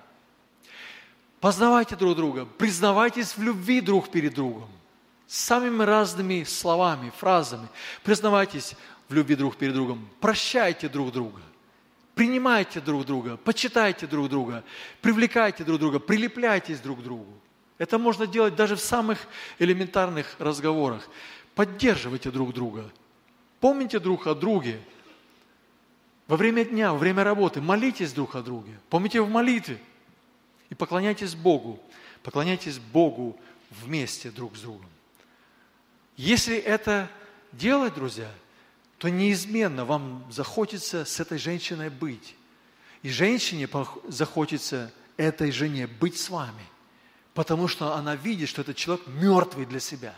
[1.45, 4.67] Познавайте друг друга, признавайтесь в любви друг перед другом.
[5.27, 7.67] Самыми разными словами, фразами.
[8.01, 8.73] Признавайтесь
[9.09, 10.09] в любви друг перед другом.
[10.19, 11.39] Прощайте друг друга.
[12.15, 14.63] Принимайте друг друга, почитайте друг друга,
[15.01, 17.31] привлекайте друг друга, прилепляйтесь друг к другу.
[17.77, 19.27] Это можно делать даже в самых
[19.59, 21.09] элементарных разговорах.
[21.55, 22.89] Поддерживайте друг друга.
[23.59, 24.79] Помните друг о друге.
[26.27, 28.79] Во время дня, во время работы молитесь друг о друге.
[28.89, 29.77] Помните в молитве.
[30.69, 31.81] И поклоняйтесь Богу.
[32.23, 33.37] Поклоняйтесь Богу
[33.69, 34.89] вместе друг с другом.
[36.15, 37.09] Если это
[37.51, 38.31] делать, друзья,
[39.05, 42.33] то неизменно вам захочется с этой женщиной быть.
[43.03, 43.69] И женщине
[44.07, 46.65] захочется этой жене быть с вами.
[47.35, 50.15] Потому что она видит, что этот человек мертвый для себя.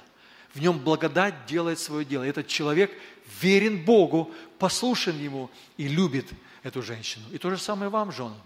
[0.53, 2.23] В нем благодать делает свое дело.
[2.23, 2.97] И этот человек
[3.41, 6.30] верен Богу, послушен Ему и любит
[6.64, 7.26] эту женщину.
[7.34, 8.39] И то же самое вам, женам.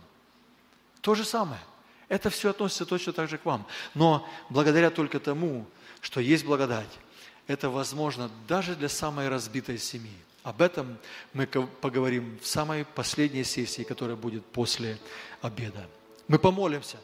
[1.02, 1.62] То же самое.
[2.10, 3.68] Это все относится точно так же к вам.
[3.94, 5.68] Но благодаря только тому,
[6.02, 6.98] что есть благодать,
[7.46, 10.18] это возможно даже для самой разбитой семьи.
[10.44, 10.98] Об этом
[11.34, 14.98] мы поговорим в самой последней сессии, которая будет после
[15.42, 15.88] обеда.
[16.28, 16.98] Мы помолимся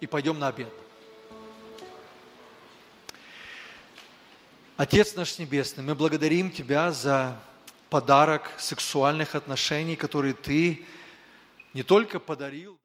[0.00, 0.72] и пойдем на обед.
[4.76, 7.40] Отец наш Небесный, мы благодарим Тебя за
[7.90, 10.84] подарок сексуальных отношений, который Ты
[11.74, 12.78] не только подарил,